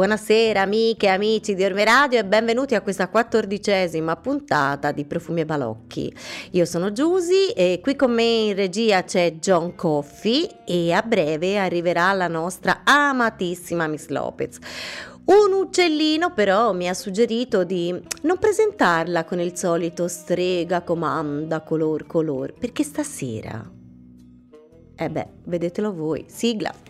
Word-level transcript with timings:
Buonasera 0.00 0.62
amiche 0.62 1.04
e 1.04 1.10
amici 1.10 1.54
di 1.54 1.62
Orme 1.62 1.84
Radio 1.84 2.20
e 2.20 2.24
benvenuti 2.24 2.74
a 2.74 2.80
questa 2.80 3.10
quattordicesima 3.10 4.16
puntata 4.16 4.92
di 4.92 5.04
Profumi 5.04 5.42
e 5.42 5.44
Balocchi. 5.44 6.10
Io 6.52 6.64
sono 6.64 6.90
Giusy 6.90 7.50
e 7.54 7.80
qui 7.82 7.96
con 7.96 8.10
me 8.10 8.22
in 8.22 8.54
regia 8.54 9.04
c'è 9.04 9.32
John 9.32 9.74
Coffey 9.74 10.48
e 10.64 10.90
a 10.92 11.02
breve 11.02 11.58
arriverà 11.58 12.14
la 12.14 12.28
nostra 12.28 12.80
amatissima 12.82 13.88
Miss 13.88 14.06
Lopez. 14.06 14.56
Un 15.26 15.52
uccellino 15.52 16.32
però 16.32 16.72
mi 16.72 16.88
ha 16.88 16.94
suggerito 16.94 17.64
di 17.64 17.94
non 18.22 18.38
presentarla 18.38 19.24
con 19.24 19.38
il 19.38 19.54
solito 19.54 20.08
strega, 20.08 20.80
comanda, 20.80 21.60
color, 21.60 22.06
color, 22.06 22.54
perché 22.54 22.84
stasera... 22.84 23.70
Eh 24.96 25.10
beh, 25.10 25.26
vedetelo 25.44 25.92
voi, 25.92 26.24
sigla. 26.26 26.89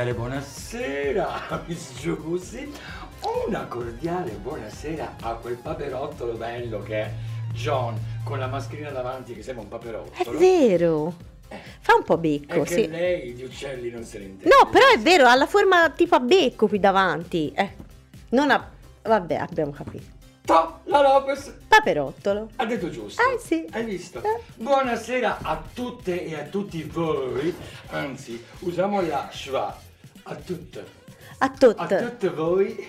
Cordiale 0.00 0.14
buonasera 0.14 1.62
Miss 1.66 1.92
Giusy, 2.00 2.72
una 3.46 3.66
cordiale 3.66 4.30
buonasera 4.30 5.16
a 5.20 5.34
quel 5.34 5.56
paperottolo 5.56 6.34
bello 6.34 6.82
che 6.82 7.00
è 7.02 7.12
John 7.52 7.98
con 8.24 8.38
la 8.38 8.46
mascherina 8.46 8.90
davanti 8.90 9.34
che 9.34 9.42
sembra 9.42 9.62
un 9.62 9.68
È 9.68 9.70
paperottolo. 9.72 10.38
vero. 10.38 11.14
Fa 11.80 11.96
un 11.96 12.04
po' 12.04 12.16
becco, 12.16 12.62
che 12.62 12.74
sì. 12.74 12.88
lei 12.88 13.34
di 13.34 13.42
uccelli 13.42 13.90
non 13.90 14.04
se 14.04 14.18
ne 14.18 14.24
intende. 14.24 14.54
No, 14.54 14.70
però 14.70 14.86
è 14.94 14.98
vero, 14.98 15.26
ha 15.26 15.34
la 15.34 15.46
forma 15.46 15.90
tipo 15.90 16.14
a 16.14 16.20
becco 16.20 16.68
qui 16.68 16.78
davanti. 16.78 17.52
Eh, 17.54 17.74
non 18.30 18.50
ha... 18.50 18.70
Vabbè, 19.02 19.34
abbiamo 19.34 19.72
capito. 19.72 20.18
To, 20.44 20.80
la 20.84 21.02
Lopez 21.02 21.56
Paperottolo. 21.66 22.50
ha 22.56 22.64
detto 22.64 22.88
giusto. 22.88 23.20
Eh, 23.20 23.38
sì. 23.38 23.66
Hai 23.70 23.84
visto? 23.84 24.22
Eh. 24.22 24.40
Buonasera 24.56 25.38
a 25.42 25.62
tutte 25.74 26.24
e 26.24 26.34
a 26.36 26.44
tutti 26.44 26.82
voi. 26.84 27.52
Anzi, 27.88 28.42
usiamo 28.60 29.00
la 29.02 29.28
schwa. 29.32 29.88
A 30.30 30.34
tutte. 30.36 30.78
A 31.38 31.44
A 31.46 31.48
tutto. 31.50 31.96
tutte 31.96 32.28
voi 32.28 32.86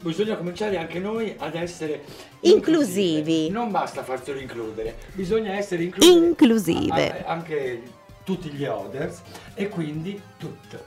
bisogna 0.00 0.36
cominciare 0.36 0.76
anche 0.78 0.98
noi 0.98 1.34
ad 1.38 1.54
essere 1.54 2.02
Inclusivi. 2.40 3.48
Non 3.50 3.70
basta 3.70 4.02
farselo 4.04 4.38
includere, 4.38 4.96
bisogna 5.12 5.52
essere 5.52 5.84
inclusivi. 5.84 6.16
Inclusive. 6.26 7.10
a- 7.22 7.26
a- 7.26 7.32
anche 7.32 7.82
tutti 8.24 8.50
gli 8.50 8.64
others 8.64 9.20
e 9.54 9.68
quindi 9.68 10.20
tutto. 10.36 10.82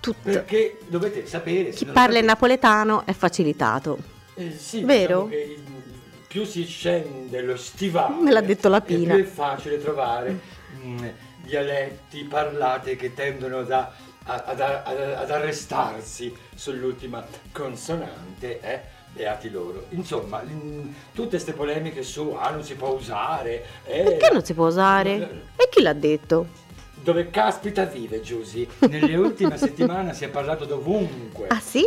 Tutto. 0.00 0.18
Perché 0.22 0.78
dovete 0.88 1.26
sapere 1.26 1.70
Chi 1.70 1.86
parla 1.86 2.02
sapete- 2.02 2.26
napoletano 2.26 3.06
è 3.06 3.12
facilitato. 3.12 3.98
eh, 4.34 4.52
sì, 4.56 4.82
Vero? 4.84 5.24
diciamo 5.24 5.28
che 5.28 5.52
il- 5.52 5.62
più 6.28 6.44
si 6.44 6.64
scende 6.64 7.40
lo 7.42 7.56
stivale 7.56 8.20
Me 8.22 8.30
l'ha 8.32 8.40
detto 8.42 8.68
la 8.68 8.80
Pina. 8.82 9.14
più 9.14 9.22
è 9.24 9.26
facile 9.26 9.80
trovare 9.80 10.38
mm, 10.84 10.98
dialetti 11.44 12.24
parlati 12.24 12.96
che 12.96 13.14
tendono 13.14 13.62
da- 13.62 13.78
a- 13.80 13.92
ad, 14.24 14.60
ad- 14.60 14.98
ad 15.16 15.30
arrestarsi 15.30 16.34
sull'ultima 16.54 17.24
consonante 17.52 18.60
eh? 18.60 18.80
beati 19.12 19.50
loro 19.50 19.86
insomma 19.90 20.42
mm, 20.42 20.88
tutte 21.14 21.28
queste 21.30 21.52
polemiche 21.52 22.02
su 22.02 22.34
ah 22.36 22.50
non 22.50 22.64
si 22.64 22.74
può 22.74 22.88
usare 22.88 23.64
eh, 23.84 24.02
Perché 24.02 24.30
non 24.32 24.44
si 24.44 24.54
può 24.54 24.66
usare? 24.66 25.42
E 25.56 25.68
chi 25.70 25.82
l'ha 25.82 25.92
detto? 25.92 26.62
dove 26.94 27.28
caspita 27.28 27.84
vive 27.84 28.22
Giusy 28.22 28.66
nelle 28.88 29.14
ultime 29.16 29.58
settimane 29.58 30.14
si 30.14 30.24
è 30.24 30.28
parlato 30.28 30.64
dovunque 30.64 31.48
Ah 31.48 31.60
sì? 31.60 31.86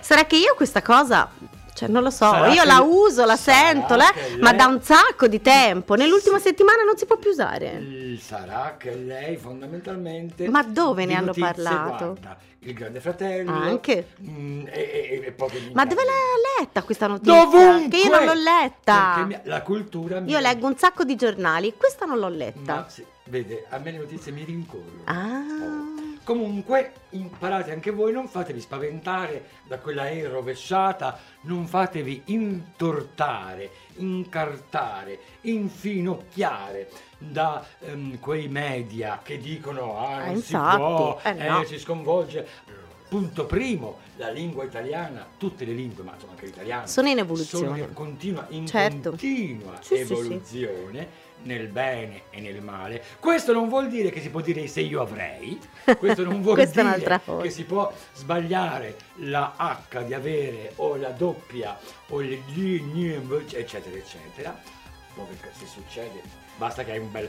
Sarà 0.00 0.24
che 0.24 0.36
io 0.36 0.54
questa 0.56 0.82
cosa... 0.82 1.30
Cioè, 1.78 1.88
non 1.88 2.02
lo 2.02 2.10
so, 2.10 2.24
Sarà 2.30 2.48
io 2.48 2.62
che- 2.62 2.66
la 2.66 2.80
uso, 2.80 3.24
la 3.24 3.36
sarà 3.36 3.58
sento, 3.58 3.94
la- 3.94 4.10
che 4.12 4.36
ma 4.40 4.50
lei- 4.50 4.58
da 4.58 4.66
un 4.66 4.82
sacco 4.82 5.26
di 5.28 5.40
tempo. 5.40 5.94
Nell'ultima 5.94 6.38
Sì. 6.38 6.48
settimana 6.48 6.82
non 6.82 6.96
si 6.96 7.06
può 7.06 7.16
più 7.16 7.30
usare. 7.30 8.16
Sarà 8.20 8.74
che 8.78 8.94
lei 8.96 9.36
fondamentalmente. 9.36 10.48
Ma 10.48 10.62
dove 10.62 11.04
ne 11.04 11.14
hanno 11.14 11.32
parlato? 11.32 12.04
guarda 12.06 12.36
il 12.60 12.74
Grande 12.74 13.00
Fratello. 13.00 13.52
Anche? 13.52 14.08
mm, 14.20 14.66
e, 14.66 14.72
e, 14.72 15.22
e 15.26 15.32
poche 15.32 15.70
Ma 15.72 15.84
dove 15.86 16.02
l'ha 16.04 16.60
letta 16.60 16.82
questa 16.82 17.06
notizia? 17.06 17.32
Dovunque! 17.44 17.88
Che 17.88 18.06
io 18.06 18.10
non 18.10 18.24
l'ho 18.24 18.34
letta. 18.34 19.12
Perché 19.14 19.26
mi- 19.44 19.48
la 19.48 19.62
cultura 19.62 20.18
mi 20.20 20.30
Io 20.30 20.38
leggo 20.40 20.66
un 20.66 20.76
sacco 20.76 21.04
di 21.04 21.14
giornali, 21.14 21.74
questa 21.76 22.04
non 22.06 22.18
l'ho 22.18 22.28
letta. 22.28 22.74
Ma 22.74 22.86
sì, 22.88 23.04
vede, 23.26 23.66
a 23.68 23.78
me 23.78 23.92
le 23.92 23.98
notizie 23.98 24.32
mi 24.32 24.42
rincorrono. 24.42 25.02
Ah. 25.04 25.42
Oh. 25.62 25.97
Comunque, 26.28 26.92
imparate 27.12 27.72
anche 27.72 27.90
voi, 27.90 28.12
non 28.12 28.28
fatevi 28.28 28.60
spaventare 28.60 29.44
da 29.66 29.78
quella 29.78 30.10
E 30.10 30.28
rovesciata, 30.28 31.18
non 31.44 31.66
fatevi 31.66 32.20
intortare, 32.26 33.70
incartare, 33.94 35.18
infinocchiare 35.40 36.90
da 37.16 37.64
ehm, 37.78 38.18
quei 38.18 38.46
media 38.48 39.20
che 39.22 39.38
dicono 39.38 39.96
ah, 40.06 40.24
Eh, 40.24 40.26
non 40.26 40.42
si 40.42 40.52
infatti, 40.52 40.76
può, 40.76 41.18
eh, 41.24 41.48
no. 41.48 41.64
si 41.64 41.78
sconvolge. 41.78 42.46
punto 43.08 43.46
primo, 43.46 44.00
la 44.16 44.28
lingua 44.28 44.64
italiana, 44.64 45.26
tutte 45.38 45.64
le 45.64 45.72
lingue, 45.72 46.04
ma 46.04 46.12
insomma 46.12 46.32
anche 46.32 46.44
l'italiano, 46.44 46.86
Sono 46.86 47.08
in 47.08 47.16
evoluzione. 47.16 47.66
sono 47.68 47.78
in 47.78 47.92
continua, 47.94 48.44
in 48.50 48.66
Certo. 48.66 49.10
continua 49.10 49.78
Sì, 49.80 50.04
sì, 50.04 50.14
sì. 50.14 50.40
Nel 51.42 51.68
bene 51.68 52.22
e 52.30 52.40
nel 52.40 52.60
male. 52.60 53.02
Questo 53.20 53.52
non 53.52 53.68
vuol 53.68 53.88
dire 53.88 54.10
che 54.10 54.20
si 54.20 54.28
può 54.28 54.40
dire 54.40 54.66
se 54.66 54.80
io 54.80 55.00
avrei, 55.00 55.58
questo 55.98 56.24
non 56.24 56.42
vuol 56.42 56.66
dire 56.66 57.20
che 57.42 57.50
si 57.50 57.64
può 57.64 57.90
sbagliare 58.14 58.96
la 59.16 59.54
H 59.56 60.02
di 60.02 60.14
avere 60.14 60.72
o 60.76 60.96
la 60.96 61.10
doppia 61.10 61.78
o 62.08 62.20
le 62.20 62.42
G, 62.52 63.54
eccetera, 63.54 63.96
eccetera. 63.96 64.60
Poi 65.14 65.26
che 65.40 65.48
se 65.52 65.66
succede, 65.66 66.20
basta 66.56 66.84
che 66.84 66.92
hai 66.92 66.98
un 66.98 67.10
bel, 67.10 67.28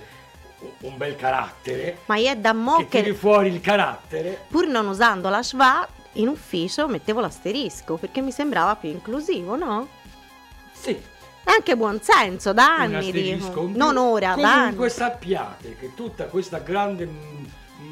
un 0.82 0.98
bel 0.98 1.16
carattere, 1.16 2.00
Ma 2.08 2.18
io 2.18 2.32
è 2.32 2.38
da 2.38 2.54
mo 2.54 2.78
che 2.78 2.88
tiri 2.88 3.04
che, 3.12 3.14
fuori 3.14 3.50
il 3.50 3.62
carattere. 3.62 4.46
pur 4.50 4.68
non 4.68 4.88
usando 4.88 5.30
la 5.30 5.42
schwa, 5.42 5.88
in 6.14 6.28
ufficio 6.28 6.88
mettevo 6.88 7.20
l'asterisco 7.22 7.96
perché 7.96 8.22
mi 8.22 8.32
sembrava 8.32 8.76
più 8.76 8.90
inclusivo, 8.90 9.56
no? 9.56 9.88
Sì, 10.74 11.00
anche 11.44 11.76
buon 11.76 12.00
senso, 12.02 12.54
da 12.54 12.76
anni 12.78 13.12
dico. 13.12 13.70
Non 13.74 13.98
ora, 13.98 14.36
da 14.36 14.58
Comunque 14.60 14.90
sappiate 14.90 15.76
che 15.78 15.94
tutta 15.96 16.26
questa 16.26 16.60
grande 16.60 17.08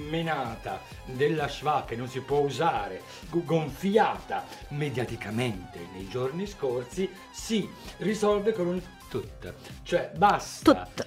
menata 0.09 0.81
della 1.05 1.47
schwa 1.47 1.83
che 1.85 1.95
non 1.95 2.07
si 2.07 2.19
può 2.19 2.39
usare, 2.39 3.01
gonfiata 3.29 4.45
mediaticamente 4.69 5.79
nei 5.93 6.07
giorni 6.07 6.45
scorsi, 6.45 7.09
si 7.31 7.67
risolve 7.97 8.53
con 8.53 8.67
un 8.67 8.81
tut. 9.09 9.53
Cioè 9.83 10.11
basta 10.15 10.87
Tut. 10.93 11.05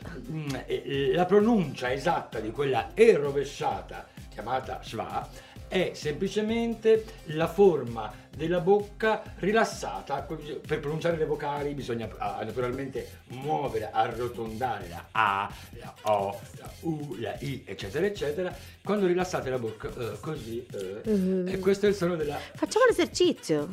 la 1.14 1.24
pronuncia 1.26 1.92
esatta 1.92 2.40
di 2.40 2.50
quella 2.50 2.90
E 2.94 3.16
rovesciata 3.16 4.06
chiamata 4.30 4.80
schwa 4.82 5.28
è 5.70 5.92
semplicemente 5.94 7.04
la 7.26 7.46
forma 7.46 8.12
della 8.36 8.58
bocca 8.58 9.22
rilassata. 9.36 10.22
Per 10.22 10.80
pronunciare 10.80 11.16
le 11.16 11.24
vocali 11.26 11.74
bisogna 11.74 12.08
ah, 12.18 12.42
naturalmente 12.42 13.20
muovere, 13.28 13.88
arrotondare 13.92 14.88
la 14.88 15.06
A, 15.12 15.48
la 15.78 15.94
O, 16.02 16.40
la 16.58 16.68
U, 16.80 17.14
la 17.20 17.36
I, 17.38 17.62
eccetera, 17.64 18.04
eccetera. 18.04 18.52
Quando 18.82 19.06
rilassate 19.06 19.48
la 19.48 19.58
bocca, 19.58 19.88
eh, 19.96 20.16
così, 20.20 20.66
eh, 20.72 21.08
Mhm. 21.08 21.46
e 21.48 21.58
questo 21.60 21.86
è 21.86 21.88
il 21.90 21.94
suono 21.94 22.16
della... 22.16 22.36
Facciamo 22.54 22.86
l'esercizio. 22.86 23.68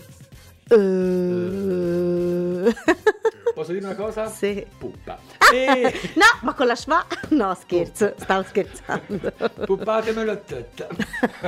Eh. 0.69 0.75
Posso 3.57 3.71
dire 3.71 3.85
una 3.85 3.95
cosa? 3.95 4.29
Sì. 4.29 4.63
Puppa. 4.77 5.17
Ah, 5.39 5.51
E... 5.51 5.99
No, 6.13 6.25
ma 6.41 6.53
con 6.53 6.67
la 6.67 6.75
schwa? 6.75 7.03
No, 7.29 7.57
scherzo, 7.59 8.13
stavo 8.15 8.43
scherzando. 8.47 9.31
Puppatemelo 9.65 10.41
tutto. 10.43 10.87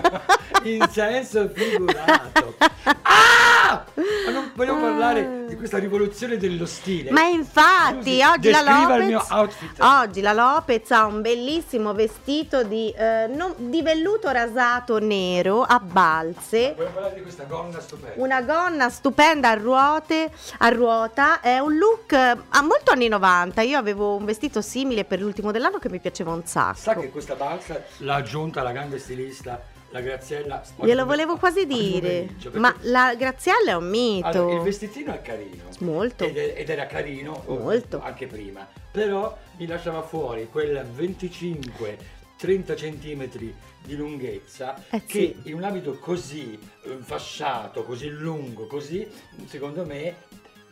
In 0.63 0.87
senso 0.89 1.47
figurato. 1.53 2.55
Ah! 3.03 3.85
Ma 4.25 4.31
non 4.31 4.51
vogliamo 4.55 4.81
parlare 4.81 5.45
di 5.47 5.55
questa 5.55 5.77
rivoluzione 5.77 6.37
dello 6.37 6.65
stile. 6.65 7.11
Ma 7.11 7.21
infatti, 7.25 8.19
Scusi, 8.19 8.23
oggi 8.23 8.49
la 8.51 8.61
Lopez. 8.61 9.29
Oggi 9.77 10.21
la 10.21 10.33
Lopez 10.33 10.89
ha 10.91 11.05
un 11.05 11.21
bellissimo 11.21 11.93
vestito 11.93 12.63
di, 12.63 12.89
eh, 12.91 13.27
non- 13.27 13.53
di 13.57 13.81
velluto 13.83 14.29
rasato 14.31 14.97
nero 14.99 15.61
a 15.61 15.79
balze. 15.79 16.73
Vogliamo 16.75 16.93
parlare 16.95 17.15
di 17.15 17.21
questa 17.21 17.43
gonna 17.43 17.79
stupenda. 17.79 18.15
Una 18.21 18.41
gonna 18.41 18.89
stupenda 18.89 19.49
a 19.49 19.53
ruote, 19.53 20.31
a 20.57 20.69
ruota, 20.69 21.39
è 21.41 21.59
un 21.59 21.77
look 21.77 21.98
eh, 22.07 22.37
a 22.49 22.61
molto 22.61 22.91
anni 22.91 23.07
90. 23.07 23.61
Io 23.61 23.77
avevo 23.77 24.15
un 24.15 24.25
vestito 24.25 24.61
simile 24.61 25.05
per 25.05 25.19
l'ultimo 25.21 25.51
dell'anno 25.51 25.77
che 25.79 25.89
mi 25.89 25.99
piaceva 25.99 26.31
un 26.33 26.45
sacco. 26.45 26.77
Sa 26.77 26.95
che 26.95 27.09
questa 27.09 27.35
balsa 27.35 27.83
l'ha 27.97 28.15
aggiunta 28.15 28.61
la 28.61 28.71
grande 28.71 28.99
stilista, 28.99 29.61
la 29.91 30.01
Graziella. 30.01 30.61
Glielo 30.83 31.05
volevo 31.05 31.37
quasi 31.37 31.65
dire. 31.65 32.27
perché- 32.41 32.57
Ma 32.59 32.73
la 32.81 33.15
Graziella 33.15 33.71
è 33.71 33.75
un 33.75 33.89
mito. 33.89 34.27
Allora, 34.27 34.55
il 34.55 34.61
vestitino 34.61 35.13
è 35.13 35.21
carino. 35.21 35.63
Molto. 35.79 36.23
Ed, 36.25 36.37
è- 36.37 36.53
ed 36.57 36.69
era 36.69 36.85
carino 36.85 37.43
oh, 37.45 37.57
Molto. 37.57 38.01
anche 38.01 38.27
prima. 38.27 38.67
Però 38.91 39.35
mi 39.57 39.65
lasciava 39.67 40.01
fuori 40.01 40.47
quel 40.51 40.85
25-30 40.95 42.75
centimetri 42.75 43.53
di 43.83 43.95
lunghezza 43.95 44.75
Eh, 44.89 45.05
che 45.05 45.35
sì. 45.43 45.49
in 45.49 45.55
un 45.55 45.63
abito 45.63 45.97
così 45.99 46.57
eh, 46.85 46.97
fasciato, 47.01 47.83
così 47.83 48.09
lungo, 48.09 48.67
così, 48.67 49.07
secondo 49.47 49.85
me 49.85 50.15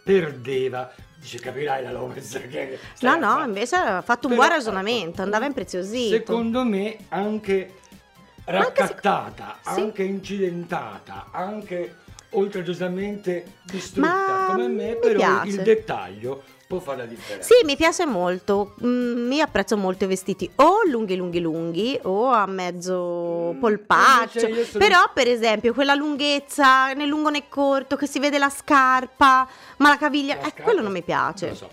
perdeva. 0.07 0.91
Dice, 1.19 1.39
capirai 1.39 1.83
la 1.83 1.91
Lopez 1.91 2.31
che 2.49 2.79
No, 3.01 3.15
no, 3.15 3.27
fare?" 3.33 3.45
invece 3.47 3.75
ha 3.75 4.01
fatto 4.01 4.27
un 4.27 4.35
Però, 4.35 4.45
buon 4.45 4.55
ragionamento, 4.57 5.21
andava 5.23 5.45
impreziosito. 5.45 6.15
Secondo 6.15 6.63
me 6.63 6.95
anche 7.09 7.73
raccattata, 8.45 9.57
Anche 9.57 9.59
se- 9.63 9.73
sì. 9.73 9.79
anche 9.81 10.03
incidentata, 10.03 11.27
anche 11.31 11.95
oltraggiosamente 12.31 13.45
distrutta 13.63 14.07
Ma 14.09 14.45
come 14.51 14.67
me, 14.67 14.93
mi 14.93 14.99
però 14.99 15.17
piace. 15.17 15.47
il 15.49 15.61
dettaglio 15.63 16.43
può 16.67 16.79
fare 16.79 16.97
la 16.97 17.05
differenza. 17.05 17.47
Sì, 17.47 17.63
mi 17.65 17.75
piace 17.77 18.05
molto. 18.05 18.75
Mm, 18.85 19.31
io 19.31 19.43
apprezzo 19.43 19.77
molto 19.77 20.03
i 20.03 20.07
vestiti 20.07 20.49
o 20.55 20.81
lunghi 20.85 21.15
lunghi 21.15 21.39
lunghi 21.39 21.99
o 22.03 22.27
a 22.27 22.45
mezzo 22.45 23.53
Mm, 23.55 23.59
polpaccio. 23.59 24.39
sono- 24.39 24.55
Però, 24.77 25.09
per 25.13 25.27
esempio, 25.29 25.73
quella 25.73 25.93
lunghezza 25.95 26.91
né 26.93 27.05
lungo 27.05 27.29
né 27.29 27.47
corto, 27.47 27.95
che 27.95 28.05
si 28.07 28.19
vede 28.19 28.37
la 28.37 28.49
scarpa, 28.49 29.47
ma 29.77 29.89
la 29.89 29.97
caviglia, 29.97 30.35
La 30.35 30.41
eh, 30.41 30.43
scarpa- 30.49 30.63
quello 30.63 30.81
non 30.81 30.91
mi 30.91 31.01
piace. 31.03 31.47
Lo 31.49 31.55
so. 31.55 31.69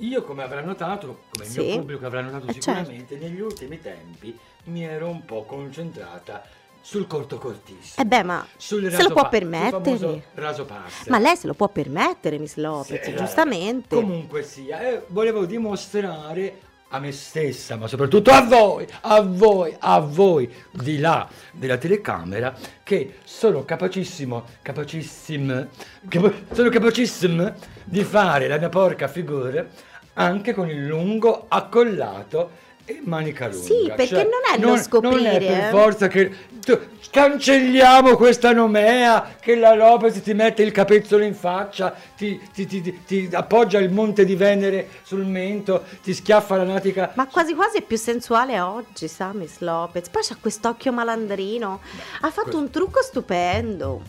Io, 0.00 0.22
come 0.22 0.42
avrà 0.44 0.60
notato, 0.62 1.22
come 1.30 1.44
il 1.44 1.50
Sì. 1.50 1.60
mio 1.64 1.78
pubblico 1.78 2.06
avrà 2.06 2.20
notato 2.22 2.46
Eh, 2.46 2.52
certo. 2.60 2.70
sicuramente, 2.84 3.16
negli 3.16 3.40
ultimi 3.40 3.80
tempi 3.80 4.38
mi 4.64 4.84
ero 4.84 5.08
un 5.08 5.24
po' 5.24 5.44
concentrata 5.44 6.42
sul 6.80 7.06
corto 7.06 7.38
cortissimo. 7.38 8.02
Eh 8.02 8.04
beh, 8.06 8.22
ma 8.22 8.46
sul 8.56 8.90
se 8.90 9.02
lo 9.02 9.10
può 9.10 9.22
pa- 9.22 9.28
permettere. 9.28 10.24
raso. 10.34 10.66
Ma 11.08 11.18
lei 11.18 11.36
se 11.36 11.46
lo 11.46 11.54
può 11.54 11.68
permettere, 11.68 12.38
Miss 12.38 12.54
Lopez, 12.56 13.02
Sì, 13.04 13.14
giustamente. 13.14 13.94
Comunque 13.94 14.42
sia, 14.42 14.80
eh, 14.80 15.02
volevo 15.08 15.44
dimostrare 15.44 16.60
a 16.90 16.98
me 17.00 17.12
stessa, 17.12 17.76
ma 17.76 17.86
soprattutto 17.86 18.30
a 18.30 18.40
voi, 18.42 18.86
a 19.02 19.20
voi, 19.20 19.76
a 19.78 20.00
voi 20.00 20.50
di 20.70 20.98
là 20.98 21.28
della 21.52 21.76
telecamera, 21.76 22.54
che 22.82 23.16
sono 23.24 23.64
capacissimo, 23.66 24.44
capacissimo, 24.62 25.66
capa- 26.08 26.32
sono 26.52 26.70
capacissimo 26.70 27.52
di 27.84 28.02
fare 28.04 28.48
la 28.48 28.56
mia 28.58 28.70
porca 28.70 29.06
figura 29.06 29.66
anche 30.14 30.54
con 30.54 30.68
il 30.70 30.86
lungo 30.86 31.44
accollato 31.48 32.66
e 32.90 33.02
manica 33.04 33.46
lunga. 33.48 33.62
Sì, 33.62 33.84
perché 33.94 34.06
Cioè, 34.06 34.22
non 34.24 34.40
è 34.54 34.58
lo 34.58 34.68
Non 34.68 34.78
è 34.78 34.82
scoprire, 34.82 35.38
per 35.38 35.64
eh. 35.66 35.68
forza 35.70 36.08
che 36.08 36.30
tu- 36.64 36.78
cancelliamo 37.10 38.16
questa 38.16 38.52
nomea 38.52 39.34
che 39.38 39.56
la 39.56 39.74
Lopez 39.74 40.22
ti 40.22 40.32
mette 40.32 40.62
il 40.62 40.72
capezzolo 40.72 41.22
in 41.22 41.34
faccia, 41.34 41.94
ti, 42.16 42.40
ti- 42.54 42.66
ti- 42.66 43.02
ti- 43.04 43.28
appoggia 43.32 43.78
il 43.78 43.90
monte 43.90 44.24
di 44.24 44.36
Venere 44.36 44.88
sul 45.02 45.26
mento, 45.26 45.84
ti 46.02 46.14
schiaffa 46.14 46.56
la 46.56 46.64
natica. 46.64 47.10
Ma 47.14 47.26
quasi 47.26 47.54
quasi 47.54 47.76
è 47.78 47.82
più 47.82 47.98
sensuale 47.98 48.58
oggi, 48.58 49.06
sa 49.06 49.32
Miss 49.34 49.58
Lopez. 49.58 50.08
Poi 50.08 50.22
c'ha 50.22 50.36
quest'occhio 50.40 50.90
malandrino. 50.90 51.80
Ha 52.22 52.30
fatto 52.30 52.42
questo- 52.42 52.58
un 52.58 52.70
trucco 52.70 53.02
stupendo. 53.02 54.02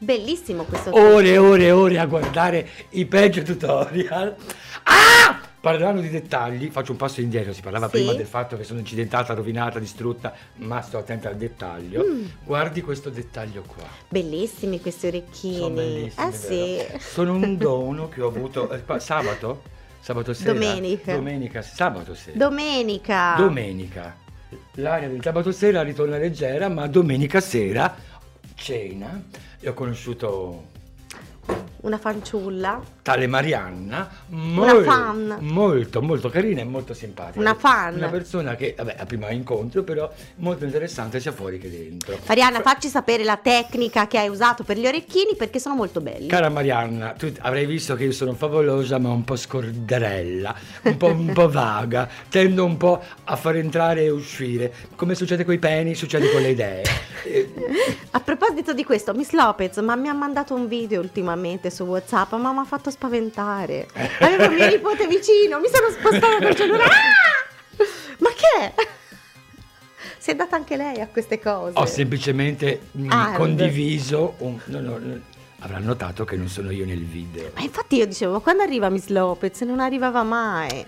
Bellissimo 0.00 0.62
questo 0.62 0.94
ore 0.96 1.30
e 1.32 1.38
ore 1.38 1.64
e 1.64 1.70
ore 1.72 1.98
a 1.98 2.06
guardare 2.06 2.66
i 2.90 3.04
peggio 3.04 3.42
tutorial. 3.42 4.34
Ah! 4.84 5.37
Parlando 5.68 6.00
di 6.00 6.08
dettagli, 6.08 6.70
faccio 6.70 6.92
un 6.92 6.96
passo 6.96 7.20
indietro, 7.20 7.52
si 7.52 7.60
parlava 7.60 7.90
Sì. 7.90 7.98
prima 7.98 8.14
del 8.14 8.24
fatto 8.24 8.56
che 8.56 8.64
sono 8.64 8.78
incidentata, 8.78 9.34
rovinata, 9.34 9.78
distrutta, 9.78 10.32
ma 10.56 10.80
sto 10.80 10.96
attenta 10.96 11.28
al 11.28 11.36
dettaglio. 11.36 12.02
Mm. 12.08 12.24
Guardi 12.42 12.80
questo 12.80 13.10
dettaglio 13.10 13.62
qua. 13.66 13.84
Bellissimi 14.08 14.80
questi 14.80 15.08
orecchini. 15.08 15.56
Sono 15.56 15.74
bellissimi, 15.74 16.26
eh 16.26 16.32
sì. 16.32 16.98
Sono 16.98 17.34
un 17.34 17.58
dono 17.58 18.08
che 18.08 18.22
ho 18.22 18.28
avuto 18.28 18.70
eh, 18.70 18.82
sabato? 18.98 19.62
Sabato 20.00 20.32
sera? 20.32 20.54
Domenica. 20.54 21.14
Domenica, 21.14 21.60
sabato 21.60 22.14
sera. 22.14 22.38
Domenica. 22.38 23.34
Domenica. 23.36 24.16
L'aria 24.76 25.08
del 25.08 25.22
sabato 25.22 25.52
sera 25.52 25.82
ritorna 25.82 26.16
leggera, 26.16 26.70
ma 26.70 26.86
domenica 26.86 27.40
sera, 27.40 27.94
cena, 28.54 29.22
e 29.60 29.68
ho 29.68 29.74
conosciuto 29.74 30.76
Una 31.80 31.98
fanciulla. 31.98 32.80
tale 33.02 33.26
Marianna, 33.28 34.08
molto, 34.28 34.82
fan. 34.82 35.36
molto, 35.40 36.02
molto 36.02 36.28
carina 36.28 36.60
e 36.60 36.64
molto 36.64 36.92
simpatica. 36.92 37.38
Una 37.38 37.54
fan. 37.54 37.94
Una 37.94 38.08
persona 38.08 38.56
che, 38.56 38.74
vabbè, 38.76 38.96
a 38.98 39.06
primo 39.06 39.28
incontro, 39.28 39.82
però 39.84 40.10
molto 40.36 40.64
interessante 40.64 41.20
sia 41.20 41.30
fuori 41.32 41.58
che 41.58 41.70
dentro. 41.70 42.18
Marianna, 42.26 42.60
facci 42.60 42.88
sapere 42.88 43.22
la 43.24 43.36
tecnica 43.36 44.06
che 44.08 44.18
hai 44.18 44.28
usato 44.28 44.64
per 44.64 44.76
gli 44.76 44.86
orecchini 44.86 45.36
perché 45.36 45.58
sono 45.60 45.76
molto 45.76 46.00
belli. 46.00 46.26
Cara 46.26 46.48
Marianna, 46.48 47.12
tu 47.12 47.32
avrai 47.40 47.64
visto 47.64 47.94
che 47.94 48.04
io 48.04 48.12
sono 48.12 48.34
favolosa 48.34 48.98
ma 48.98 49.10
un 49.10 49.24
po' 49.24 49.36
scorderella, 49.36 50.54
un 50.82 50.96
po', 50.96 51.06
un 51.06 51.32
po' 51.32 51.48
vaga, 51.48 52.08
tendo 52.28 52.64
un 52.64 52.76
po' 52.76 53.00
a 53.24 53.36
far 53.36 53.56
entrare 53.56 54.02
e 54.02 54.10
uscire. 54.10 54.74
Come 54.96 55.14
succede 55.14 55.44
con 55.44 55.54
i 55.54 55.58
peni, 55.58 55.94
succede 55.94 56.30
con 56.32 56.42
le 56.42 56.50
idee. 56.50 56.82
Eh, 57.28 57.52
A 58.12 58.20
proposito 58.20 58.72
di 58.72 58.84
questo, 58.84 59.12
Miss 59.12 59.32
Lopez, 59.32 59.76
ma 59.78 59.96
mi 59.96 60.08
ha 60.08 60.14
mandato 60.14 60.54
un 60.54 60.68
video 60.68 61.00
ultimamente 61.00 61.67
su 61.70 61.84
WhatsApp, 61.84 62.32
ma 62.34 62.52
mi 62.52 62.58
ha 62.58 62.64
fatto 62.64 62.90
spaventare. 62.90 63.88
Avevo 64.20 64.48
mio 64.54 64.66
nipote 64.68 65.06
vicino, 65.06 65.58
mi 65.60 65.68
sono 65.72 65.90
spostata 65.90 66.38
col 66.38 66.54
cellulare. 66.54 66.90
Ah! 67.78 67.84
Ma 68.18 68.30
che 68.30 68.74
si 70.18 70.30
è 70.30 70.34
data 70.34 70.56
anche 70.56 70.76
lei 70.76 71.00
a 71.00 71.06
queste 71.06 71.38
cose. 71.40 71.72
Ho 71.78 71.86
semplicemente 71.86 72.88
mm, 72.98 73.10
Ah, 73.10 73.32
condiviso 73.36 74.34
un... 74.38 74.58
no, 74.64 74.80
no, 74.80 74.98
no, 74.98 75.20
avranno 75.60 75.86
notato 75.86 76.24
che 76.24 76.34
non 76.36 76.48
sono 76.48 76.70
io 76.72 76.84
nel 76.84 77.04
video. 77.04 77.52
Ma 77.54 77.60
infatti 77.62 77.96
io 77.96 78.06
dicevo, 78.06 78.32
ma 78.32 78.38
quando 78.40 78.62
arriva 78.64 78.88
Miss 78.88 79.06
Lopez? 79.06 79.60
Non 79.60 79.78
arrivava 79.78 80.22
mai. 80.24 80.84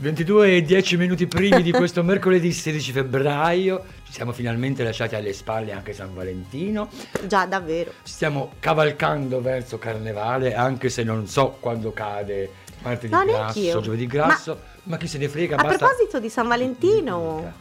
22 0.00 0.56
e 0.56 0.62
10 0.62 0.96
minuti 0.96 1.26
primi 1.26 1.60
di 1.60 1.72
questo 1.72 2.04
mercoledì 2.04 2.52
16 2.52 2.92
febbraio, 2.92 3.84
ci 4.04 4.12
siamo 4.12 4.32
finalmente 4.32 4.84
lasciati 4.84 5.16
alle 5.16 5.32
spalle 5.32 5.72
anche 5.72 5.92
San 5.92 6.14
Valentino, 6.14 6.88
Già, 7.26 7.46
davvero. 7.46 7.90
ci 8.04 8.12
stiamo 8.12 8.52
cavalcando 8.60 9.40
verso 9.40 9.78
Carnevale, 9.78 10.54
anche 10.54 10.88
se 10.88 11.02
non 11.02 11.26
so 11.26 11.56
quando 11.58 11.92
cade 11.92 12.50
martedì 12.82 13.12
No, 13.12 13.24
grasso, 13.24 13.80
giovedì 13.80 14.06
grasso, 14.06 14.60
ma, 14.84 14.96
chi 14.98 15.08
se 15.08 15.18
ne 15.18 15.28
frega, 15.28 15.56
A 15.56 15.62
basta... 15.64 15.86
proposito 15.86 16.20
di 16.20 16.28
San 16.28 16.46
Valentino. 16.46 17.52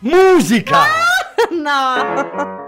Musica! 0.00 0.84
no! 1.50 2.59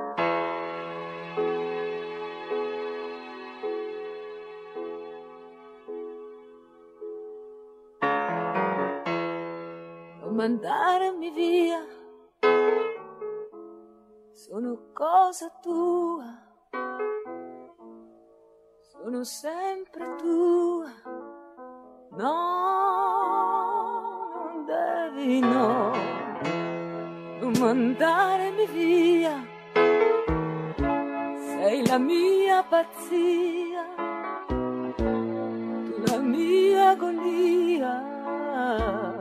Mandarmi 10.42 11.30
via, 11.30 11.78
sono 14.32 14.90
cosa 14.92 15.48
tua, 15.62 16.36
sono 18.80 19.22
sempre 19.22 20.16
tua, 20.16 20.90
no, 22.16 22.32
non 24.34 24.64
devi 24.64 25.38
no, 25.38 25.92
non 27.38 27.52
mandarmi 27.60 28.66
via, 28.66 29.46
sei 31.54 31.86
la 31.86 31.98
mia 31.98 32.64
pazzia, 32.64 33.84
tu 34.96 36.02
la 36.04 36.18
mia 36.18 36.90
agonia. 36.90 39.11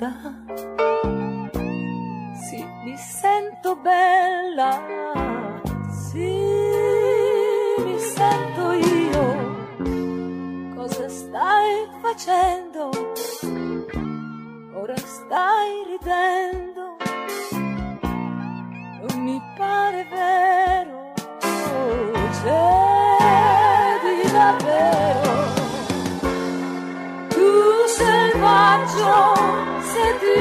Nuda. 0.00 0.12
Sì, 2.32 2.64
mi 2.84 2.96
sento 2.96 3.76
bella. 3.76 5.60
Sì, 5.90 6.38
mi 7.78 7.98
sento 7.98 8.72
io. 8.72 10.74
Cosa 10.74 11.08
stai 11.08 11.86
facendo? 12.00 12.90
Ora 14.74 14.96
stai 14.96 15.84
ridendo. 15.86 16.69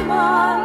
Se 0.10 0.59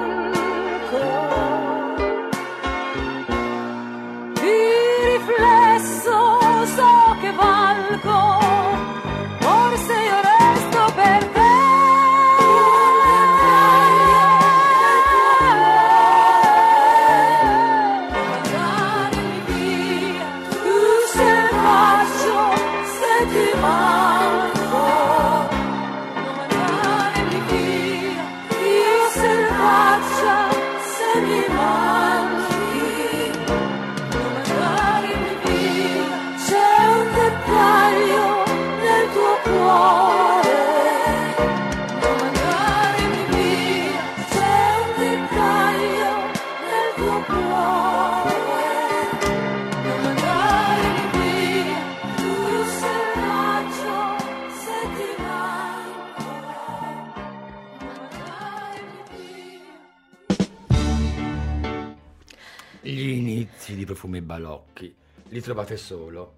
trovate 65.45 65.77
solo. 65.77 66.37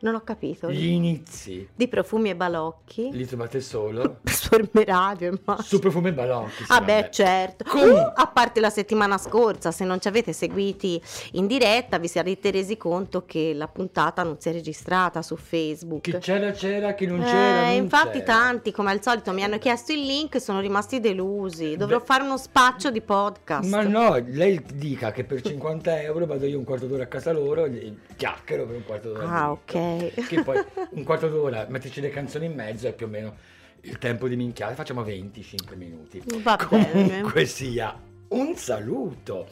Non 0.00 0.14
ho 0.16 0.20
capito. 0.22 0.68
Gli 0.70 0.86
inizi 0.86 1.68
Di 1.74 1.86
profumi 1.86 2.30
e 2.30 2.34
balocchi. 2.34 3.10
li 3.12 3.26
trovate 3.26 3.60
solo 3.60 4.20
Su 4.52 4.58
Orme 4.60 4.84
Radio, 4.84 5.28
immagino. 5.32 5.62
su 5.62 5.78
Profumi 5.78 6.08
e 6.08 6.12
Balocchi. 6.12 6.64
Ah 6.68 6.80
beh 6.82 7.08
certo, 7.10 7.64
Uh, 7.72 8.12
a 8.14 8.26
parte 8.32 8.60
la 8.60 8.68
settimana 8.70 9.16
scorsa, 9.16 9.70
se 9.72 9.84
non 9.84 9.98
ci 10.00 10.08
avete 10.08 10.32
seguiti 10.34 11.00
in 11.32 11.46
diretta 11.46 11.96
vi 11.98 12.06
sarete 12.08 12.50
resi 12.50 12.76
conto 12.76 13.24
che 13.24 13.52
la 13.54 13.66
puntata 13.66 14.22
non 14.22 14.36
si 14.38 14.50
è 14.50 14.52
registrata 14.52 15.22
su 15.22 15.36
Facebook. 15.36 16.02
Chi 16.02 16.18
c'era 16.18 16.50
c'era, 16.50 16.92
chi 16.92 17.06
non 17.06 17.20
c'era 17.22 17.62
Eh, 17.62 17.74
non 17.76 17.82
infatti 17.84 18.18
c'era. 18.18 18.24
tanti 18.32 18.72
come 18.72 18.90
al 18.90 19.02
solito 19.02 19.32
mi 19.32 19.42
hanno 19.42 19.58
chiesto 19.58 19.92
il 19.92 20.00
link 20.02 20.34
e 20.34 20.40
sono 20.40 20.60
rimasti 20.60 21.00
delusi. 21.00 21.76
Dovrò 21.76 21.98
Beh. 21.98 22.04
fare 22.04 22.22
uno 22.22 22.36
spaccio 22.36 22.90
di 22.90 23.00
podcast. 23.00 23.68
Ma 23.68 23.82
no, 23.82 24.22
lei 24.26 24.62
dica 24.74 25.12
che 25.12 25.24
per 25.24 25.40
50 25.40 26.02
euro 26.02 26.26
vado 26.26 26.44
io 26.46 26.58
un 26.58 26.64
quarto 26.64 26.86
d'ora 26.86 27.04
a 27.04 27.06
casa 27.06 27.32
loro 27.32 27.64
e 27.64 27.94
chiacchiero 28.16 28.66
per 28.66 28.76
un 28.76 28.84
quarto 28.84 29.12
d'ora. 29.12 29.28
Ah, 29.28 29.50
ok. 29.52 30.26
Che 30.26 30.42
poi 30.42 30.62
un 30.92 31.04
quarto 31.04 31.28
d'ora, 31.28 31.64
metterci 31.68 32.00
le 32.02 32.10
canzoni 32.10 32.44
in 32.46 32.54
mezzo 32.54 32.86
è 32.86 32.92
più 32.92 33.06
o 33.06 33.08
meno 33.08 33.34
il 33.82 33.98
tempo 33.98 34.28
di 34.28 34.36
minchiare, 34.36 34.74
facciamo 34.74 35.02
25 35.02 35.76
minuti. 35.76 36.22
Va 36.42 36.56
bene. 36.68 36.90
Comunque 36.90 37.44
sia, 37.46 37.98
un 38.28 38.56
saluto. 38.56 39.48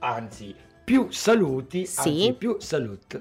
Anzi, 0.00 0.54
più 0.84 1.08
saluti, 1.10 1.84
Sì. 1.86 1.98
anzi 2.08 2.34
più 2.38 2.56
salut. 2.60 3.20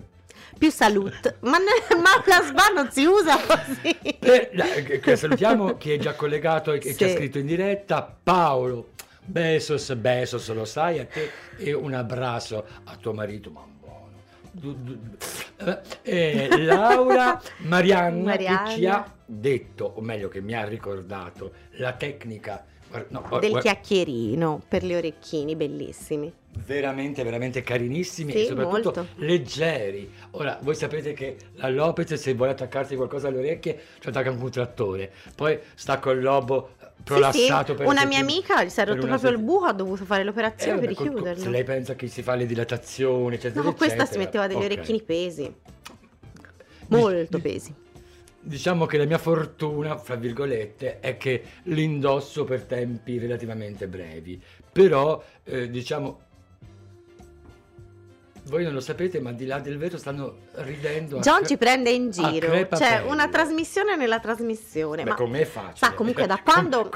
Più 0.58 0.72
salute. 0.72 1.38
Ma, 1.42 1.58
ma 2.02 2.24
la 2.26 2.42
SBA 2.44 2.68
non 2.74 2.92
si 2.92 3.04
usa 3.06 3.36
così. 3.38 3.98
Che 5.00 5.16
salutiamo 5.16 5.76
chi 5.78 5.92
è 5.92 5.98
già 5.98 6.14
collegato 6.14 6.72
e 6.72 6.80
che 6.80 6.96
ci 6.96 7.04
ha 7.04 7.08
Sì. 7.10 7.16
scritto 7.16 7.38
in 7.40 7.46
diretta, 7.46 8.02
Paolo. 8.24 8.90
Besos, 9.24 9.94
besos, 9.96 10.52
lo 10.54 10.64
sai, 10.66 11.00
a 11.00 11.06
te 11.06 11.30
e 11.58 11.74
un 11.74 11.94
abbraccio 11.94 12.66
a 12.86 12.96
tuo 12.96 13.12
marito, 13.14 13.50
ma 13.52 13.62
buono. 13.80 14.10
Du- 14.52 14.74
du- 14.74 15.00
eh, 16.04 16.48
e 16.50 16.58
Laura 16.64 17.40
Marianna, 17.58 18.24
Marianna. 18.24 18.64
che 18.70 18.76
ci 18.76 18.86
ha 18.86 19.14
detto, 19.30 19.92
o 19.96 20.02
meglio 20.02 20.30
che 20.30 20.42
mi 20.42 20.54
ha 20.54 20.64
ricordato, 20.66 21.52
la 21.74 21.92
tecnica 21.94 22.66
no, 23.10 23.22
del 23.40 23.50
guarda- 23.50 23.60
chiacchierino 23.60 24.62
per 24.68 24.84
gli 24.86 24.94
orecchini, 24.94 25.56
bellissimi. 25.58 26.32
veramente 26.66 27.22
veramente 27.24 27.62
carinissimi 27.62 28.32
Sì, 28.32 28.44
e 28.44 28.46
soprattutto 28.48 28.92
molto. 28.94 29.08
leggeri 29.18 30.10
ora 30.32 30.58
voi 30.64 30.74
sapete 30.74 31.14
che 31.14 31.36
la 31.56 31.70
Lopez 31.70 32.14
se 32.16 32.34
vuole 32.34 32.54
attaccarsi 32.54 32.96
qualcosa 32.96 33.28
alle 33.28 33.38
orecchie 33.40 33.80
ci 34.00 34.08
attacca 34.10 34.32
un 34.32 34.50
trattore 34.50 35.12
poi 35.36 35.60
sta 35.76 36.00
col 36.00 36.20
lobo 36.20 36.70
eh, 36.82 36.88
prolassato 37.04 37.74
sì, 37.74 37.78
per 37.78 37.86
sì. 37.88 37.92
Una 37.94 38.06
mia 38.06 38.18
amica 38.20 38.64
gli 38.64 38.70
si 38.70 38.80
è 38.80 38.86
rotto 38.86 39.06
proprio 39.06 39.30
il 39.30 39.38
buco, 39.38 39.66
ha 39.66 39.74
dovuto 39.74 40.04
fare 40.04 40.24
l'operazione 40.24 40.78
Eh, 40.78 40.80
per 40.80 40.90
richiuderlo. 40.90 41.44
se 41.44 41.50
lei 41.50 41.64
pensa 41.64 41.94
che 41.94 42.08
si 42.08 42.24
fa 42.24 42.34
le 42.34 42.48
dilatazioni 42.48 43.36
eccetera 43.36 43.64
No, 43.64 43.74
questa 43.76 44.06
si 44.06 44.18
eccetera, 44.18 44.24
metteva 44.24 44.48
degli 44.48 44.58
ok. 44.58 44.64
orecchini 44.64 45.02
pesi. 45.04 45.54
Molto 46.88 47.40
pesi. 47.40 47.74
Diciamo 48.48 48.86
che 48.86 48.98
la 48.98 49.04
mia 49.04 49.18
fortuna, 49.18 49.98
fra 49.98 50.16
virgolette, 50.16 51.02
è 51.02 51.18
che 51.18 51.44
l'indosso 51.64 52.46
per 52.46 52.64
tempi 52.64 53.18
relativamente 53.18 53.88
brevi. 53.88 54.42
Però, 54.72 55.22
eh, 55.44 55.70
diciamo, 55.70 56.22
voi 58.46 58.64
non 58.64 58.72
lo 58.72 58.80
sapete, 58.80 59.20
ma 59.20 59.34
di 59.34 59.46
là 59.46 59.60
del 59.60 59.78
vetro 59.78 59.98
stanno 59.98 60.38
ridendo. 60.54 61.20
John 61.20 61.40
cre- 61.40 61.48
ci 61.48 61.58
prende 61.58 61.90
in 61.90 62.10
giro. 62.10 62.68
C'è 62.70 63.02
una 63.06 63.28
trasmissione 63.28 63.98
nella 63.98 64.22
trasmissione. 64.22 65.04
Beh, 65.04 65.10
ma 65.10 65.16
con 65.16 65.30
me 65.30 65.42
è 65.42 65.46
facile. 65.46 65.76
Sa, 65.76 65.92
comunque 65.92 66.26
da 66.26 66.40
quando, 66.42 66.90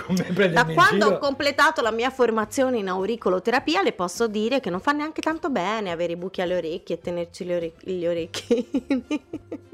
da 0.54 0.66
quando 0.68 1.08
ho 1.08 1.18
completato 1.18 1.82
la 1.82 1.92
mia 1.92 2.12
formazione 2.12 2.78
in 2.78 2.88
auricoloterapia 2.88 3.82
le 3.82 3.92
posso 3.92 4.28
dire 4.28 4.62
che 4.62 4.70
non 4.70 4.80
fa 4.80 4.94
neanche 4.94 5.22
tanto 5.22 5.50
bene 5.50 5.92
avere 5.92 6.14
i 6.14 6.16
buchi 6.16 6.42
alle 6.42 6.56
orecchie 6.56 6.96
e 6.96 7.00
tenerci 7.02 7.44
le 7.44 7.56
ore- 7.58 7.74
gli 7.82 8.06
orecchini. 8.06 9.24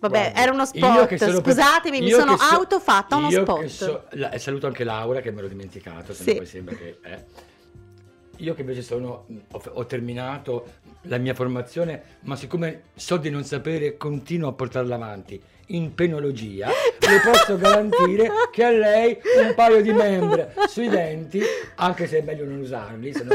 Vabbè, 0.00 0.20
Guarda, 0.20 0.40
era 0.40 0.52
uno 0.52 0.64
spot. 0.64 1.16
Scusatemi, 1.42 2.00
mi 2.00 2.10
sono 2.10 2.36
so- 2.36 2.54
autofatta 2.54 3.16
uno 3.16 3.30
spot. 3.30 3.64
so- 3.66 4.04
la- 4.10 4.36
saluto 4.38 4.66
anche 4.66 4.84
Laura 4.84 5.20
che 5.20 5.30
me 5.32 5.42
l'ho 5.42 5.48
dimenticato, 5.48 6.12
se 6.14 6.22
Sì. 6.22 6.34
poi 6.36 6.46
sembra 6.46 6.74
che... 6.76 6.98
eh. 7.02 7.24
Io 8.40 8.54
che 8.54 8.60
invece 8.60 8.82
sono, 8.82 9.26
ho, 9.50 9.62
ho 9.72 9.86
terminato 9.86 10.66
la 11.02 11.18
mia 11.18 11.34
formazione, 11.34 12.02
ma 12.20 12.36
siccome 12.36 12.82
so 12.94 13.16
di 13.16 13.30
non 13.30 13.42
sapere, 13.42 13.96
continuo 13.96 14.48
a 14.50 14.52
portarla 14.52 14.94
avanti 14.94 15.42
in 15.70 15.94
penologia, 15.94 16.68
le 16.68 17.20
posso 17.24 17.56
garantire 17.56 18.30
che 18.50 18.64
a 18.64 18.70
lei 18.70 19.18
un 19.42 19.54
paio 19.54 19.82
di 19.82 19.92
membra 19.92 20.48
sui 20.66 20.88
denti, 20.88 21.40
anche 21.76 22.06
se 22.06 22.18
è 22.18 22.22
meglio 22.22 22.44
non 22.44 22.58
usarli, 22.60 23.12
se 23.12 23.22
no 23.24 23.34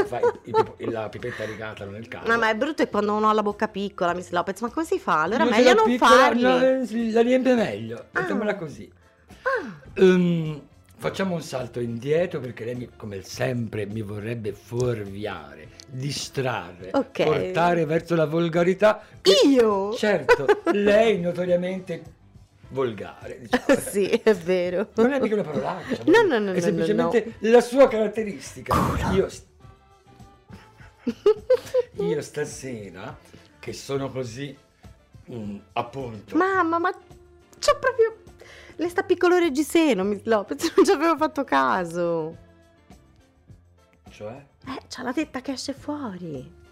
il- 0.78 0.90
la 0.90 1.08
pipetta 1.08 1.44
rigata 1.44 1.84
nel 1.84 2.08
caso. 2.08 2.30
No, 2.30 2.38
ma 2.38 2.50
è 2.50 2.54
brutto 2.56 2.82
è 2.82 2.88
quando 2.88 3.14
uno 3.14 3.28
ha 3.28 3.32
la 3.32 3.42
bocca 3.42 3.68
piccola, 3.68 4.14
Miss 4.14 4.30
Lopez. 4.30 4.60
Ma 4.60 4.70
come 4.70 4.84
si 4.86 4.98
fa? 4.98 5.22
Allora 5.22 5.44
Io 5.44 5.50
meglio 5.50 5.74
non 5.74 5.84
piccola, 5.84 6.10
farli. 6.10 6.42
no, 6.42 6.58
eh, 6.60 7.10
la 7.12 7.20
riempie 7.20 7.54
meglio, 7.54 8.04
mettiamola 8.10 8.56
così. 8.56 8.90
Ehm, 9.94 10.60
facciamo 10.96 11.34
un 11.34 11.42
salto 11.42 11.80
indietro 11.80 12.40
perché 12.40 12.64
lei, 12.64 12.74
mi- 12.74 12.90
come 12.96 13.22
sempre, 13.22 13.86
mi 13.86 14.00
vorrebbe 14.02 14.52
fuorviare, 14.52 15.68
distrarre, 15.86 16.90
Ok. 16.92 17.22
portare 17.24 17.84
verso 17.84 18.14
la 18.14 18.26
volgarità. 18.26 19.02
Io? 19.46 19.92
Certo, 19.94 20.46
lei 20.72 21.20
notoriamente 21.20 22.02
volgare. 22.74 23.38
diciamo. 23.48 23.80
sì, 23.80 24.06
è 24.08 24.34
vero. 24.34 24.90
Non 24.96 25.12
è 25.12 25.20
mica 25.20 25.34
una 25.34 25.44
parolaccia, 25.44 26.02
No, 26.06 26.22
no, 26.22 26.38
no, 26.38 26.50
è 26.50 26.54
no, 26.54 26.60
semplicemente 26.60 27.34
la 27.38 27.60
sua 27.62 27.88
caratteristica. 27.88 28.74
Io, 29.12 29.28
io 32.04 32.20
stasera, 32.22 33.16
che 33.58 33.72
sono 33.72 34.10
così, 34.10 34.54
mm, 35.32 35.56
appunto, 35.74 36.36
Mamma, 36.36 36.78
ma 36.78 36.90
c'ho 36.92 37.78
proprio. 37.78 38.16
Le 38.76 38.88
sta 38.88 39.04
piccolo 39.04 39.38
reggiseno, 39.38 40.02
Miss 40.02 40.22
Lopez. 40.26 40.72
Non 40.76 40.84
ci 40.84 40.90
avevo 40.90 41.16
fatto 41.16 41.44
caso. 41.44 42.36
cioè, 44.10 44.44
Eh, 44.66 44.80
c'ha 44.88 45.02
la 45.02 45.12
tetta 45.12 45.40
che 45.40 45.52
esce 45.52 45.72
fuori. 45.72 46.62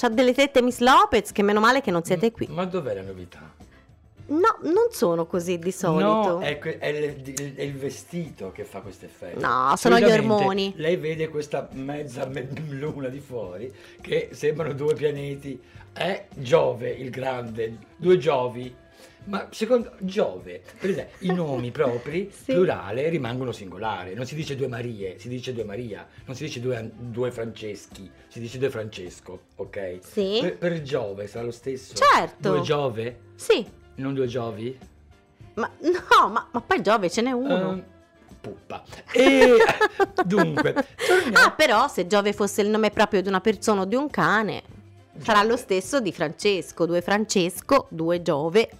C'ha 0.00 0.08
delle 0.08 0.32
tette 0.32 0.62
Miss 0.62 0.78
Lopez, 0.78 1.32
che 1.32 1.42
meno 1.42 1.58
male 1.58 1.80
che 1.80 1.90
non 1.90 2.04
siete 2.04 2.30
qui. 2.30 2.46
ma 2.48 2.64
dov'è 2.64 2.94
la 2.94 3.02
novità? 3.02 3.52
No, 4.26 4.58
non 4.62 4.86
sono 4.90 5.26
così 5.26 5.58
di 5.58 5.72
solito. 5.72 6.38
No, 6.38 6.40
è, 6.40 6.56
è 6.56 6.86
il, 6.86 7.54
è 7.56 7.62
il 7.62 7.74
vestito 7.74 8.52
che 8.52 8.62
fa 8.62 8.78
questo 8.78 9.06
effetto. 9.06 9.40
No, 9.44 9.74
sono 9.74 9.98
gli 9.98 10.04
ormoni. 10.04 10.72
Lei 10.76 10.94
vede 10.94 11.26
questa 11.28 11.68
mezza 11.72 12.26
me- 12.26 12.46
luna 12.68 13.08
di 13.08 13.18
fuori 13.18 13.74
che 14.00 14.28
sembrano 14.30 14.72
due 14.72 14.94
pianeti. 14.94 15.60
È 15.92 16.26
Giove 16.32 16.90
il 16.90 17.10
grande, 17.10 17.78
due 17.96 18.18
Giovi. 18.18 18.72
Ma 19.24 19.46
secondo 19.50 19.92
Giove, 19.98 20.62
per 20.78 20.88
esempio, 20.90 21.16
i 21.30 21.34
nomi 21.34 21.70
propri, 21.72 22.30
Sì. 22.32 22.52
plurale, 22.52 23.08
rimangono 23.10 23.52
singolari. 23.52 24.14
Non 24.14 24.24
si 24.26 24.34
dice 24.34 24.56
due 24.56 24.68
Marie, 24.68 25.18
si 25.18 25.28
dice 25.28 25.52
due 25.52 25.64
Maria, 25.64 26.06
non 26.24 26.34
si 26.34 26.44
dice 26.44 26.60
due, 26.60 26.90
due 26.94 27.30
Franceschi, 27.30 28.10
si 28.28 28.40
dice 28.40 28.58
due 28.58 28.70
Francesco, 28.70 29.40
ok? 29.56 29.98
Sì. 30.02 30.38
Per, 30.40 30.56
per 30.56 30.82
Giove 30.82 31.26
sarà 31.26 31.44
lo 31.44 31.50
stesso? 31.50 31.94
Certo. 31.94 32.48
Due 32.50 32.60
Giove? 32.62 33.18
Sì, 33.34 33.66
Non 33.96 34.14
due 34.14 34.26
Giovi? 34.26 34.78
ma 35.54 35.68
no, 35.80 36.28
ma, 36.28 36.48
ma 36.52 36.60
poi 36.60 36.80
Giove 36.82 37.10
ce 37.10 37.20
n'è 37.20 37.32
uno. 37.32 37.72
Ehm, 37.72 37.84
puppa. 38.40 38.82
E 39.12 39.56
dunque, 40.24 40.72
torniamo. 41.06 41.36
Ah, 41.46 41.50
però 41.50 41.88
se 41.88 42.06
Giove 42.06 42.32
fosse 42.32 42.62
il 42.62 42.68
nome 42.68 42.90
proprio 42.90 43.20
di 43.20 43.28
una 43.28 43.40
persona 43.40 43.80
o 43.82 43.84
di 43.84 43.96
un 43.96 44.08
cane, 44.08 44.62
sarà 45.18 45.40
Giove. 45.40 45.50
lo 45.50 45.56
stesso 45.58 46.00
di 46.00 46.12
Francesco. 46.12 46.86
Due 46.86 47.02
Francesco, 47.02 47.88
due 47.90 48.22
Giove. 48.22 48.70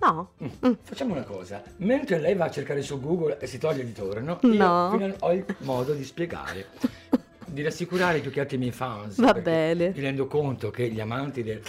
No. 0.00 0.32
Mm. 0.42 0.72
Facciamo 0.82 1.12
una 1.14 1.22
cosa, 1.22 1.62
mentre 1.78 2.18
lei 2.18 2.34
va 2.34 2.46
a 2.46 2.50
cercare 2.50 2.82
su 2.82 3.00
Google 3.00 3.38
e 3.38 3.46
si 3.46 3.58
toglie 3.58 3.84
di 3.84 3.92
torno, 3.92 4.38
io 4.42 4.52
No. 4.54 4.90
fino- 4.92 5.14
ho 5.20 5.32
il 5.32 5.44
modo 5.58 5.94
di 5.94 6.04
spiegare, 6.04 6.66
di 7.46 7.62
rassicurare 7.62 8.18
più 8.20 8.30
che 8.30 8.40
altro 8.40 8.56
i 8.56 8.58
miei 8.58 8.72
fans. 8.72 9.18
Va 9.20 9.32
bene. 9.32 9.90
Mi 9.94 10.00
rendo 10.00 10.26
conto 10.26 10.70
che 10.70 10.88
gli 10.90 11.00
amanti 11.00 11.42
del... 11.42 11.62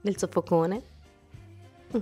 Del 0.00 0.16
soffocone. 0.18 0.82
Mm. 1.96 2.00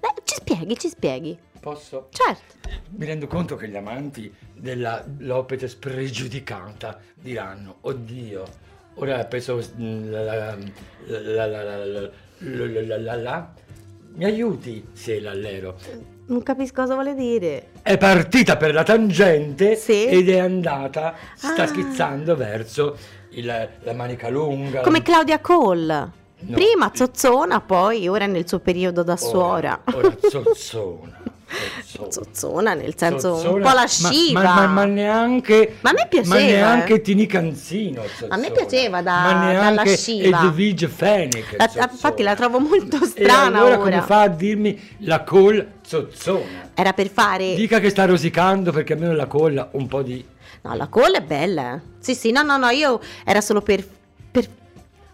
Eh, 0.00 0.22
ci 0.24 0.34
spieghi, 0.36 0.78
ci 0.78 0.88
spieghi. 0.88 1.38
Posso? 1.60 2.08
Certo. 2.10 2.56
Mi 2.90 3.04
rendo 3.04 3.26
conto 3.26 3.56
che 3.56 3.68
gli 3.68 3.76
amanti 3.76 4.32
della 4.54 5.04
Lopez 5.18 5.64
spregiudicata 5.66 7.00
diranno, 7.14 7.78
oddio, 7.82 8.44
ora 8.94 9.22
penso... 9.26 9.56
mm, 9.76 10.10
la, 10.10 10.22
la, 10.22 10.34
la, 11.06 11.18
la, 11.20 11.46
la, 11.46 11.46
la, 11.46 11.84
la, 11.84 12.80
la, 12.82 12.96
la, 12.98 13.14
la. 13.16 13.52
Mi 14.14 14.24
aiuti, 14.24 14.84
sì, 14.92 15.20
l'allero. 15.20 15.76
Non 16.26 16.42
capisco 16.42 16.82
cosa 16.82 16.94
vuole 16.94 17.14
dire. 17.14 17.68
È 17.82 17.96
partita 17.96 18.56
per 18.56 18.74
la 18.74 18.82
tangente 18.82 19.76
Sì. 19.76 20.06
ed 20.06 20.28
è 20.28 20.38
andata, 20.38 21.14
sta 21.36 21.62
Ah. 21.62 21.66
schizzando 21.66 22.34
verso 22.36 22.96
il- 23.30 23.68
la 23.80 23.92
manica 23.92 24.28
lunga. 24.28 24.80
Come 24.80 25.02
Claudia 25.02 25.38
Cole. 25.40 26.17
No. 26.40 26.54
Prima 26.54 26.90
zozzona, 26.94 27.60
poi 27.60 28.06
ora 28.08 28.26
nel 28.26 28.46
suo 28.48 28.60
periodo 28.60 29.02
da 29.02 29.12
Ora- 29.12 29.20
suora. 29.20 29.80
Ora, 29.92 30.16
zozzona. 30.22 31.26
zozzona. 31.84 32.10
Zozzona, 32.10 32.74
nel 32.74 32.94
senso 32.96 33.32
un 33.34 33.40
Zozzona, 33.40 33.62
po' 33.62 33.68
ma- 33.68 33.74
lasciva. 33.74 34.42
Ma, 34.42 34.54
ma- 34.54 34.66
ma 34.66 34.84
neanche. 34.84 35.76
Ma 35.80 35.90
a 35.90 35.92
me 35.94 36.06
piaceva, 36.08 36.34
Ma 36.34 36.40
neanche 36.44 36.94
eh. 36.94 37.00
Tini 37.00 37.26
Canzino. 37.26 38.02
Zozzona. 38.06 38.34
A 38.34 38.36
me 38.38 38.50
piaceva 38.52 39.02
da- 39.02 39.20
Ma 39.22 39.32
da 39.32 39.46
neanche 39.48 39.90
lasciva. 39.90 40.42
Edwige 40.44 40.88
Fenech. 40.88 41.56
La- 41.56 41.88
infatti 41.90 42.22
la 42.22 42.34
trovo 42.34 42.60
molto 42.60 42.98
E 43.02 43.06
strana 43.06 43.58
allora 43.58 43.74
ora. 43.74 43.78
come 43.78 44.00
fa 44.02 44.20
a 44.22 44.28
dirmi 44.28 44.96
la 44.98 45.22
col 45.24 45.66
zozzona? 45.84 46.70
Era 46.74 46.92
per 46.92 47.08
fare... 47.08 47.54
Dica 47.54 47.80
che 47.80 47.90
sta 47.90 48.04
rosicando 48.04 48.70
perché 48.70 48.92
almeno 48.92 49.14
la 49.14 49.26
colla 49.26 49.68
un 49.72 49.86
po' 49.88 50.02
di. 50.02 50.24
No, 50.62 50.74
la 50.74 50.86
colla 50.88 51.16
è 51.18 51.22
bella. 51.22 51.74
eh. 51.76 51.80
Sì, 51.98 52.14
sì, 52.14 52.30
no, 52.30 52.42
no, 52.42 52.56
no, 52.58 52.68
io 52.68 53.00
era 53.24 53.40
solo 53.40 53.62
per... 53.62 53.82
per... 54.30 54.46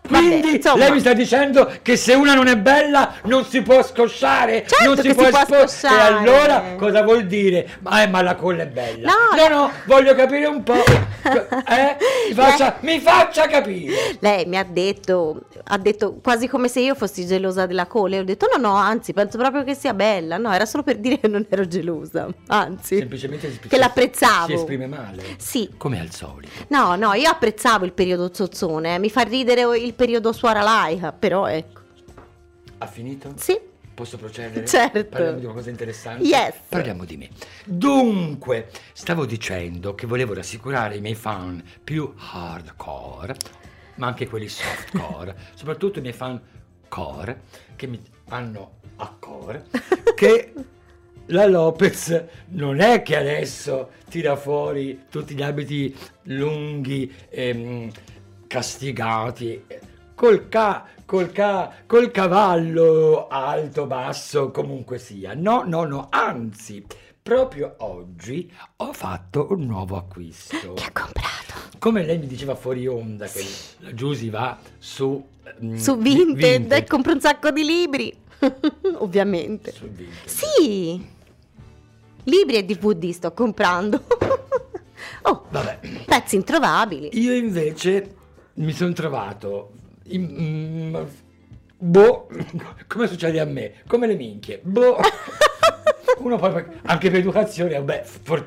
Vabbè, 0.06 0.22
Quindi 0.28 0.56
insomma, 0.56 0.76
lei 0.84 0.90
mi 0.92 1.00
sta 1.00 1.14
dicendo 1.14 1.72
che 1.80 1.96
se 1.96 2.12
una 2.12 2.34
non 2.34 2.46
è 2.46 2.58
bella 2.58 3.14
non 3.22 3.42
si 3.46 3.62
può 3.62 3.82
scosciare, 3.82 4.66
Certo 4.66 4.84
non 4.84 4.98
si 4.98 5.14
può 5.14 5.24
si 5.24 5.30
può 5.30 5.66
scosciare. 5.66 5.94
E 5.94 6.18
allora 6.18 6.74
cosa 6.76 7.02
vuol 7.02 7.24
dire? 7.24 7.78
Ma, 7.80 8.02
eh, 8.02 8.08
ma 8.08 8.20
la 8.20 8.34
colla 8.34 8.64
è 8.64 8.66
bella. 8.66 9.10
No, 9.10 9.48
no, 9.48 9.48
no, 9.48 9.70
voglio 9.86 10.14
capire 10.14 10.44
un 10.44 10.62
po'. 10.62 10.74
Eh? 11.24 11.96
Mi, 12.28 12.34
faccia, 12.34 12.76
mi 12.80 13.00
faccia 13.00 13.46
capire. 13.46 13.94
Lei 14.18 14.44
mi 14.44 14.58
ha 14.58 14.64
detto, 14.64 15.44
ha 15.64 15.78
detto 15.78 16.18
quasi 16.22 16.48
come 16.48 16.68
se 16.68 16.80
io 16.80 16.94
fossi 16.94 17.26
gelosa 17.26 17.64
della 17.64 17.86
colla. 17.86 18.16
E 18.16 18.18
ho 18.18 18.24
detto 18.24 18.46
no, 18.54 18.60
no, 18.60 18.74
anzi, 18.74 19.14
penso 19.14 19.38
proprio 19.38 19.64
che 19.64 19.74
sia 19.74 19.94
bella. 19.94 20.36
No, 20.36 20.52
era 20.52 20.66
solo 20.66 20.82
per 20.82 20.98
dire 20.98 21.18
che 21.18 21.28
non 21.28 21.46
ero 21.48 21.66
gelosa. 21.66 22.28
Anzi, 22.48 22.98
Semplicemente 22.98 23.50
si- 23.50 23.58
che 23.66 23.78
l'apprezzavo. 23.78 24.48
Si 24.48 24.52
esprime 24.52 24.86
male. 24.86 25.22
Sì. 25.38 25.70
Come 25.78 25.98
al 25.98 26.12
solito. 26.12 26.50
No, 26.68 26.94
no, 26.96 27.14
io 27.14 27.30
apprezzavo 27.30 27.86
il 27.86 27.92
periodo 27.94 28.30
zozzone. 28.30 28.98
Mi 28.98 29.08
fa 29.08 29.22
ridere 29.22 29.62
il 29.78 29.93
periodo 29.94 30.32
suora 30.32 30.62
laica, 30.62 31.12
però 31.12 31.46
ecco. 31.46 31.80
Ha 32.78 32.86
finito? 32.86 33.32
Sì. 33.36 33.58
Posso 33.94 34.16
procedere? 34.16 34.66
Certo. 34.66 35.04
Parliamo 35.04 35.38
di 35.38 35.44
una 35.44 35.54
cosa 35.54 35.70
interessante? 35.70 36.24
Yes. 36.24 36.54
Parliamo 36.68 37.04
di 37.04 37.16
me. 37.16 37.28
Dunque, 37.64 38.70
stavo 38.92 39.24
dicendo 39.24 39.94
che 39.94 40.06
volevo 40.06 40.34
rassicurare 40.34 40.96
i 40.96 41.00
miei 41.00 41.14
fan 41.14 41.62
più 41.82 42.12
hardcore, 42.16 43.36
ma 43.96 44.08
anche 44.08 44.28
quelli 44.28 44.48
softcore, 44.48 45.36
soprattutto 45.54 46.00
i 46.00 46.02
miei 46.02 46.14
fan 46.14 46.40
core, 46.88 47.42
che 47.76 47.86
mi 47.86 48.02
hanno 48.28 48.78
a 48.96 49.14
core, 49.18 49.66
che 50.16 50.52
la 51.26 51.46
Lopez 51.46 52.24
non 52.48 52.80
è 52.80 53.02
che 53.02 53.16
adesso 53.16 53.90
tira 54.10 54.36
fuori 54.36 55.04
tutti 55.08 55.34
gli 55.34 55.42
abiti 55.42 55.96
lunghi, 56.24 57.12
ehm, 57.30 57.90
castigati, 58.58 59.64
col, 60.14 60.48
ca- 60.48 60.84
col, 61.04 61.32
ca- 61.32 61.72
col 61.86 62.12
cavallo 62.12 63.26
alto, 63.26 63.84
basso, 63.86 64.52
comunque 64.52 64.98
sia. 64.98 65.34
No, 65.34 65.64
no, 65.66 65.82
no, 65.82 66.06
anzi, 66.08 66.86
proprio 67.20 67.74
oggi 67.78 68.48
ho 68.76 68.92
fatto 68.92 69.48
un 69.50 69.66
nuovo 69.66 69.96
acquisto. 69.96 70.74
Che 70.74 70.84
ha 70.84 70.92
comprato? 70.92 71.78
Come 71.80 72.04
lei 72.04 72.16
mi 72.18 72.28
diceva 72.28 72.54
fuori 72.54 72.86
onda 72.86 73.26
che 73.26 73.44
la 73.78 73.92
Giusy 73.92 74.30
va 74.30 74.56
su... 74.78 75.20
mm, 75.64 75.74
Su 75.74 75.96
Vi- 75.98 76.14
Vinted, 76.14 76.70
e 76.70 76.84
compra 76.84 77.10
un 77.12 77.20
sacco 77.20 77.50
di 77.50 77.64
libri. 77.64 78.16
Ovviamente. 78.98 79.72
Su 79.72 79.88
Vinted. 79.88 80.26
Sì. 80.28 81.04
Libri 82.22 82.54
e 82.54 82.64
DVD 82.64 83.10
sto 83.10 83.32
comprando. 83.32 84.00
oh, 85.22 85.44
Vabbè. 85.50 85.80
pezzi 86.06 86.36
introvabili. 86.36 87.10
Io 87.20 87.34
invece 87.34 88.14
mi 88.54 88.72
sono 88.72 88.92
trovato 88.92 89.72
in- 90.08 90.36
mm, 90.96 90.96
boh, 91.78 92.28
come 92.86 93.06
succede 93.06 93.40
a 93.40 93.44
me, 93.44 93.74
come 93.86 94.06
le 94.06 94.14
minchie, 94.16 94.60
boh. 94.62 94.98
Uno 96.18 96.36
poi 96.36 96.64
anche 96.84 97.10
per 97.10 97.20
educazione, 97.20 97.74
vabbè, 97.74 98.02
for- 98.04 98.44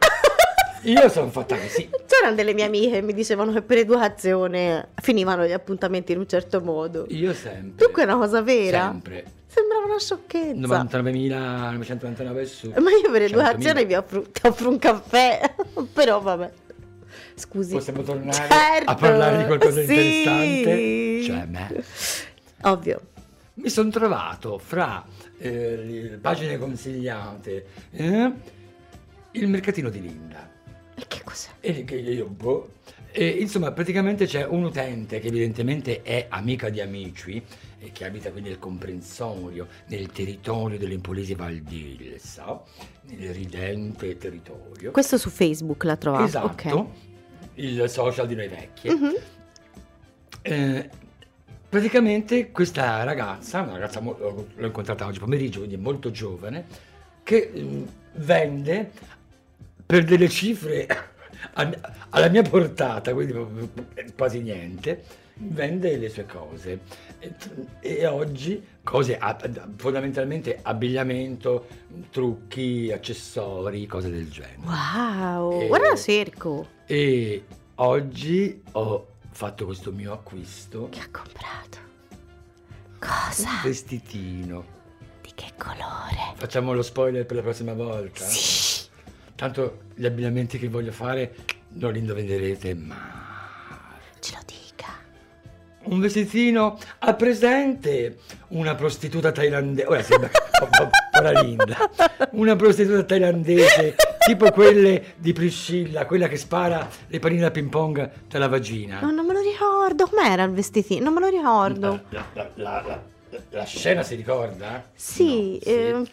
io 0.84 1.10
sono 1.10 1.30
fatta 1.30 1.58
così. 1.58 1.90
C'erano 2.06 2.36
delle 2.36 2.54
mie 2.54 2.64
amiche 2.66 2.92
che 2.92 3.02
mi 3.02 3.14
dicevano 3.14 3.52
che 3.52 3.62
per 3.62 3.80
educazione 3.80 4.90
finivano 5.02 5.46
gli 5.46 5.52
appuntamenti 5.52 6.14
in 6.14 6.20
un 6.20 6.28
certo 6.28 6.62
modo. 6.62 7.06
Io 7.10 7.34
sempre. 7.34 7.84
Dunque 7.86 8.04
è 8.04 8.06
una 8.06 8.16
cosa 8.18 8.42
vera. 8.42 8.90
Sempre. 8.92 9.26
Sembrava 9.48 9.86
una 9.86 10.00
sciocchezza. 10.00 10.86
99.999 10.86 12.44
su. 12.44 12.70
Ma 12.70 12.90
io 12.92 13.12
per 13.12 13.22
100.000. 13.22 13.26
educazione 13.26 13.86
vi 13.86 13.94
offro, 13.96 14.22
ti 14.32 14.42
offro 14.48 14.70
un 14.70 14.78
caffè. 14.80 15.54
Però 15.94 16.22
vabbè. 16.22 16.52
Scusi. 17.40 17.72
Possiamo 17.74 18.02
tornare 18.02 18.36
Certo, 18.50 18.90
a 18.90 18.96
parlare 18.96 19.38
di 19.38 19.46
qualcosa 19.46 19.80
di 19.82 19.86
sì. 19.86 19.94
interessante? 19.94 21.22
Cioè 21.24 21.46
me. 21.46 21.84
Ovvio. 22.64 23.02
Mi 23.56 23.70
sono 23.70 23.90
trovato 23.90 24.58
fra 24.58 25.06
eh, 25.38 25.76
le 25.78 26.18
pagine 26.18 26.58
consigliate 26.58 27.66
eh, 27.92 28.32
il 29.32 29.48
mercatino 29.48 29.90
di 29.90 30.02
Linda. 30.02 30.50
E 30.96 31.04
che 31.08 31.22
cos'è? 31.24 31.50
E 31.60 31.84
che 31.84 31.96
io, 31.96 32.26
boh. 32.28 32.72
E, 33.12 33.28
insomma, 33.28 33.72
praticamente 33.72 34.26
c'è 34.26 34.46
un 34.46 34.64
utente 34.64 35.20
che 35.20 35.28
evidentemente 35.28 36.02
è 36.04 36.26
amica 36.30 36.70
di 36.70 36.82
amici 36.82 37.42
e 37.80 37.92
che 37.92 38.06
abita 38.06 38.32
qui 38.32 38.42
nel 38.42 38.60
comprensorio, 38.60 39.68
nel 39.88 40.08
territorio 40.12 40.78
dell'Empolese 40.78 41.36
Valdilsa, 41.36 42.62
nel 43.10 43.34
ridente 43.34 44.18
territorio. 44.18 44.92
Questo 44.92 45.18
su 45.18 45.30
Facebook 45.30 45.84
l'ha 45.84 45.96
trovato. 45.98 46.26
esatto, 46.26 46.68
Ok. 46.68 46.86
Il 47.58 47.90
social 47.90 48.28
di 48.28 48.36
noi 48.36 48.48
vecchie. 48.48 48.94
Mhm. 48.94 49.16
Eh, 50.42 50.90
praticamente 51.70 52.52
questa 52.52 53.04
ragazza, 53.04 53.62
una 53.62 53.74
ragazza 53.74 54.00
mo- 54.00 54.18
l'ho 54.20 54.66
incontrata 54.66 55.06
oggi 55.06 55.20
pomeriggio, 55.20 55.60
quindi 55.60 55.78
molto 55.78 56.12
giovane, 56.12 56.66
che 57.24 57.52
mm, 57.56 57.84
vende 58.16 58.92
per 59.86 60.04
delle 60.04 60.30
cifre 60.30 60.88
a- 61.54 61.72
alla 62.10 62.30
mia 62.30 62.42
portata, 62.44 63.14
quindi 63.14 63.70
quasi 64.16 64.42
niente, 64.42 65.04
vende 65.36 65.98
le 65.98 66.10
sue 66.10 66.26
cose. 66.26 66.80
E, 67.20 67.34
e 67.82 68.06
oggi 68.06 68.64
cose 68.84 69.18
fondamentalmente 69.78 70.60
abbigliamento, 70.62 71.66
trucchi, 72.12 72.92
accessori, 72.92 73.86
cose 73.88 74.10
del 74.12 74.30
genere. 74.30 74.58
Wow, 74.64 75.62
Eh, 75.62 75.68
guarda 75.68 75.92
il 75.92 75.98
cerco. 75.98 76.68
E 76.86 77.44
oggi 77.76 78.62
ho 78.74 79.08
fatto 79.32 79.66
questo 79.66 79.92
mio 79.92 80.14
acquisto, 80.14 80.90
Che 80.90 81.00
ha 81.00 81.10
comprato? 81.12 81.78
un 82.10 82.98
Cosa? 83.00 83.50
vestitino. 83.64 84.76
Di 85.22 85.32
che 85.36 85.52
colore? 85.58 86.34
Facciamo 86.36 86.74
lo 86.74 86.82
spoiler 86.84 87.26
per 87.26 87.36
la 87.38 87.42
prossima 87.42 87.74
volta? 87.74 88.24
Sì. 88.26 88.86
Tanto 89.36 89.82
gli 89.96 90.06
abbinamenti 90.06 90.58
che 90.58 90.68
voglio 90.70 90.92
fare 90.92 91.36
non 91.70 91.92
li 91.94 92.00
indovinerete 92.00 92.74
mai. 92.74 93.26
Un 95.90 96.00
vestitino 96.00 96.78
a 97.00 97.14
presente 97.14 98.18
una 98.50 98.76
prostituta 98.76 99.32
thailandese. 99.32 99.88
Ora 99.88 100.04
sembra 100.04 100.30
un 100.62 100.70
po' 100.70 101.22
la 101.22 101.42
linda. 101.42 101.78
Una 102.32 102.56
prostituta 102.56 103.04
thailandese, 103.04 103.96
tipo 104.26 104.52
quelle 104.52 105.14
di 105.18 105.34
Priscilla, 105.34 106.06
quella 106.06 106.28
che 106.28 106.38
spara 106.38 106.88
le 107.08 107.20
palline 107.20 107.42
da 107.42 107.52
ping 107.52 107.70
pong 107.70 108.10
dalla 108.28 108.48
vagina. 108.48 109.00
No, 109.00 109.12
non 109.12 109.26
me 109.26 109.34
lo 109.34 109.42
ricordo. 109.42 110.08
Com'era 110.08 110.44
il 110.44 110.52
vestitino? 110.52 111.04
Non 111.06 111.14
me 111.14 111.20
lo 111.22 111.28
ricordo. 111.30 112.02
La, 112.10 112.26
la- 112.34 112.50
la- 112.56 112.84
la- 112.86 113.02
la 113.50 113.64
scena 113.66 114.04
si 114.04 114.16
ricorda? 114.16 114.90
Sì, 114.94 115.60
No, 115.66 115.72
eh, 115.72 116.04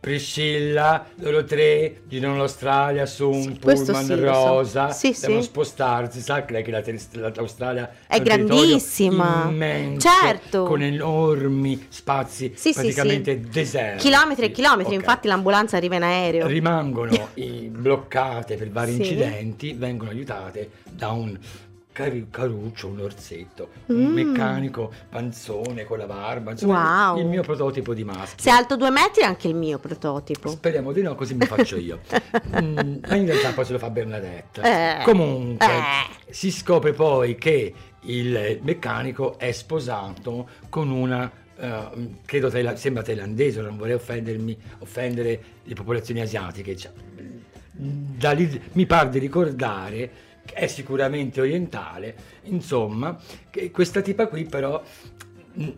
Priscilla, 0.00 1.04
loro 1.16 1.44
tre 1.44 2.00
girano 2.08 2.38
l'Australia 2.38 3.04
su 3.04 3.28
un 3.28 3.58
questo 3.60 3.92
pullman 3.92 4.04
sì, 4.06 4.14
rosa, 4.14 4.90
Sì, 4.92 5.14
devono 5.20 5.42
sì. 5.42 5.46
spostarsi, 5.46 6.20
sa 6.20 6.44
che 6.46 6.62
che 6.62 6.70
la- 7.12 7.30
l'Australia 7.34 7.90
È 8.06 8.18
grandissima. 8.22 9.46
immenso, 9.50 10.08
Certo. 10.08 10.64
con 10.64 10.80
enormi 10.82 11.86
spazi 11.90 12.52
Sì, 12.56 12.72
sì, 12.72 12.80
praticamente 12.80 13.40
sì. 13.42 13.48
deserti. 13.50 14.02
chilometri 14.02 14.46
e 14.46 14.50
chilometri. 14.52 14.94
Ok. 14.94 15.00
Infatti 15.00 15.28
l'ambulanza 15.28 15.76
arriva 15.76 15.96
in 15.96 16.02
aereo. 16.02 16.46
rimangono 16.46 17.28
bloccate 17.70 18.56
per 18.56 18.70
vari 18.70 18.92
Sì. 18.94 18.98
incidenti, 19.00 19.74
vengono 19.74 20.10
aiutate 20.10 20.70
da 20.90 21.10
un 21.10 21.38
cari- 22.02 22.26
caruccio, 22.30 22.88
un 22.88 23.00
orsetto, 23.00 23.68
un 23.86 23.96
Mm. 24.06 24.12
meccanico 24.12 24.92
panzone 25.08 25.84
con 25.84 25.98
la 25.98 26.06
barba, 26.06 26.52
insomma 26.52 27.10
Wow. 27.12 27.18
il 27.20 27.26
mio 27.26 27.42
prototipo 27.42 27.92
di 27.94 28.04
maschio. 28.04 28.42
Se 28.42 28.50
alto 28.50 28.76
due 28.76 28.90
metri 28.90 29.22
anche 29.22 29.48
il 29.48 29.54
mio 29.54 29.78
prototipo. 29.78 30.48
Speriamo 30.50 30.92
di 30.92 31.02
no, 31.02 31.14
così 31.14 31.34
mi 31.34 31.46
faccio 31.46 31.76
io. 31.76 32.00
Mm, 32.60 32.98
ma 33.08 33.14
in 33.14 33.26
realtà 33.26 33.52
poi 33.52 33.64
se 33.64 33.72
lo 33.72 33.78
fa 33.78 33.90
Bernadette. 33.90 34.60
Eh, 34.62 35.04
Comunque, 35.04 35.66
eh. 35.66 36.32
si 36.32 36.50
scopre 36.50 36.92
poi 36.92 37.36
che 37.36 37.72
il 38.02 38.58
meccanico 38.62 39.38
è 39.38 39.52
sposato 39.52 40.48
con 40.68 40.90
una. 40.90 41.30
eh, 41.58 41.88
credo 42.24 42.48
taila- 42.48 42.76
sembra 42.76 43.02
thailandese, 43.02 43.60
non 43.60 43.76
vorrei 43.76 43.94
offendermi, 43.94 44.56
offendere 44.78 45.42
le 45.64 45.74
popolazioni 45.74 46.20
asiatiche. 46.22 46.74
cioè, 46.76 46.90
da 47.72 48.32
lì 48.32 48.60
mi 48.72 48.86
pare 48.86 49.08
di 49.10 49.18
ricordare 49.18 50.10
è 50.52 50.66
sicuramente 50.66 51.40
orientale, 51.40 52.14
insomma, 52.44 53.18
che 53.50 53.70
questa 53.70 54.00
tipa 54.02 54.26
qui 54.28 54.44
però 54.44 54.82
mm, 55.58 55.68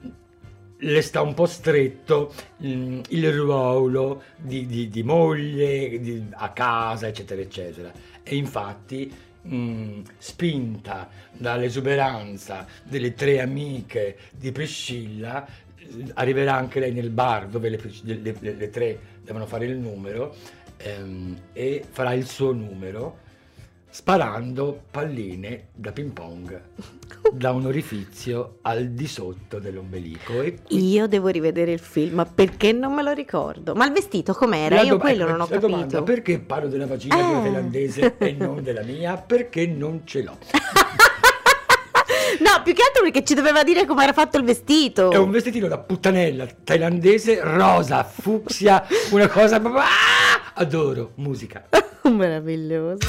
le 0.79 1.01
sta 1.03 1.21
un 1.23 1.35
po' 1.35 1.47
stretto 1.47 2.33
mm, 2.65 3.01
il 3.11 3.33
ruolo 3.33 4.23
di, 4.37 4.67
di- 4.67 4.89
di 4.89 5.03
moglie 5.03 6.01
di- 6.01 6.25
a 6.33 6.51
casa, 6.51 7.07
eccetera, 7.07 7.41
eccetera. 7.41 7.93
E 8.23 8.35
infatti, 8.37 9.13
mm, 9.47 10.01
spinta 10.19 11.09
dall'esuberanza 11.33 12.67
delle 12.85 13.15
tre 13.15 13.41
amiche 13.41 14.17
di 14.33 14.51
Priscilla, 14.53 15.47
arriverà 16.15 16.55
anche 16.55 16.81
lei 16.81 16.93
nel 16.93 17.11
bar 17.11 17.47
dove 17.49 17.69
le, 17.69 17.81
le- 18.03 18.37
le- 18.41 18.55
le 18.55 18.71
tre 18.71 18.99
devono 19.23 19.47
fare 19.47 19.67
il 19.67 19.77
numero 19.77 20.35
ehm, 20.79 21.37
e 21.53 21.85
farà 21.91 22.13
il 22.15 22.27
suo 22.27 22.53
numero 22.53 23.19
sparando 23.95 24.85
palline 24.91 25.67
da 25.75 25.93
ping 25.93 26.13
pong 26.13 26.59
da 27.31 27.51
un 27.53 27.67
orifizio 27.67 28.57
al 28.63 28.87
di 28.89 29.07
sotto 29.07 29.59
dell'ombelico 29.59 30.41
e 30.41 30.61
Io 30.69 31.07
devo 31.07 31.29
rivedere 31.29 31.73
il 31.73 31.79
film, 31.79 32.15
ma 32.15 32.25
perché 32.25 32.73
non 32.73 32.95
me 32.95 33.03
lo 33.03 33.13
ricordo? 33.13 33.75
Ma 33.75 33.85
il 33.85 33.93
vestito 33.93 34.33
com'era? 34.33 34.81
Io 34.81 34.97
quello 34.97 35.27
non 35.29 35.43
ho 35.43 35.47
la 35.49 35.59
domanda, 35.59 35.85
capito. 35.99 36.03
perché 36.05 36.39
parlo 36.39 36.69
della 36.69 36.87
vagina 36.87 37.17
di 37.17 37.23
una 37.23 37.39
Eh. 37.39 37.43
thailandese 37.43 38.15
e 38.17 38.33
non 38.33 38.63
della 38.63 38.83
mia? 38.83 39.17
Perché 39.19 39.67
non 39.67 40.01
ce 40.05 40.23
l'ho. 40.23 40.39
No, 42.41 42.63
più 42.65 42.73
che 42.73 42.83
altro 42.83 43.03
perché 43.03 43.23
ci 43.25 43.35
doveva 43.35 43.63
dire 43.63 43.85
come 43.87 44.03
era 44.03 44.13
fatto 44.13 44.37
il 44.39 44.43
vestito. 44.45 45.11
È 45.11 45.17
un 45.17 45.31
vestitino 45.31 45.69
da 45.69 45.79
puttanella 45.79 46.47
thailandese, 46.65 47.41
rosa, 47.43 48.03
fucsia, 48.05 48.85
una 49.11 49.29
cosa... 49.29 49.57
Ah! 49.63 50.53
Adoro, 50.55 51.13
musica. 51.17 51.69
Meraviglioso. 52.11 53.07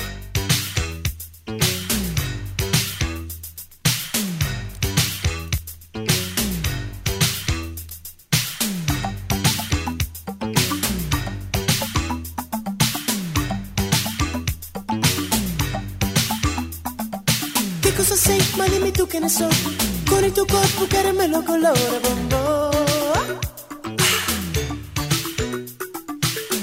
Con 20.45 20.61
il 20.61 20.73
tuo 20.73 20.85
corpo 20.85 20.87
caramello 20.87 21.43
colore 21.43 21.99
bombò. 22.01 22.69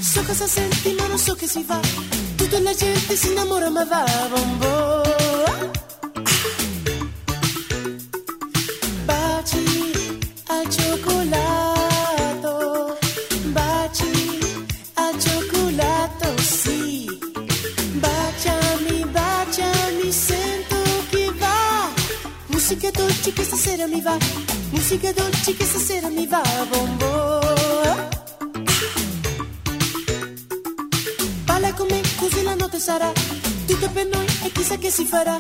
So 0.01 0.23
cosa 0.25 0.47
senti 0.47 0.93
ma 0.99 1.07
non 1.07 1.19
so 1.19 1.35
che 1.35 1.47
si 1.47 1.63
fa. 1.63 1.81
Tutta 2.37 2.61
la 2.61 2.75
gente 2.75 3.17
si 3.17 3.31
innamora 3.31 3.71
ma 3.71 3.85
va 3.85 4.05
bombo. 4.29 5.10
Musica 24.91 25.13
dolce 25.13 25.55
che 25.55 25.65
stasera 25.65 26.09
mi 26.09 26.27
va, 26.27 26.43
bombo. 26.69 27.39
Balla 31.45 31.73
con 31.75 31.87
me 31.89 32.01
così 32.17 32.43
la 32.43 32.55
notte 32.57 32.81
sarà 32.81 33.13
Tutto 33.67 33.89
per 33.91 34.07
noi 34.07 34.27
e 34.43 34.51
chissà 34.51 34.77
che 34.79 34.91
si 34.91 35.05
farà 35.05 35.37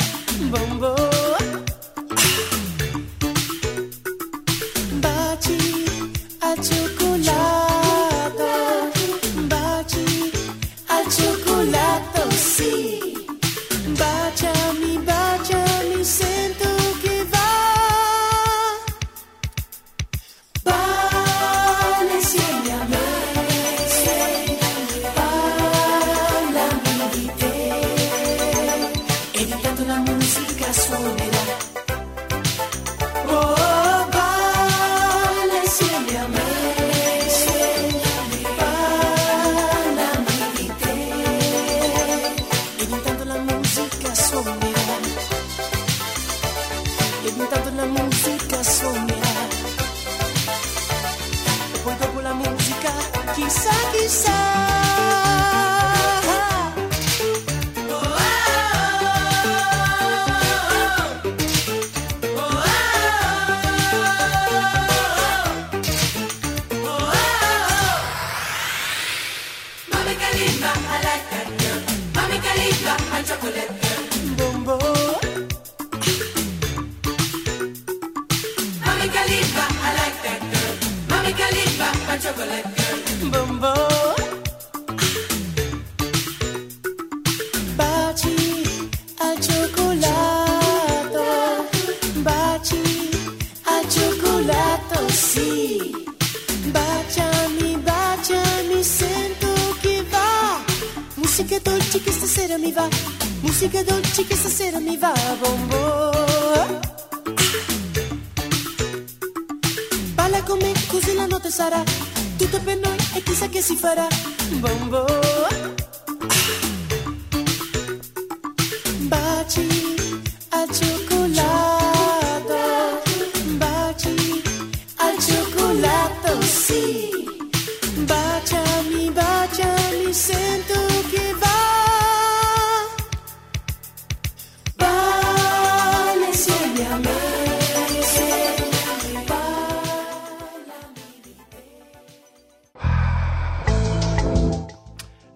baciami, 130.10 130.12
sento 130.12 130.72
che 130.72 130.79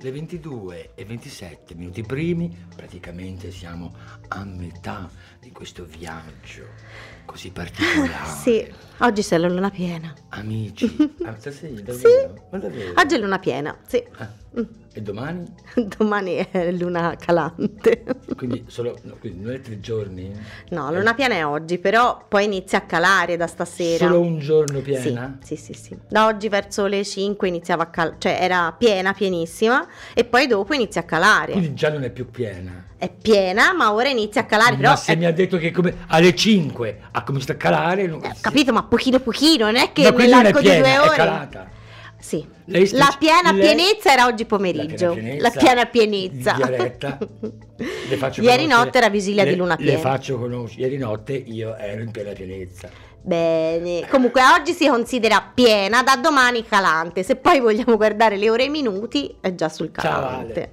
Le 0.04 0.12
22 0.12 0.90
e 0.96 1.04
27 1.06 1.74
minuti 1.74 2.02
primi, 2.02 2.54
praticamente 2.76 3.50
siamo 3.50 3.94
a 4.28 4.44
metà 4.44 5.08
di 5.40 5.50
questo 5.50 5.86
viaggio 5.86 6.66
così 7.24 7.50
particolare. 7.50 8.28
Sì, 8.36 8.70
oggi 8.98 9.22
c'è 9.22 9.38
la 9.38 9.48
luna 9.48 9.70
piena. 9.70 10.12
Amici, 10.28 10.94
ah, 11.24 11.34
stasera, 11.38 11.80
davvero? 11.80 12.48
Ma 12.50 12.58
davvero? 12.58 13.00
Oggi 13.00 13.14
è 13.14 13.18
luna 13.18 13.38
piena, 13.38 13.78
sì. 13.86 14.04
Ah, 14.18 14.30
e 14.96 15.02
domani? 15.02 15.42
Domani 15.98 16.46
è 16.52 16.70
luna 16.70 17.16
calante. 17.18 18.04
Quindi 18.36 18.64
solo, 18.68 18.96
no, 19.02 19.16
quindi 19.18 19.42
non 19.44 19.54
è 19.54 19.60
tre 19.60 19.80
giorni? 19.80 20.32
No, 20.68 20.92
luna 20.92 21.14
piena 21.14 21.34
è 21.34 21.44
oggi, 21.44 21.78
però 21.78 22.24
poi 22.28 22.44
inizia 22.44 22.78
a 22.78 22.80
calare 22.82 23.36
da 23.36 23.48
stasera. 23.48 24.06
Solo 24.06 24.20
un 24.20 24.38
giorno 24.38 24.76
Sì, 24.78 24.82
piena? 24.84 25.38
sì, 25.42 25.56
sì, 25.56 25.72
sì. 25.72 25.98
Da 26.08 26.26
oggi 26.26 26.48
verso 26.48 26.86
le 26.86 27.04
5 27.04 27.48
iniziava 27.48 27.82
a 27.82 27.86
calare, 27.86 28.16
cioè 28.20 28.38
era 28.40 28.72
piena, 28.78 29.12
pienissima, 29.12 29.84
e 30.14 30.24
poi 30.24 30.46
dopo 30.46 30.72
inizia 30.74 31.00
a 31.00 31.04
calare. 31.04 31.52
Quindi 31.52 31.74
già 31.74 31.90
non 31.90 32.04
è 32.04 32.10
più 32.10 32.30
piena. 32.30 32.84
È 32.96 33.10
piena, 33.10 33.74
ma 33.74 33.92
ora 33.92 34.08
inizia 34.08 34.42
a 34.42 34.44
calare, 34.44 34.76
però... 34.76 34.90
Ma 34.90 34.96
se 34.96 35.12
è- 35.14 35.16
mi 35.16 35.26
ha 35.26 35.32
detto 35.32 35.58
che 35.58 35.72
come 35.72 36.04
alle 36.06 36.36
5 36.36 37.00
ha 37.10 37.22
cominciato 37.24 37.52
a 37.52 37.56
calare, 37.56 38.06
non 38.06 38.22
eh, 38.24 38.28
ho 38.28 38.34
capito, 38.40 38.72
ma 38.72 38.84
pochino 38.84 39.18
pochino, 39.18 39.64
non 39.64 39.74
è 39.76 39.90
che 39.92 40.06
è 40.06 40.12
nell'arco 40.12 40.60
di 40.60 40.68
due 40.68 40.84
è 40.84 41.00
ore... 41.00 41.16
calata. 41.16 41.73
Sì. 42.24 42.42
Sta- 42.86 42.96
La 42.96 43.14
piena 43.18 43.52
lei- 43.52 43.60
pienezza 43.60 44.10
era 44.14 44.24
oggi 44.24 44.46
pomeriggio. 44.46 45.14
La 45.38 45.50
piena 45.50 45.84
pienezza. 45.84 46.52
in 46.52 46.56
dialetta. 46.56 47.18
Le 48.08 48.16
faccio 48.16 48.40
Ieri 48.40 48.66
notte 48.66 48.96
era 48.96 49.10
vigilia 49.10 49.44
le- 49.44 49.50
di 49.50 49.56
luna 49.56 49.76
Le 49.78 49.84
piena. 49.84 49.98
faccio 49.98 50.38
conoscere. 50.38 50.82
Ieri 50.84 50.96
notte 50.96 51.34
io 51.34 51.76
ero 51.76 52.00
in 52.02 52.10
piena 52.10 52.32
pienezza. 52.32 52.88
Bene, 53.20 54.06
comunque 54.08 54.40
oggi 54.58 54.72
si 54.72 54.86
considera 54.86 55.50
piena, 55.54 56.02
da 56.02 56.16
domani 56.16 56.64
calante. 56.64 57.22
Se 57.22 57.36
poi 57.36 57.60
vogliamo 57.60 57.96
guardare 57.96 58.36
le 58.38 58.48
ore 58.48 58.62
e 58.62 58.66
i 58.66 58.70
minuti, 58.70 59.34
è 59.40 59.54
già 59.54 59.68
sul 59.68 59.90
Ciao, 59.94 60.20
calante. 60.20 60.72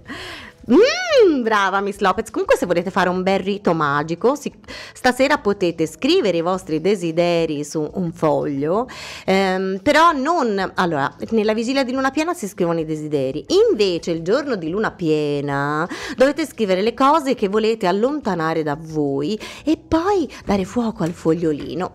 Mm, 0.70 1.42
brava 1.42 1.80
Miss 1.82 1.98
Lopez. 2.00 2.30
Comunque, 2.30 2.56
se 2.56 2.66
volete 2.66 2.92
fare 2.92 3.10
un 3.10 3.24
bel 3.24 3.40
rito 3.40 3.74
magico, 3.74 4.36
si- 4.36 4.54
stasera 4.94 5.38
potete 5.40 5.88
scrivere 5.88 6.38
i 6.38 6.42
vostri 6.42 6.80
desideri 6.80 7.64
su 7.64 7.90
un 7.96 8.12
foglio. 8.12 8.88
ehm, 9.26 9.80
però 9.82 10.12
non 10.12 10.72
allora, 10.76 11.14
nella 11.32 11.54
vigilia 11.54 11.84
di 11.84 11.92
luna 11.94 12.12
piena 12.12 12.34
si 12.34 12.48
scrivono 12.48 12.80
i 12.80 12.86
desideri. 12.86 13.46
Invece, 13.70 14.12
il 14.12 14.22
giorno 14.22 14.56
di 14.56 14.70
luna 14.70 14.92
piena 14.92 15.88
dovete 16.16 16.46
scrivere 16.46 16.82
le 16.82 16.94
cose 16.94 17.34
che 17.34 17.48
volete 17.48 17.88
allontanare 17.88 18.62
da 18.64 18.78
voi 18.80 19.40
e 19.64 19.78
poi 19.78 20.32
dare 20.46 20.64
fuoco 20.66 21.04
al 21.04 21.12
fogliolino. 21.12 21.92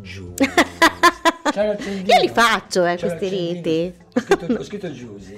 Giù. 0.00 0.32
Io 2.04 2.20
li 2.20 2.28
faccio, 2.28 2.84
eh, 2.84 2.96
questi 2.98 3.28
riti. 3.28 3.92
Ho 4.14 4.20
scritto, 4.20 4.52
ho 4.52 4.62
scritto 4.64 4.90
Giusy. 4.92 5.36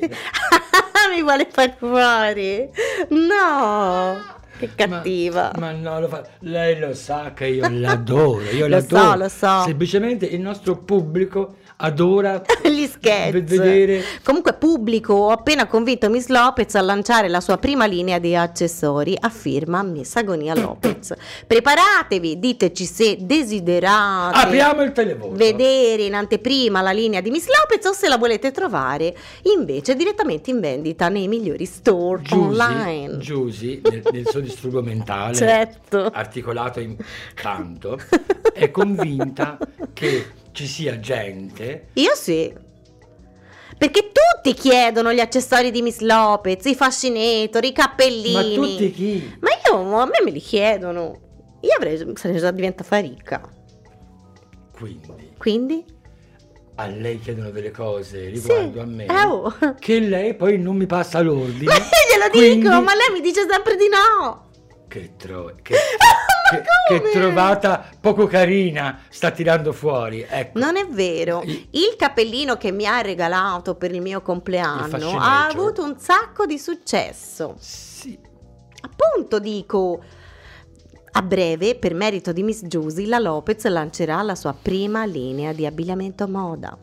Mi 1.11 1.23
vuole 1.23 1.49
far 1.51 1.75
fuori? 1.79 2.71
No! 3.11 4.40
Che 4.61 4.75
cattiva. 4.75 5.53
Ma, 5.59 5.73
ma 5.73 5.73
no, 5.73 6.01
lo 6.01 6.09
fa- 6.09 6.25
lei 6.41 6.79
lo 6.79 6.95
sa 6.95 7.33
che 7.35 7.47
io 7.47 7.67
l'adoro, 7.69 8.43
io 8.51 8.69
Lo 8.69 8.81
so, 8.81 8.95
l'adoro. 8.95 9.17
lo 9.23 9.29
so. 9.29 9.63
Semplicemente 9.65 10.27
il 10.27 10.41
nostro 10.41 10.77
pubblico 10.77 11.55
adora 11.83 12.43
Gli 12.63 12.87
scherzi. 12.87 13.31
ve- 13.33 13.41
vedere 13.41 14.03
Comunque 14.23 14.53
pubblico, 14.53 15.15
ho 15.15 15.31
appena 15.31 15.67
convinto 15.67 16.11
Miss 16.11 16.27
Lopez 16.29 16.75
a 16.75 16.83
lanciare 16.83 17.29
la 17.29 17.41
sua 17.41 17.57
prima 17.57 17.87
linea 17.87 18.19
di 18.19 18.37
accessori 18.37 19.17
a 19.19 19.31
firma 19.31 19.83
Miss 19.83 20.15
Agonia 20.17 20.55
Lopez. 20.55 21.15
Preparatevi, 21.47 22.39
diteci 22.39 22.85
se 22.85 23.17
desiderate 23.21 24.39
Apriamo 24.39 24.83
il 24.83 24.93
televoto. 24.93 25.35
vedere 25.37 26.03
in 26.03 26.15
anteprima 26.15 26.83
la 26.83 26.91
linea 26.93 27.21
di 27.21 27.31
Miss 27.31 27.47
Lopez 27.47 27.85
o 27.87 27.93
se 27.93 28.09
la 28.09 28.19
volete 28.19 28.51
trovare 28.51 29.15
invece 29.55 29.95
direttamente 29.95 30.51
in 30.51 30.61
vendita 30.61 31.09
nei 31.09 31.29
migliori 31.29 31.65
store 31.65 32.23
online. 32.31 33.19
Giusy, 33.19 33.81
Giusy, 33.81 33.81
nel, 33.91 34.03
nel 34.13 34.29
suo 34.29 34.41
disturbo 34.51 34.83
mentale 34.83 35.35
Certo. 35.35 36.07
articolato 36.07 36.81
in 36.81 36.97
tanto, 37.41 37.99
è 38.53 38.71
convinta 38.71 39.59
che 39.93 40.27
ci 40.53 40.67
sia 40.67 40.99
gente 40.99 41.89
Io 41.95 42.15
sì. 42.15 42.53
Perché 43.79 44.11
tutti 44.13 44.53
chiedono 44.53 45.11
gli 45.13 45.21
accessori 45.21 45.71
di 45.71 45.81
Miss 45.81 46.01
Lopez, 46.01 46.67
i 46.67 46.75
fascinator, 46.75 47.65
i 47.65 47.73
cappellini. 47.73 48.59
Ma 48.59 48.67
tutti 48.67 48.91
chi? 48.93 49.37
Ma 49.41 49.49
io, 49.67 49.97
a 49.97 50.05
me 50.05 50.21
me 50.23 50.31
li 50.31 50.41
chiedono. 50.41 51.19
Io 51.61 51.71
avrei, 51.77 51.99
sarei 52.17 52.39
già 52.39 52.51
diventata 52.51 52.99
ricca. 52.99 53.41
Quindi 54.73 55.33
Quindi? 55.39 55.85
A 56.81 56.87
lei 56.87 57.19
chiedono 57.21 57.51
delle 57.51 57.71
cose 57.71 58.25
Sì. 58.25 58.31
riguardo 58.31 58.81
a 58.81 58.85
me 58.87 59.07
Eh, 59.07 59.25
oh. 59.25 59.55
che 59.79 59.99
lei 60.01 60.35
poi 60.35 60.59
non 60.59 60.77
mi 60.77 60.87
passa 60.87 61.21
l'ordine. 61.21 61.73
Ma 61.73 61.75
glielo 61.75 62.31
Quindi- 62.31 62.69
dico, 62.69 62.81
ma 62.83 62.95
lei 62.95 63.11
mi 63.13 63.21
dice 63.21 63.47
sempre 63.49 63.77
di 63.77 63.87
no. 63.89 64.49
Che, 64.89 65.13
tro- 65.17 65.55
che, 65.63 65.75
che- 66.89 67.01
che 67.01 67.11
trovata 67.11 67.89
poco 68.01 68.27
carina 68.27 69.01
sta 69.09 69.31
tirando 69.31 69.73
fuori. 69.73 70.27
Ecco. 70.29 70.59
Non 70.59 70.77
è 70.77 70.85
vero. 70.87 71.43
Il 71.45 71.95
cappellino 71.97 72.57
che 72.57 72.73
mi 72.73 72.87
ha 72.87 73.01
regalato 73.01 73.77
per 73.77 73.93
il 73.95 74.01
mio 74.01 74.21
compleanno 74.21 75.17
ha 75.17 75.47
avuto 75.47 75.85
un 75.85 75.97
sacco 75.99 76.45
di 76.47 76.59
successo. 76.59 77.55
Sì. 77.61 78.19
Appunto 78.83 79.39
dico, 79.39 80.03
a 81.13 81.23
breve, 81.23 81.75
per 81.77 81.95
merito 81.95 82.33
di 82.33 82.43
Miss 82.43 82.63
Giusy, 82.67 83.07
la 83.07 83.19
Lopez 83.19 83.65
lancerà 83.67 84.23
la 84.23 84.35
sua 84.35 84.55
prima 84.55 85.05
linea 85.05 85.53
di 85.53 85.67
abbigliamento 85.67 86.27
moda. 86.29 86.77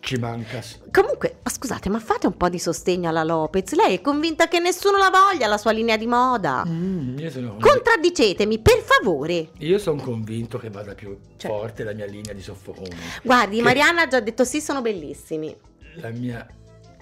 Ci 0.00 0.16
manca. 0.18 0.60
Comunque, 0.90 1.38
ma 1.42 1.50
scusate, 1.50 1.88
ma 1.88 1.98
fate 1.98 2.26
un 2.26 2.36
po' 2.36 2.50
di 2.50 2.58
sostegno 2.58 3.08
alla 3.08 3.22
Lopez. 3.24 3.72
Lei 3.72 3.94
è 3.96 4.00
convinta 4.02 4.48
che 4.48 4.58
nessuno 4.58 4.98
la 4.98 5.08
voglia 5.10 5.46
la 5.46 5.56
sua 5.56 5.70
linea 5.70 5.96
di 5.96 6.06
moda. 6.06 6.62
Mm, 6.66 7.16
io 7.16 7.30
sono 7.30 7.56
Contraddicetemi, 7.58 8.58
per 8.58 8.80
favore. 8.82 9.48
Io 9.60 9.78
sono 9.78 10.02
convinto 10.02 10.58
che 10.58 10.68
vada 10.68 10.94
più 10.94 11.16
Cioè- 11.38 11.50
forte 11.50 11.84
la 11.84 11.94
mia 11.94 12.04
linea 12.04 12.34
di 12.34 12.42
soffocone. 12.42 12.94
Guardi, 13.22 13.56
Che- 13.56 13.62
Marianna 13.62 14.02
ha 14.02 14.06
già 14.06 14.20
detto 14.20 14.44
sì, 14.44 14.60
sono 14.60 14.82
bellissimi. 14.82 15.56
La 15.94 16.10
mia. 16.10 16.46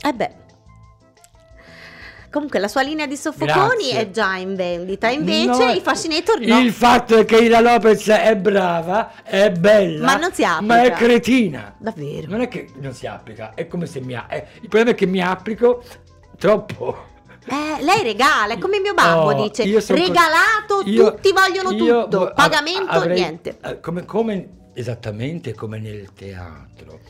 Eh 0.00 0.12
beh. 0.12 0.36
Comunque 2.32 2.58
la 2.60 2.68
sua 2.68 2.80
linea 2.80 3.06
di 3.06 3.16
soffoconi 3.16 3.90
Grazie. 3.90 3.98
è 4.00 4.10
già 4.10 4.36
in 4.36 4.54
vendita, 4.56 5.08
invece 5.10 5.44
No, 5.66 5.70
i 5.72 5.80
fascinator 5.82 6.40
no. 6.40 6.58
Il 6.60 6.72
fatto 6.72 7.18
è 7.18 7.24
che 7.26 7.46
la 7.48 7.60
Lopez 7.60 8.08
è 8.08 8.34
brava, 8.36 9.22
è 9.22 9.50
bella. 9.50 10.06
Ma 10.06 10.16
non 10.16 10.32
si 10.32 10.42
applica. 10.42 10.74
Ma 10.74 10.82
è 10.82 10.92
cretina. 10.92 11.74
Davvero. 11.76 12.30
Non 12.30 12.40
è 12.40 12.48
che 12.48 12.70
non 12.80 12.94
si 12.94 13.06
applica, 13.06 13.52
è 13.54 13.66
come 13.68 13.84
se 13.84 14.00
mi. 14.00 14.14
a- 14.14 14.26
è- 14.28 14.46
il 14.54 14.68
problema 14.68 14.90
è 14.90 14.94
che 14.94 15.04
mi 15.06 15.22
applico 15.22 15.82
troppo. 16.38 17.10
Eh, 17.44 17.82
lei 17.82 18.02
regala, 18.02 18.54
è 18.54 18.58
come 18.58 18.78
mio 18.80 18.94
babbo 18.94 19.34
Oh, 19.34 19.42
dice, 19.42 19.64
regalato, 19.64 20.82
io- 20.84 21.12
tutti 21.14 21.32
vogliono 21.32 21.70
io 21.72 22.04
tutto, 22.04 22.32
pagamento 22.34 22.80
av- 22.92 22.96
avrei- 23.02 23.18
niente. 23.20 23.58
eh, 23.62 23.80
Come, 23.80 24.04
come- 24.04 24.48
esattamente 24.74 25.52
come 25.52 25.78
nel 25.78 26.12
teatro. 26.14 27.00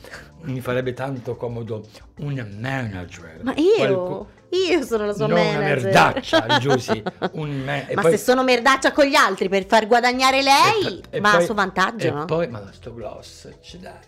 Mi 0.41 0.59
farebbe 0.59 0.91
tanto 0.93 1.35
comodo 1.37 1.85
un 2.17 2.45
manager. 2.59 3.39
Ma 3.43 3.53
io, 3.55 3.75
qualcu- 3.77 4.27
io 4.69 4.83
sono 4.83 5.05
la 5.05 5.13
sua 5.13 5.27
non 5.27 5.37
manager. 5.39 5.59
una 5.59 5.67
merdaccia, 5.75 6.57
Giusy, 6.59 7.03
un 7.33 7.49
me- 7.63 7.87
e 7.89 7.95
Ma 7.95 8.01
poi- 8.01 8.11
se 8.11 8.17
sono 8.17 8.43
merdaccia 8.43 8.91
con 8.91 9.05
gli 9.05 9.15
altri 9.15 9.49
per 9.49 9.65
far 9.65 9.87
guadagnare 9.87 10.41
lei, 10.41 11.01
e 11.09 11.19
va 11.19 11.31
poi- 11.31 11.41
a 11.41 11.45
suo 11.45 11.53
vantaggio, 11.53 12.07
e 12.07 12.11
no? 12.11 12.25
poi, 12.25 12.47
ma 12.47 12.67
sto 12.71 12.93
gloss, 12.93 13.45
accidenti. 13.45 14.07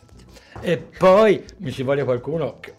E 0.62 0.78
poi 0.78 1.44
mi 1.58 1.72
ci 1.72 1.84
vuole 1.84 2.04
qualcuno 2.04 2.58
che- 2.60 2.74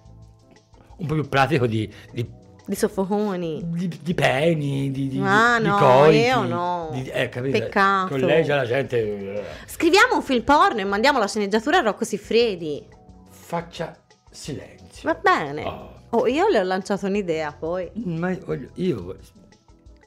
un 0.98 1.06
po' 1.06 1.14
più 1.14 1.28
pratico 1.28 1.66
di, 1.66 1.92
di, 2.10 2.26
Di 2.64 2.74
soffoconi. 2.74 3.60
di, 3.66 3.98
di 4.02 4.14
peni, 4.14 4.90
di, 4.90 5.08
di, 5.08 5.20
Ah, 5.22 5.58
di 5.60 5.66
no, 5.66 5.76
coiti, 5.76 6.18
io 6.18 6.42
no. 6.44 6.88
di- 6.92 7.06
eh? 7.08 7.28
Peccato. 7.28 8.08
Con 8.08 8.20
lei 8.20 8.44
già 8.44 8.56
la 8.56 8.64
gente 8.64 8.96
eh, 8.98 9.44
Scriviamo 9.66 10.14
un 10.14 10.22
film 10.22 10.42
porno 10.42 10.80
e 10.80 10.84
mandiamo 10.84 11.18
la 11.18 11.28
sceneggiatura 11.28 11.78
a 11.78 11.80
Rocco 11.82 12.04
Siffredi. 12.04 12.86
faccia 13.28 13.94
silenzio. 14.30 15.12
Va 15.12 15.18
bene. 15.20 15.64
Oh. 15.64 15.94
Oh, 16.10 16.26
io 16.26 16.48
le 16.48 16.60
ho 16.60 16.62
lanciato 16.62 17.06
un'idea 17.06 17.52
poi. 17.52 17.90
Ma 18.04 18.36
io. 18.74 19.16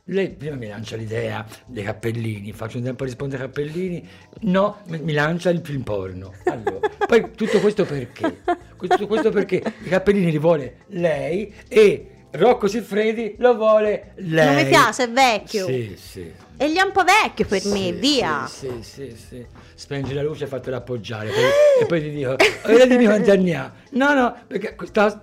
Lei 0.06 0.30
prima 0.32 0.56
mi 0.56 0.68
lancia 0.68 0.96
l'idea 0.96 1.46
dei 1.68 1.84
cappellini, 1.84 2.52
faccio 2.52 2.78
un 2.78 2.84
tempo 2.84 3.04
a 3.04 3.06
rispondere 3.06 3.44
ai 3.44 3.50
cappellini, 3.50 4.10
no, 4.42 4.78
mi 4.88 5.14
lancia 5.14 5.52
il 5.52 5.62
film 5.64 5.84
porno. 5.84 6.34
Allora, 6.46 6.80
poi 7.06 7.30
tutto 7.36 7.60
questo 7.60 7.86
perché? 7.86 8.42
Tutto 8.76 9.06
questo 9.06 9.30
perché 9.30 9.62
i 9.84 9.88
cappellini 9.88 10.32
li 10.32 10.40
vuole 10.40 10.78
lei 10.88 11.54
e 11.68 12.20
Rocco 12.32 12.68
Siffredi 12.68 13.36
lo 13.38 13.56
vuole 13.56 14.14
lei. 14.18 14.46
Non 14.46 14.56
mi 14.56 14.66
piace, 14.68 15.04
è 15.04 15.10
vecchio. 15.12 15.66
Sì, 15.66 15.96
sì. 16.00 16.32
E 16.58 16.72
gli 16.72 16.76
è 16.76 16.82
un 16.82 16.92
po' 16.92 17.04
vecchio 17.04 17.46
per 17.46 17.64
me, 17.66 17.78
Sì, 17.78 17.92
via. 17.94 18.46
Sì, 18.48 18.70
sì, 18.82 19.16
sì. 19.16 19.46
Spengi 19.74 20.14
la 20.14 20.22
luce 20.22 20.44
e 20.44 20.48
fatelo 20.48 20.76
appoggiare. 20.76 21.30
Poi, 21.30 21.44
e 21.82 21.86
poi 21.86 22.02
ti 22.02 22.10
dico, 22.12 22.36
vedetemi 22.66 23.06
quanti 23.06 23.32
anni 23.32 23.54
ha. 23.54 23.72
No, 23.92 24.14
no, 24.14 24.36
perché 24.46 24.76
questa... 24.76 25.22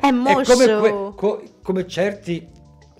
È 0.00 0.10
moscio. 0.10 0.52
come, 0.52 0.66
que- 0.80 1.12
co- 1.16 1.42
come 1.62 1.86
certi 1.86 2.46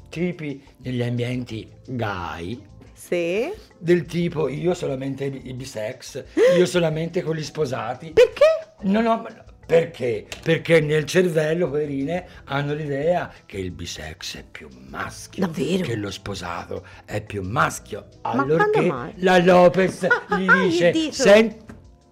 tipi 0.08 0.62
negli 0.78 1.02
ambienti 1.02 1.70
gay, 1.86 2.60
Sì. 2.92 3.52
del 3.78 4.04
tipo 4.06 4.48
io 4.48 4.74
solamente 4.74 5.24
i 5.24 5.52
bisex, 5.54 6.24
io 6.56 6.66
solamente 6.66 7.22
con 7.22 7.34
gli 7.36 7.42
sposati. 7.44 8.10
Perché? 8.12 8.44
No, 8.82 9.00
no, 9.00 9.16
ma 9.18 9.44
perché? 9.66 10.26
Perché 10.42 10.80
nel 10.80 11.04
cervello, 11.04 11.68
poverine, 11.68 12.26
hanno 12.46 12.74
l'idea 12.74 13.32
che 13.46 13.58
il 13.58 13.70
bisex 13.70 14.38
è 14.38 14.44
più 14.50 14.68
maschio. 14.88 15.46
Davvero? 15.46 15.84
Che 15.84 15.94
lo 15.94 16.10
sposato 16.10 16.84
è 17.04 17.22
più 17.22 17.42
maschio. 17.42 18.06
Ma 18.22 18.30
Allorché 18.30 18.70
quando 18.72 18.92
mai? 18.94 19.12
la 19.18 19.38
Lopez 19.38 20.02
Ah, 20.26 20.36
gli 20.38 20.48
ah, 20.48 20.52
ah, 20.60 20.62
dice, 20.64 20.90
dito. 20.90 21.12
senti... 21.12 21.56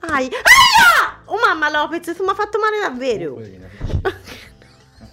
Ai. 0.01 0.27
Aia! 0.27 1.23
Oh 1.25 1.37
mamma 1.45 1.69
Lopez, 1.69 2.15
tu 2.17 2.23
mi 2.23 2.29
hai 2.29 2.35
fatto 2.37 2.59
male 2.61 2.79
davvero. 2.81 3.33
Poverina, 3.35 3.69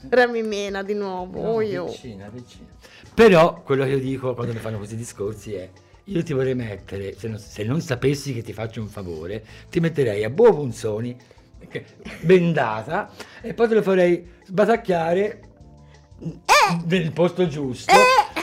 vicina. 0.05 0.25
Rami 0.25 0.41
mena 0.43 0.83
di 0.83 0.93
nuovo. 0.93 1.41
No, 1.41 1.49
oh, 1.49 1.61
io. 1.61 1.85
vicina, 1.85 2.29
vicina. 2.29 2.67
Però 3.13 3.61
quello 3.61 3.83
che 3.83 3.91
io 3.91 3.99
dico 3.99 4.33
quando 4.33 4.53
mi 4.53 4.59
fanno 4.59 4.77
questi 4.77 4.95
discorsi 4.95 5.53
è 5.53 5.69
io 6.05 6.23
ti 6.23 6.33
vorrei 6.33 6.53
mettere, 6.53 7.15
se 7.17 7.27
non, 7.27 7.39
se 7.39 7.63
non 7.63 7.81
sapessi 7.81 8.33
che 8.33 8.43
ti 8.43 8.53
faccio 8.53 8.79
un 8.79 8.87
favore, 8.87 9.43
ti 9.69 9.79
metterei 9.79 10.23
a 10.23 10.29
Buo 10.29 10.53
Punzoni, 10.53 11.17
bendata, 12.21 13.09
e 13.41 13.53
poi 13.55 13.67
te 13.67 13.73
lo 13.73 13.81
farei 13.81 14.33
sbatacchiare 14.45 15.41
nel 16.85 17.11
posto 17.11 17.47
giusto 17.47 17.91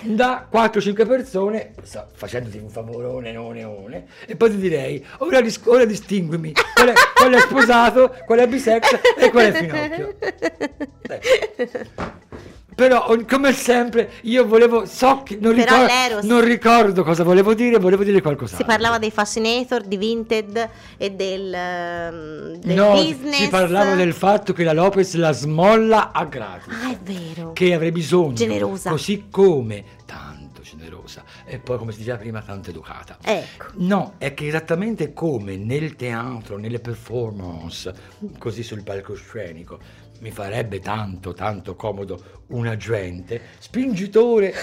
da 0.02 0.48
4-5 0.52 1.06
persone, 1.06 1.72
sa- 1.82 2.06
facendoti 2.12 2.58
un 2.58 2.68
favorone, 2.68 3.36
one, 3.36 3.64
one, 3.64 4.06
e 4.26 4.36
poi 4.36 4.50
ti 4.50 4.56
direi, 4.58 5.04
ora, 5.18 5.40
dis- 5.40 5.60
ora 5.64 5.84
distinguimi, 5.84 6.52
qual 6.74 6.88
è, 6.88 6.92
qual 7.14 7.32
è 7.32 7.40
sposato, 7.40 8.16
qual 8.26 8.38
è 8.40 8.46
bisex 8.46 9.00
e 9.18 9.30
qual 9.30 9.46
è 9.46 9.52
finocchio. 9.52 10.14
Ecco. 11.12 12.30
Però 12.74 13.16
come 13.28 13.52
sempre 13.52 14.12
io 14.22 14.46
volevo, 14.46 14.86
so 14.86 15.22
che 15.22 15.36
non, 15.40 15.52
ricor- 15.52 15.86
l'Eros- 15.86 16.24
non 16.24 16.40
ricordo 16.42 17.02
cosa 17.02 17.22
volevo 17.22 17.54
dire, 17.54 17.78
volevo 17.78 18.02
dire 18.02 18.20
qualcos'altro. 18.22 18.64
Si 18.64 18.70
parlava 18.70 18.98
dei 18.98 19.10
fascinator, 19.10 19.82
di 19.82 19.96
Vinted 19.96 20.68
e 20.96 21.10
del, 21.10 21.52
ehm, 21.52 22.56
del 22.56 22.76
no, 22.76 22.92
business. 22.92 23.36
si 23.36 23.48
parlava 23.48 23.94
del 23.94 24.14
fatto 24.14 24.52
che 24.52 24.64
la 24.64 24.72
Lopez 24.72 25.14
la 25.14 25.32
smolla 25.32 26.12
a 26.12 26.24
gratis. 26.24 26.72
Ah, 26.72 26.92
è 26.92 26.98
vero. 27.02 27.52
che 27.52 27.74
avrei 27.74 27.92
bisogno. 27.92 28.32
Generosa. 28.32 28.90
Così 28.90 29.26
come 29.30 29.84
tanto 30.06 30.62
generosa 30.62 31.22
e 31.44 31.58
poi 31.58 31.76
come 31.76 31.92
si 31.92 31.98
diceva 31.98 32.16
prima 32.16 32.40
tanto 32.40 32.70
educata. 32.70 33.18
Ecco. 33.22 33.66
No, 33.74 34.14
è 34.18 34.32
che 34.32 34.46
esattamente 34.46 35.12
come 35.12 35.56
nel 35.56 35.96
teatro, 35.96 36.56
nelle 36.56 36.78
performance, 36.78 37.92
così 38.38 38.62
sul 38.62 38.82
palcoscenico, 38.82 39.78
mi 40.22 40.30
farebbe 40.30 40.78
tanto, 40.78 41.32
tanto 41.34 41.74
comodo 41.74 42.44
un 42.48 42.68
agente, 42.68 43.40
spingitore, 43.58 44.54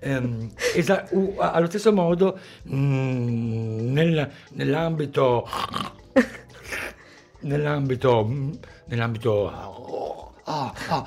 ehm, 0.00 0.50
esa- 0.74 1.06
u- 1.12 1.36
allo 1.38 1.66
stesso 1.66 1.92
modo 1.92 2.36
mm, 2.68 3.92
nel- 3.92 4.30
nell'ambito, 4.54 5.48
nell'ambito, 7.40 8.24
mm, 8.26 8.52
nell'ambito 8.86 10.25
ah, 10.48 10.72
ah, 10.88 11.04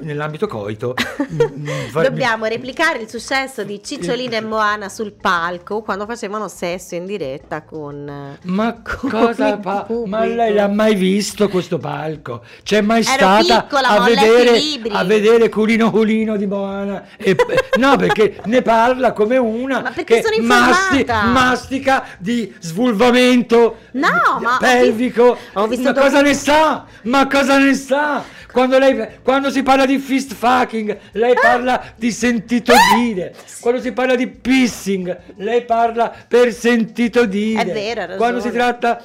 nell'ambito 0.00 0.46
coito. 0.46 0.94
mm, 1.32 1.40
mm, 1.40 1.66
fa- 1.90 2.02
Dobbiamo 2.02 2.46
replicare 2.46 2.98
il 2.98 3.08
successo 3.08 3.62
di 3.64 3.80
Cicciolina 3.82 4.36
e 4.36 4.40
Moana 4.40 4.88
sul 4.88 5.12
palco 5.12 5.82
quando 5.82 6.04
facevano 6.06 6.48
sesso 6.48 6.94
in 6.94 7.06
diretta 7.06 7.62
con... 7.62 8.38
Ma 8.42 8.82
cosa 8.82 9.56
pubblico. 9.56 10.06
Ma 10.06 10.24
lei 10.24 10.52
l'ha 10.54 10.68
mai 10.68 10.94
visto 10.94 11.48
questo 11.48 11.78
palco? 11.78 12.42
C'è 12.62 12.80
mai 12.80 13.02
Ero 13.02 13.12
stata 13.12 13.62
piccola, 13.62 13.88
a 13.88 14.00
vedere, 14.04 14.60
a 14.90 15.04
vedere 15.04 15.48
culino 15.48 15.90
culino 15.90 16.36
di 16.36 16.46
Moana? 16.46 17.06
E- 17.16 17.36
no, 17.78 17.96
perché 17.96 18.40
ne 18.46 18.62
parla 18.62 19.12
come 19.12 19.36
una 19.36 19.80
Ma 19.80 19.90
perché 19.90 20.20
che 20.20 20.22
sono 20.22 20.44
masti- 20.46 21.04
mastica 21.06 22.04
di 22.18 22.52
svulvamento 22.58 23.76
No, 23.92 24.08
ma 24.40 24.56
ho 24.56 24.58
pelvico. 24.58 25.34
vis- 25.34 25.42
ho 25.54 25.66
visto 25.66 25.92
ma 25.92 26.00
cosa 26.00 26.20
ne 26.20 26.34
sa? 26.34 26.84
Ma 27.02 27.26
cosa 27.26 27.58
ne 27.58 27.74
sa? 27.74 28.24
Quando, 28.52 28.78
lei, 28.78 29.08
quando 29.22 29.50
si 29.50 29.62
parla 29.62 29.86
di 29.86 29.98
fist 29.98 30.34
fucking, 30.34 30.98
lei 31.12 31.34
parla 31.40 31.92
di 31.96 32.12
sentito 32.12 32.72
dire. 32.94 33.34
Quando 33.60 33.80
si 33.80 33.92
parla 33.92 34.14
di 34.14 34.26
pissing, 34.28 35.16
lei 35.36 35.64
parla 35.64 36.12
per 36.28 36.52
sentito 36.52 37.24
dire. 37.24 37.62
È 37.62 37.72
vero. 37.72 38.16
Quando 38.16 38.40
si 38.40 38.50
tratta 38.50 39.02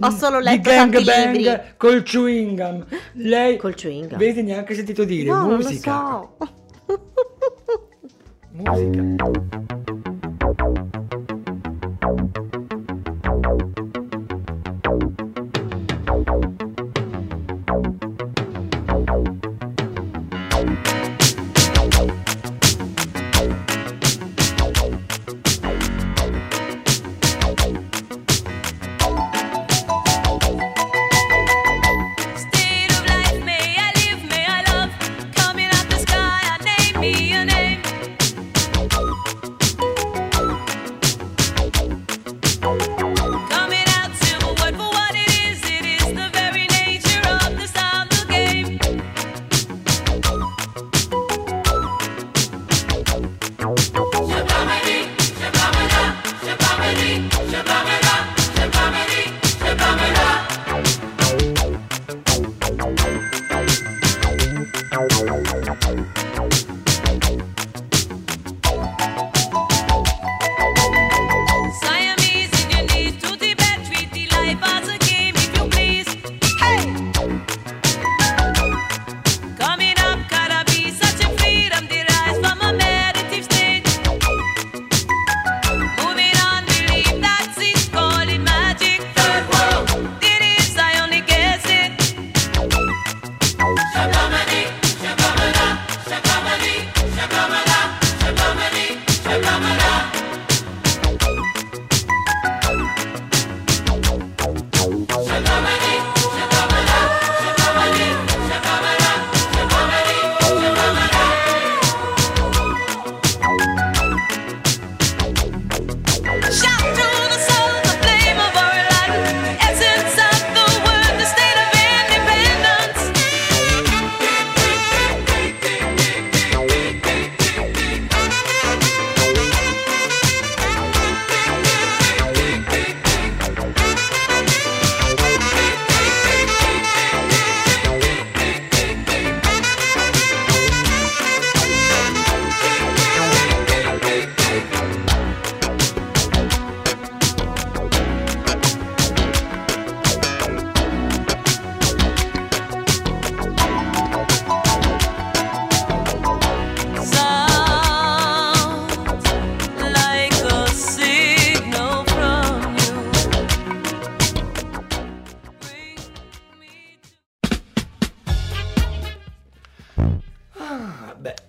Ho 0.00 0.10
solo 0.10 0.38
di 0.38 0.44
letto 0.44 0.70
tanti 0.70 1.02
gangbang 1.04 1.76
col 1.76 2.02
chewing 2.02 2.56
gum, 2.58 2.86
lei 3.12 3.56
Col 3.58 3.74
chewing 3.74 4.08
gum. 4.08 4.18
vedi 4.18 4.42
neanche 4.42 4.74
sentito 4.74 5.04
dire. 5.04 5.28
No, 5.30 5.46
musica. 5.48 5.92
non 5.92 6.28
lo 6.38 6.38
so. 6.38 6.56
Musica. 8.50 9.28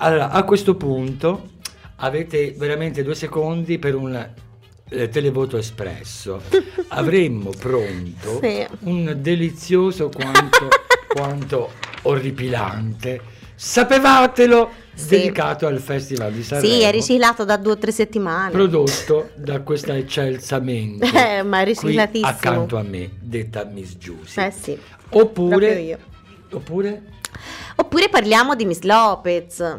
Allora, 0.09 0.29
a 0.31 0.43
questo 0.43 0.75
punto 0.75 1.49
avete 1.97 2.53
veramente 2.57 3.03
due 3.03 3.15
secondi 3.15 3.77
per 3.79 3.95
un 3.95 4.29
eh, 4.89 5.09
televoto 5.09 5.57
espresso. 5.57 6.41
Avremmo 6.89 7.51
pronto 7.51 8.39
Sì. 8.41 8.65
un 8.81 9.15
delizioso 9.19 10.09
quanto, 10.09 10.67
quanto 11.07 11.71
orripilante. 12.03 13.21
Sapevatelo 13.55 14.69
Sì. 14.93 15.07
dedicato 15.09 15.67
al 15.67 15.79
Festival 15.79 16.31
di 16.31 16.43
Sanremo. 16.43 16.73
Sì, 16.73 16.81
è 16.81 16.91
riciclato 16.91 17.43
da 17.45 17.57
due 17.57 17.73
o 17.73 17.77
tre 17.77 17.91
settimane. 17.91 18.51
prodotto 18.51 19.29
da 19.35 19.61
questa 19.61 19.95
eccelsa 19.95 20.59
mente 20.59 21.05
Eh, 21.39 21.43
ma 21.43 21.59
è 21.61 21.65
riciclatissimo. 21.65 22.27
accanto 22.27 22.77
a 22.77 22.83
me, 22.83 23.11
detta 23.19 23.65
Miss 23.65 23.97
Giusy. 23.97 24.39
Eh 24.41 24.51
sì. 24.51 24.79
Oppure. 25.09 25.99
Oppure 26.51 27.03
Oppure 27.75 28.09
parliamo 28.09 28.55
di 28.55 28.65
Miss 28.65 28.81
Lopez. 28.81 29.77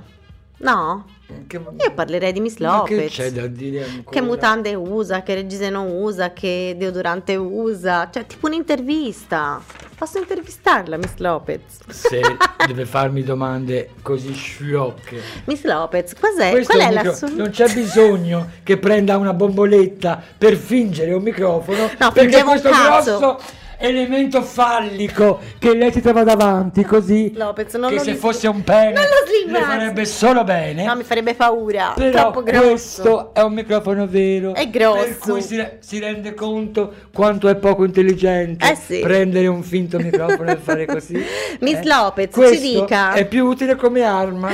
No? 0.61 1.07
che, 1.47 1.57
Io 1.57 1.93
parlerei 1.95 2.33
di 2.33 2.41
Miss 2.41 2.57
ma 2.59 2.83
che 2.85 2.95
Lopez. 2.95 3.13
c'è 3.13 3.31
da 3.31 3.47
dire 3.47 3.85
ancora? 3.85 4.11
Che 4.11 4.21
mutande 4.21 4.75
usa, 4.75 5.23
che 5.23 5.35
reggiseno 5.35 5.85
usa, 5.85 6.33
che 6.33 6.75
deodorante 6.77 7.37
usa. 7.37 8.11
Cioè, 8.11 8.27
tipo 8.27 8.47
un'intervista. 8.47 9.61
Posso 9.97 10.19
intervistarla, 10.19 10.97
Miss 10.97 11.15
Lopez? 11.17 11.61
Se 11.89 12.21
deve 12.67 12.87
farmi 12.87 13.23
domande 13.23 13.91
così 14.03 14.33
sciocche. 14.33 15.21
Miss 15.45 15.63
Lopez, 15.65 16.15
cos'è? 16.15 16.51
Questo 16.51 16.73
qual 16.75 16.87
è 16.87 16.91
è 16.91 17.03
la 17.03 17.13
sua... 17.15 17.29
Non 17.29 17.51
c'è 17.51 17.73
bisogno 17.73 18.51
che 18.63 18.79
prenda 18.79 19.17
una 19.17 19.35
bomboletta 19.35 20.23
per 20.37 20.57
fingere 20.57 21.13
un 21.13 21.23
microfono, 21.23 21.91
No, 21.99 22.13
perché 22.13 22.43
questo 22.43 22.71
grosso 22.71 23.41
elemento 23.81 24.43
fallico 24.43 25.41
che 25.59 25.75
lei 25.75 25.91
ti 25.91 26.01
trova 26.01 26.23
davanti 26.23 26.83
così, 26.85 27.33
Lopez, 27.35 27.75
non 27.75 27.89
che 27.91 27.97
lo 27.97 28.03
se 28.03 28.11
li- 28.13 28.17
fosse 28.17 28.47
un 28.49 28.63
pene 28.63 28.93
Non 28.93 29.03
lo 29.05 29.59
le 29.59 29.61
farebbe 29.65 30.05
solo 30.05 30.45
bene. 30.45 30.85
No, 30.85 30.95
mi 30.97 31.03
farebbe 31.03 31.35
paura. 31.35 31.93
Però 31.97 32.11
Troppo 32.11 32.43
grosso. 32.43 32.61
questo 32.69 33.35
è 33.35 33.41
un 33.43 33.53
microfono 33.55 34.07
vero. 34.07 34.55
È 34.55 34.69
grosso. 34.69 35.05
Per 35.05 35.19
cui 35.19 35.43
si, 35.43 35.57
re- 35.57 35.79
si 35.81 35.99
rende 35.99 36.35
conto 36.35 36.93
quanto 37.13 37.49
è 37.49 37.57
poco 37.57 37.85
intelligente 37.85 38.71
Eh 38.71 38.75
sì. 38.77 39.01
prendere 39.01 39.47
un 39.47 39.63
finto 39.63 39.99
microfono 39.99 40.51
e 40.51 40.57
fare 40.57 40.85
così. 40.87 41.15
Miss 41.61 41.79
eh. 41.79 41.87
Lopez, 41.87 42.27
ci 42.27 42.33
Questo 42.41 42.61
dica. 42.81 43.13
È 43.13 43.27
più 43.27 43.47
utile 43.47 43.77
come 43.77 44.03
arma. 44.03 44.51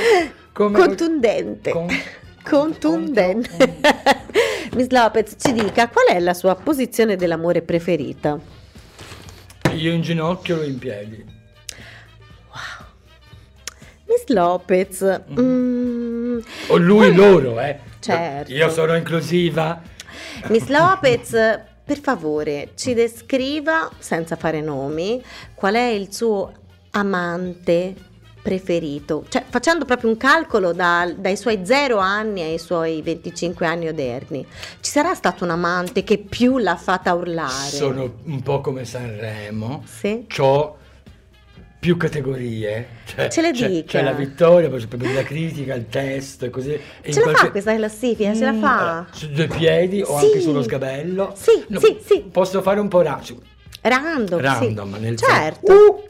Come 0.53 0.77
Contundente. 0.79 1.71
Con- 1.71 1.87
Contundente. 2.49 3.49
Miss 4.75 4.87
Lopez, 4.89 5.35
ci 5.37 5.51
dica 5.53 5.89
qual 5.89 6.07
è 6.07 6.19
la 6.19 6.33
sua 6.33 6.55
posizione 6.55 7.15
dell'amore 7.15 7.61
preferita? 7.61 8.39
Io 9.75 9.91
in 9.91 10.01
ginocchio 10.01 10.59
o 10.59 10.63
in 10.63 10.77
piedi. 10.77 11.35
Lopez. 14.29 15.21
mm, 15.39 16.39
O 16.67 16.77
lui 16.77 17.13
loro, 17.13 17.59
eh. 17.59 17.79
Certo. 17.99 18.51
Io 18.51 18.69
sono 18.69 18.95
inclusiva. 18.95 19.81
Miss 20.47 20.67
Lopez, 20.67 21.31
per 21.83 21.99
favore, 21.99 22.71
ci 22.75 22.93
descriva, 22.93 23.89
senza 23.99 24.35
fare 24.35 24.61
nomi, 24.61 25.23
qual 25.53 25.75
è 25.75 25.87
il 25.87 26.13
suo 26.13 26.51
amante 26.91 27.95
preferito. 28.51 29.25
Cioè, 29.27 29.43
facendo 29.49 29.83
proprio 29.83 30.09
un 30.09 30.15
calcolo 30.15 30.71
da- 30.71 31.11
dai 31.13 31.35
suoi 31.35 31.59
0 31.65 31.97
anni 31.97 32.41
ai 32.41 32.57
suoi 32.57 33.01
25 33.01 33.65
anni 33.65 33.89
odierni. 33.89 34.45
Ci 34.79 34.89
sarà 34.89 35.13
stato 35.15 35.43
un 35.43 35.49
amante 35.49 36.05
che 36.05 36.17
più 36.17 36.57
l'ha 36.57 36.77
fatta 36.77 37.13
urlare? 37.13 37.51
Sono 37.69 38.13
un 38.23 38.41
po' 38.41 38.61
come 38.61 38.85
Sanremo. 38.85 39.83
Sì? 39.85 40.25
C'ho 40.33 40.77
più 41.77 41.97
categorie. 41.97 42.87
Cioè, 43.05 43.27
Ce 43.27 43.41
le 43.41 43.51
c'è, 43.51 43.67
dica. 43.67 43.97
C'è 43.97 44.01
la 44.01 44.13
vittoria, 44.13 44.69
poi 44.69 44.79
c'è 44.79 44.87
proprio 44.87 45.11
la 45.13 45.23
critica, 45.23 45.73
il 45.75 45.87
test 45.89 46.43
e 46.43 46.49
così. 46.49 46.71
E 47.01 47.11
Ce 47.11 47.19
la 47.19 47.25
fa 47.25 47.31
qualche- 47.31 47.51
questa 47.51 47.75
classifica? 47.75 48.33
Ce 48.33 48.45
la 48.45 48.53
Mm, 48.53 48.61
fa? 48.61 48.77
allora, 48.77 49.07
Su 49.11 49.29
due 49.29 49.47
piedi 49.47 50.01
o 50.01 50.17
Sì. 50.19 50.25
anche 50.25 50.39
sullo 50.39 50.61
sgabello? 50.63 51.33
Sì, 51.35 51.65
sì, 51.79 51.97
sì. 52.01 52.21
Posso 52.31 52.61
fare 52.61 52.79
un 52.79 52.87
po' 52.87 53.01
ra- 53.01 53.19
su- 53.21 53.37
Random, 53.81 54.39
random, 54.39 54.93
sì. 54.95 54.99
nel 55.01 55.17
certo. 55.17 55.67
senso- 55.67 55.83
Uh, 55.83 56.05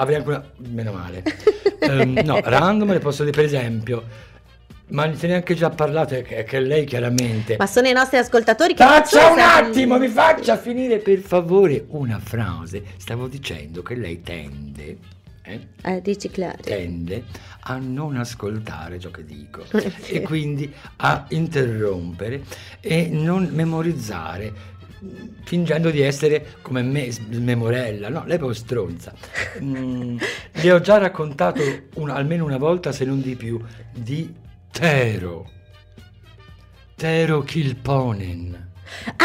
avrei 0.00 0.16
anche 0.16 0.28
una... 0.28 0.44
meno 0.68 0.92
male. 0.92 1.22
Ehm, 1.80 2.20
no, 2.26 2.38
random 2.44 2.92
le 2.92 2.98
posso 2.98 3.24
dire 3.24 3.34
per 3.34 3.46
esempio, 3.46 4.04
ma 4.88 5.06
ne 5.06 5.16
è 5.18 5.32
anche 5.32 5.54
già 5.54 5.70
parlato, 5.70 6.14
è 6.14 6.44
che, 6.44 6.60
lei 6.60 6.84
chiaramente... 6.84 7.56
Ma 7.58 7.66
sono 7.66 7.88
i 7.88 7.92
nostri 7.92 8.18
ascoltatori 8.18 8.74
che 8.74 8.84
Taccia 8.84 9.28
non 9.28 9.32
un 9.32 9.38
attimo, 9.38 9.98
mi 9.98 10.08
faccia 10.08 10.58
finire 10.58 10.98
per 10.98 11.20
favore 11.20 11.84
una 11.88 12.20
frase. 12.22 12.82
Stavo 12.98 13.28
dicendo 13.28 13.82
che 13.82 13.94
lei 13.94 14.20
tende, 14.20 14.98
eh, 15.42 15.66
a 15.82 15.98
riciclare. 15.98 16.58
tende 16.62 17.24
a 17.60 17.78
non 17.78 18.16
ascoltare 18.16 18.98
ciò 18.98 19.10
che 19.10 19.24
dico 19.24 19.64
e 20.06 20.22
quindi 20.22 20.72
a 20.96 21.26
interrompere 21.30 22.42
e 22.80 23.08
non 23.10 23.48
memorizzare 23.52 24.78
fingendo 25.44 25.90
di 25.90 26.00
essere 26.00 26.56
come 26.62 26.82
me, 26.82 27.10
smemorella, 27.10 28.08
no, 28.08 28.24
lei 28.26 28.34
è 28.34 28.38
proprio 28.38 28.58
stronza. 28.58 29.12
Mm, 29.60 30.18
le 30.52 30.72
ho 30.72 30.80
già 30.80 30.98
raccontato 30.98 31.60
un- 31.94 32.10
almeno 32.10 32.44
una 32.44 32.58
volta, 32.58 32.92
se 32.92 33.04
non 33.04 33.20
di 33.20 33.34
più, 33.36 33.60
di 33.92 34.32
Tero. 34.70 35.50
Tero 36.94 37.40
Kilponen. 37.42 38.68
Ah, 39.16 39.24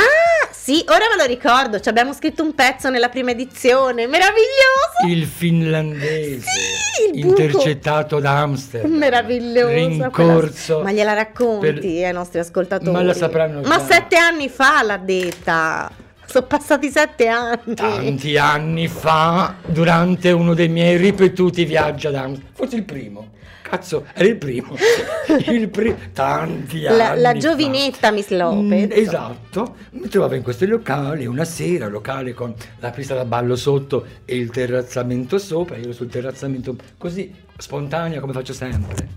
sì, 0.65 0.83
ora 0.87 1.05
me 1.15 1.21
lo 1.21 1.25
ricordo. 1.27 1.79
Ci 1.79 1.89
abbiamo 1.89 2.11
scritto 2.11 2.41
un 2.41 2.55
pezzo 2.55 2.89
nella 2.89 3.09
prima 3.09 3.29
edizione. 3.29 4.07
Meraviglioso! 4.07 5.05
Il 5.07 5.27
finlandese 5.27 6.39
Sì, 6.41 7.17
il 7.19 7.25
intercettato 7.25 8.19
da 8.19 8.39
Amsterdam. 8.39 8.91
Meraviglioso. 8.93 9.67
Rincorso. 9.67 10.73
quella- 10.77 10.83
Ma 10.83 10.91
gliela 10.91 11.13
racconti 11.13 11.71
per- 11.71 11.83
ai 11.83 12.13
nostri 12.13 12.39
ascoltatori? 12.39 12.91
Ma 12.91 13.03
la 13.03 13.13
sapranno 13.13 13.61
Ma 13.61 13.77
già. 13.77 13.85
sette 13.85 14.15
anni 14.17 14.49
fa 14.49 14.81
l'ha 14.81 14.97
detta. 14.97 15.91
Sono 16.25 16.47
passati 16.47 16.89
sette 16.89 17.27
anni. 17.27 17.75
Tanti 17.75 18.35
anni 18.35 18.87
fa, 18.87 19.53
durante 19.67 20.31
uno 20.31 20.55
dei 20.55 20.67
miei 20.67 20.97
ripetuti 20.97 21.63
viaggi 21.65 22.07
ad 22.07 22.15
Amsterdam, 22.15 22.51
forse 22.55 22.75
il 22.77 22.83
primo. 22.83 23.29
Cazzo, 23.67 24.05
era 24.13 24.27
il 24.27 24.37
primo. 24.37 24.75
Il 25.51 25.69
pri- 25.69 26.11
tanti 26.13 26.85
anni. 26.85 26.97
La, 26.97 27.15
la 27.15 27.31
fa. 27.31 27.37
giovinetta 27.39 28.11
Miss 28.11 28.29
Lopez. 28.29 28.85
Mm, 28.85 28.91
esatto, 28.91 29.75
mi 29.93 30.07
trovavo 30.07 30.35
in 30.35 30.43
questo 30.43 30.67
locale 30.67 31.25
una 31.25 31.45
sera, 31.45 31.87
locale 31.87 32.35
con 32.35 32.53
la 32.77 32.91
pista 32.91 33.15
da 33.15 33.25
ballo 33.25 33.55
sotto 33.55 34.05
e 34.23 34.35
il 34.35 34.51
terrazzamento 34.51 35.39
sopra, 35.39 35.77
io 35.77 35.85
ero 35.85 35.93
sul 35.93 36.09
terrazzamento 36.09 36.75
così 36.99 37.33
spontanea 37.57 38.19
come 38.19 38.33
faccio 38.33 38.53
sempre. 38.53 39.07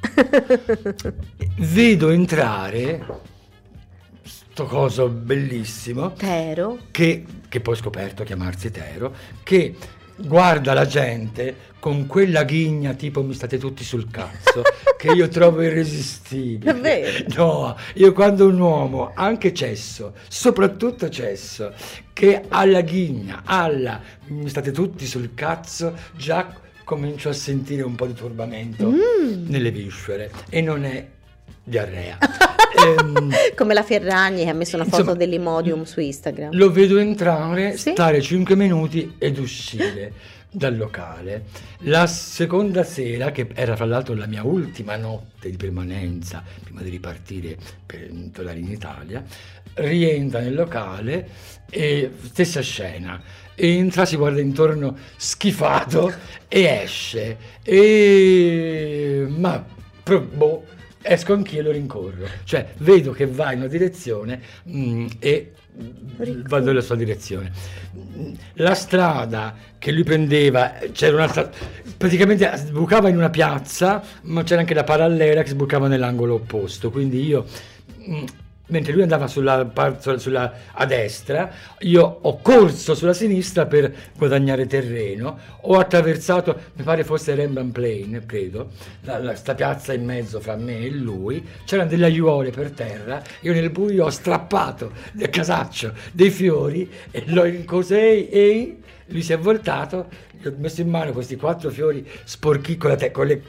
Vedo 1.58 2.08
entrare 2.08 3.04
sto 4.22 4.64
coso 4.64 5.08
bellissimo 5.08 6.14
Tero. 6.14 6.78
che, 6.90 7.24
che 7.46 7.60
poi 7.60 7.74
ho 7.74 7.76
scoperto 7.76 8.24
chiamarsi 8.24 8.70
Tero, 8.70 9.14
che 9.42 9.76
guarda 10.16 10.72
la 10.72 10.86
gente 10.86 11.54
con 11.78 12.06
quella 12.06 12.42
ghigna 12.44 12.94
tipo 12.94 13.22
mi 13.22 13.32
state 13.34 13.58
tutti 13.58 13.84
sul 13.84 14.10
cazzo, 14.10 14.62
che 14.96 15.12
io 15.12 15.28
trovo 15.28 15.62
irresistibile. 15.62 16.72
Davvero? 16.72 17.24
No, 17.36 17.76
io 17.94 18.12
quando 18.12 18.46
un 18.48 18.58
uomo, 18.58 19.12
anche 19.14 19.52
cesso, 19.54 20.14
soprattutto 20.28 21.08
cesso, 21.08 21.72
che 22.12 22.42
ha 22.48 22.64
la 22.64 22.80
ghigna, 22.80 23.42
alla 23.44 24.00
mi 24.28 24.48
state 24.48 24.72
tutti 24.72 25.06
sul 25.06 25.30
cazzo, 25.34 25.94
già 26.16 26.52
comincio 26.82 27.28
a 27.28 27.32
sentire 27.32 27.82
un 27.82 27.94
po' 27.94 28.06
di 28.06 28.14
turbamento 28.14 28.88
Mm. 28.90 29.46
nelle 29.48 29.70
viscere 29.70 30.30
e 30.48 30.60
non 30.60 30.84
è 30.84 31.06
diarrea. 31.62 32.18
Ehm, 32.76 33.30
Come 33.54 33.72
la 33.72 33.82
Ferragni 33.82 34.44
che 34.44 34.50
ha 34.50 34.52
messo 34.52 34.76
una 34.76 34.84
foto 34.84 34.96
Insomma, 34.98 35.16
dell'Imodium 35.16 35.84
su 35.84 36.00
Instagram. 36.00 36.54
lo 36.54 36.70
vedo 36.70 36.98
entrare, 36.98 37.74
Sì. 37.78 37.92
stare 37.92 38.20
5 38.20 38.54
minuti 38.54 39.14
ed 39.16 39.38
uscire 39.38 40.12
dal 40.50 40.76
locale. 40.76 41.44
La 41.80 42.06
seconda 42.06 42.82
sera, 42.82 43.30
che 43.30 43.48
era 43.54 43.76
fra 43.76 43.86
l'altro 43.86 44.14
la 44.14 44.26
mia 44.26 44.42
ultima 44.44 44.96
notte 44.96 45.48
di 45.48 45.56
permanenza 45.56 46.42
prima 46.62 46.82
di 46.82 46.90
ripartire 46.90 47.56
per 47.86 48.10
tornare 48.30 48.58
in 48.58 48.70
Italia, 48.70 49.24
rientra 49.74 50.40
nel 50.40 50.54
locale 50.54 51.28
e 51.70 52.10
stessa 52.30 52.60
scena. 52.60 53.18
Entra, 53.54 54.04
si 54.04 54.16
guarda 54.16 54.40
intorno 54.40 54.98
schifato 55.16 56.12
e 56.46 56.62
esce. 56.82 57.36
E 57.62 59.24
ma 59.28 59.64
pro- 60.02 60.20
boh, 60.20 60.64
esco 61.06 61.32
anch'io 61.32 61.60
e 61.60 61.62
lo 61.62 61.70
rincorro. 61.70 62.26
Cioè, 62.44 62.74
vedo 62.78 63.12
che 63.12 63.26
va 63.26 63.52
in 63.52 63.58
una 63.60 63.68
direzione 63.68 64.40
mm, 64.68 65.06
e 65.18 65.52
Rincorro. 66.18 66.48
vado 66.48 66.66
nella 66.66 66.80
sua 66.80 66.96
direzione. 66.96 67.52
La 68.54 68.74
strada 68.74 69.54
che 69.78 69.92
lui 69.92 70.04
prendeva, 70.04 70.74
c'era 70.92 71.16
un'altra, 71.16 71.50
praticamente 71.96 72.50
sbucava 72.56 73.08
in 73.08 73.16
una 73.16 73.30
piazza, 73.30 74.02
ma 74.22 74.42
c'era 74.42 74.60
anche 74.60 74.74
la 74.74 74.84
parallela 74.84 75.42
che 75.42 75.50
sbucava 75.50 75.88
nell'angolo 75.88 76.34
opposto. 76.34 76.90
Quindi 76.90 77.24
io, 77.24 77.44
mm, 78.08 78.24
mentre 78.68 78.92
lui 78.92 79.02
andava 79.02 79.26
sulla, 79.26 79.70
sulla- 80.16 80.52
a 80.72 80.84
destra, 80.86 81.50
io 81.80 82.18
ho 82.22 82.38
corso 82.40 82.94
sulla 82.94 83.12
sinistra 83.12 83.66
per 83.66 83.92
guadagnare 84.16 84.66
terreno, 84.66 85.38
ho 85.62 85.78
attraversato, 85.78 86.58
mi 86.74 86.82
pare 86.82 87.04
fosse 87.04 87.34
Rembrandt 87.34 87.72
Plain, 87.72 88.22
credo, 88.26 88.70
la, 89.02 89.18
la- 89.18 89.34
sta 89.34 89.54
piazza 89.54 89.92
in 89.92 90.04
mezzo 90.04 90.40
fra 90.40 90.56
me 90.56 90.80
e 90.80 90.90
lui, 90.90 91.44
c'erano 91.64 91.88
delle 91.88 92.06
aiuole 92.06 92.50
per 92.50 92.70
terra, 92.72 93.22
io 93.40 93.52
nel 93.52 93.70
buio 93.70 94.06
ho 94.06 94.10
strappato 94.10 94.92
del 95.12 95.30
casaccio 95.30 95.92
dei 96.12 96.30
fiori 96.30 96.90
e 97.10 97.22
l'ho 97.26 97.42
rincorso, 97.44 97.94
ehi, 97.94 98.28
ehi, 98.28 98.82
lui 99.06 99.22
si 99.22 99.32
è 99.32 99.38
voltato, 99.38 100.08
gli 100.32 100.46
ho 100.48 100.54
messo 100.58 100.80
in 100.80 100.88
mano 100.88 101.12
questi 101.12 101.36
quattro 101.36 101.70
fiori 101.70 102.06
sporchi 102.24 102.76
con, 102.76 102.96
te- 102.96 103.10
con 103.12 103.26
le 103.26 103.42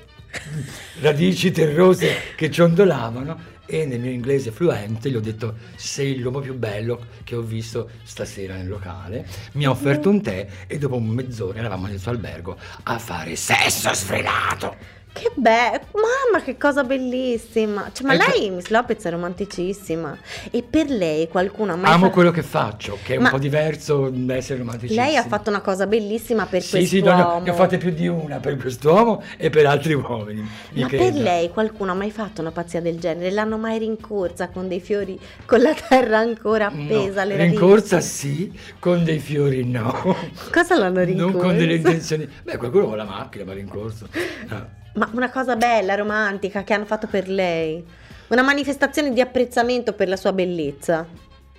radici 0.99 1.51
terrose 1.51 2.33
che 2.35 2.49
ciondolavano 2.49 3.55
e 3.65 3.85
nel 3.85 3.99
mio 3.99 4.11
inglese 4.11 4.51
fluente 4.51 5.09
gli 5.09 5.15
ho 5.15 5.19
detto 5.19 5.55
sei 5.75 6.19
l'uomo 6.19 6.39
più 6.39 6.55
bello 6.55 7.07
che 7.23 7.35
ho 7.35 7.41
visto 7.41 7.89
stasera 8.03 8.55
nel 8.55 8.67
locale. 8.67 9.25
Mi 9.53 9.65
ha 9.65 9.69
offerto 9.69 10.09
un 10.09 10.21
tè 10.21 10.47
e 10.67 10.77
dopo 10.77 10.99
mezz'ora 10.99 11.59
eravamo 11.59 11.87
nel 11.87 11.99
suo 11.99 12.11
albergo 12.11 12.57
a 12.83 12.97
fare 12.97 13.35
sesso 13.35 13.93
sfrenato 13.93 14.95
Che 15.19 15.31
bello, 15.35 15.79
mamma 15.93 16.43
che 16.43 16.57
cosa 16.57 16.83
bellissima. 16.83 17.89
Cioè, 17.91 18.05
ma 18.07 18.13
Ecco. 18.13 18.31
lei, 18.37 18.49
Miss 18.51 18.67
Lopez, 18.67 19.03
è 19.03 19.09
romanticissima. 19.09 20.17
E 20.51 20.63
per 20.63 20.89
lei 20.89 21.27
qualcuno 21.27 21.73
ha 21.73 21.75
mai 21.75 21.91
amo 21.91 22.05
fa- 22.07 22.11
quello 22.11 22.31
che 22.31 22.43
faccio 22.43 22.97
che 23.03 23.13
è 23.15 23.17
un 23.17 23.23
Ma- 23.23 23.29
po' 23.31 23.37
diverso 23.39 24.09
da 24.11 24.35
essere 24.35 24.59
romanticissimo 24.59 25.05
Lei 25.05 25.15
ha 25.15 25.23
fatto 25.23 25.49
una 25.49 25.61
cosa 25.61 25.87
bellissima 25.87 26.45
per 26.45 26.61
sì 26.61 26.85
sì 26.85 26.99
quest'uomo. 27.01 27.17
no, 27.21 27.33
no, 27.33 27.39
ne 27.39 27.49
ho 27.49 27.53
fatte 27.53 27.77
più 27.77 27.91
di 27.91 28.07
una 28.07 28.37
per 28.39 28.57
quest'uomo 28.57 29.23
e 29.37 29.49
per 29.49 29.65
altri 29.65 29.93
uomini 29.93 30.47
mi 30.71 30.81
Ma 30.81 30.87
per 30.87 30.99
creda. 30.99 31.19
lei 31.21 31.49
qualcuno 31.49 31.91
ha 31.91 31.95
mai 31.95 32.11
fatto 32.11 32.41
una 32.41 32.51
pazzia 32.51 32.81
del 32.81 32.99
genere? 32.99 33.31
L'hanno 33.31 33.57
mai 33.57 33.77
rincorsa 33.79 34.49
con 34.49 34.67
dei 34.67 34.79
fiori, 34.79 35.19
con 35.45 35.61
la 35.61 35.73
terra 35.73 36.19
ancora 36.19 36.67
appesa 36.67 37.21
alle 37.21 37.33
no, 37.33 37.37
radici? 37.39 37.57
rincorsa 37.59 37.99
sì 38.01 38.59
con 38.79 39.03
dei 39.03 39.19
fiori 39.19 39.65
no 39.65 40.15
Cosa 40.51 40.77
l'hanno 40.77 41.03
rincorsa? 41.03 41.31
Non 41.31 41.41
con 41.41 41.57
delle 41.57 41.75
intenzioni. 41.75 42.27
Beh, 42.43 42.57
qualcuno 42.57 42.85
con 42.87 42.97
la 42.97 43.03
macchina 43.05 43.49
ha 43.51 43.53
rincorso. 43.55 44.07
Ah. 44.49 44.65
Ma 44.97 45.09
una 45.13 45.29
cosa 45.29 45.55
bella, 45.55 45.95
romantica, 45.95 46.63
che 46.63 46.73
hanno 46.73 46.85
fatto 46.85 47.07
per 47.07 47.29
lei. 47.29 47.83
Una 48.29 48.41
manifestazione 48.41 49.13
di 49.13 49.21
apprezzamento 49.21 49.93
per 49.93 50.07
la 50.09 50.15
sua 50.17 50.33
bellezza. 50.33 51.07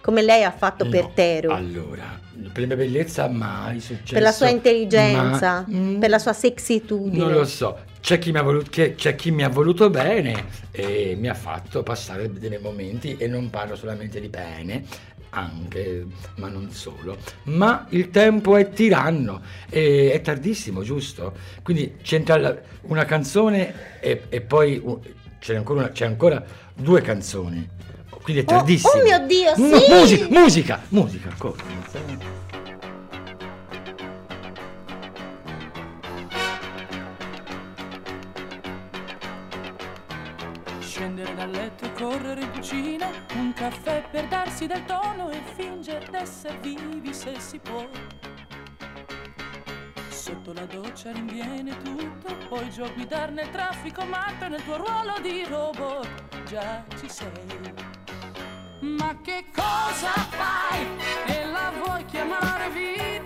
Come 0.00 0.22
lei 0.22 0.42
ha 0.44 0.50
fatto 0.50 0.88
per 0.88 1.02
No, 1.02 1.10
Tero. 1.14 1.52
Allora, 1.52 2.18
per 2.52 2.60
la 2.60 2.66
mia 2.66 2.76
bellezza 2.76 3.28
mai 3.28 3.80
successo. 3.80 4.12
per 4.14 4.22
la 4.22 4.32
sua 4.32 4.48
intelligenza. 4.48 5.64
ma- 5.66 5.76
mm, 5.76 5.98
per 5.98 6.10
la 6.10 6.18
sua 6.18 6.32
sexitudine. 6.32 7.16
Non 7.16 7.32
lo 7.32 7.44
so. 7.44 7.78
C'è 8.00 8.18
chi, 8.18 8.30
mi 8.32 8.38
ha 8.38 8.42
voluto, 8.42 8.70
c'è 8.70 9.14
chi 9.16 9.30
mi 9.30 9.42
ha 9.42 9.48
voluto 9.48 9.90
bene 9.90 10.46
e 10.70 11.16
mi 11.18 11.28
ha 11.28 11.34
fatto 11.34 11.82
passare 11.82 12.32
dei 12.32 12.58
momenti 12.60 13.16
e 13.18 13.26
non 13.26 13.50
parlo 13.50 13.74
solamente 13.76 14.20
di 14.20 14.28
pene, 14.28 14.84
anche, 15.38 16.06
ma 16.36 16.48
non 16.48 16.70
solo. 16.70 17.16
Ma 17.44 17.86
il 17.90 18.10
tempo 18.10 18.56
è 18.56 18.70
tiranno, 18.70 19.40
e- 19.68 20.10
è 20.12 20.20
tardissimo, 20.20 20.82
giusto? 20.82 21.34
Quindi 21.62 21.96
c'entra 22.02 22.56
una 22.82 23.04
canzone 23.04 24.00
e, 24.00 24.22
e 24.28 24.40
poi 24.40 24.82
c'è, 25.38 25.56
ancora 25.56 25.80
una- 25.80 25.90
c'è 25.90 26.04
ancora 26.06 26.44
due 26.74 27.00
canzoni. 27.00 27.68
Quindi 28.22 28.42
è 28.42 28.44
Oh, 28.52 28.56
tardissimo. 28.58 28.92
oh 28.92 29.02
mio 29.02 29.26
Dio, 29.26 29.54
No, 29.56 29.78
sì! 29.78 29.90
musica, 29.92 30.26
musica, 30.28 30.82
musica, 30.90 31.28
ancora. 31.30 32.37
Correre 41.98 42.42
in 42.42 42.50
cucina, 42.52 43.10
un 43.34 43.52
caffè 43.52 44.04
per 44.08 44.28
darsi 44.28 44.66
del 44.66 44.84
tono 44.84 45.30
e 45.30 45.40
fingere 45.56 46.06
d'essere 46.08 46.56
vivi 46.58 47.12
se 47.12 47.40
si 47.40 47.58
può. 47.58 47.84
Sotto 50.08 50.52
la 50.52 50.64
doccia 50.66 51.10
rinviene 51.10 51.76
tutto, 51.78 52.36
poi 52.48 52.70
giù 52.70 52.84
a 52.84 52.88
guidare 52.90 53.32
nel 53.32 53.50
traffico 53.50 54.04
matto 54.04 54.44
e 54.44 54.48
nel 54.48 54.62
tuo 54.62 54.76
ruolo 54.76 55.18
di 55.20 55.44
robot 55.44 56.44
già 56.44 56.84
ci 57.00 57.08
sei. 57.08 57.74
Ma 58.80 59.18
che 59.20 59.46
cosa 59.52 60.12
fai? 60.12 60.86
E 61.26 61.46
la 61.46 61.72
vuoi 61.82 62.04
chiamare 62.04 62.70
vita? 62.70 63.17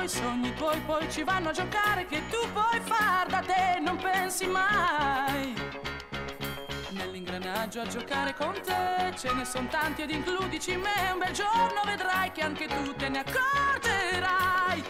Coi 0.00 0.08
sogni 0.08 0.54
tuoi, 0.54 0.80
poi 0.86 1.10
ci 1.10 1.22
vanno 1.24 1.50
a 1.50 1.52
giocare 1.52 2.06
che 2.06 2.22
tu 2.30 2.38
puoi 2.54 2.80
far 2.80 3.26
da 3.26 3.40
te, 3.40 3.80
non 3.80 3.98
pensi 3.98 4.46
mai. 4.46 5.54
Nell'ingranaggio 6.88 7.82
a 7.82 7.86
giocare 7.86 8.34
con 8.34 8.54
te 8.64 9.12
ce 9.18 9.30
ne 9.34 9.44
sono 9.44 9.68
tanti 9.68 10.00
ed 10.02 10.10
includici 10.10 10.74
me. 10.74 11.10
Un 11.12 11.18
bel 11.18 11.32
giorno 11.32 11.82
vedrai 11.84 12.32
che 12.32 12.40
anche 12.40 12.66
tu 12.66 12.94
te 12.94 13.10
ne 13.10 13.18
accorgerai. 13.18 14.84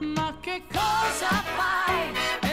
Ma 0.00 0.36
che 0.40 0.64
cosa 0.70 1.28
fai? 1.56 2.49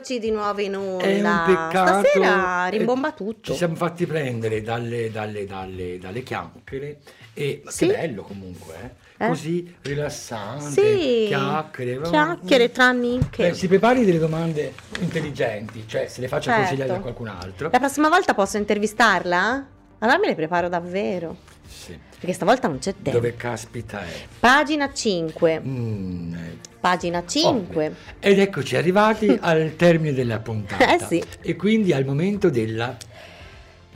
Eccoci 0.00 0.18
di 0.18 0.30
nuovo 0.30 0.62
in 0.62 0.74
onda. 0.76 1.04
È 1.04 1.20
un 1.20 1.42
peccato. 1.44 2.08
Stasera 2.08 2.66
rimbomba 2.68 3.12
tutto. 3.12 3.50
Ci 3.52 3.58
siamo 3.58 3.74
fatti 3.74 4.06
prendere 4.06 4.62
dalle, 4.62 5.10
dalle, 5.10 5.44
dalle, 5.44 5.98
dalle 5.98 6.22
chiacchiere 6.22 7.00
e 7.34 7.62
Sì. 7.66 7.86
che 7.86 7.92
bello 7.92 8.22
comunque, 8.22 8.96
eh? 9.18 9.24
Eh? 9.26 9.28
così 9.28 9.76
rilassante, 9.82 10.70
Sì, 10.70 11.24
chiacchiere. 11.26 12.00
chiacchiere 12.00 12.70
tra 12.72 12.92
nicche. 12.92 13.48
Beh, 13.50 13.54
si 13.54 13.68
prepari 13.68 14.06
delle 14.06 14.18
domande 14.18 14.72
intelligenti, 15.00 15.84
cioè 15.86 16.06
se 16.08 16.22
le 16.22 16.28
faccia 16.28 16.44
Certo. 16.52 16.60
consigliare 16.60 16.92
da 16.92 17.00
qualcun 17.00 17.28
altro. 17.28 17.68
La 17.70 17.78
prossima 17.78 18.08
volta 18.08 18.32
posso 18.32 18.56
intervistarla? 18.56 19.66
Allora 19.98 20.18
me 20.18 20.28
le 20.28 20.34
preparo 20.34 20.70
davvero. 20.70 21.36
Sì. 21.68 21.94
Perché 22.18 22.32
stavolta 22.32 22.68
non 22.68 22.78
c'è 22.78 22.94
tempo. 22.94 23.10
Dove 23.10 23.36
caspita 23.36 24.00
è? 24.00 24.26
Pagina 24.40 24.90
5. 24.90 25.60
Mm, 25.62 26.34
eh, 26.34 26.56
Pagina 26.80 27.24
5. 27.26 27.86
ovvio. 27.86 27.94
Ed 28.18 28.38
eccoci 28.38 28.76
arrivati 28.76 29.36
al 29.40 29.76
termine 29.76 30.14
della 30.14 30.38
puntata. 30.38 30.94
Eh 30.94 30.98
sì. 31.04 31.22
E 31.42 31.54
quindi 31.54 31.92
al 31.92 32.04
momento 32.04 32.48
della 32.48 32.96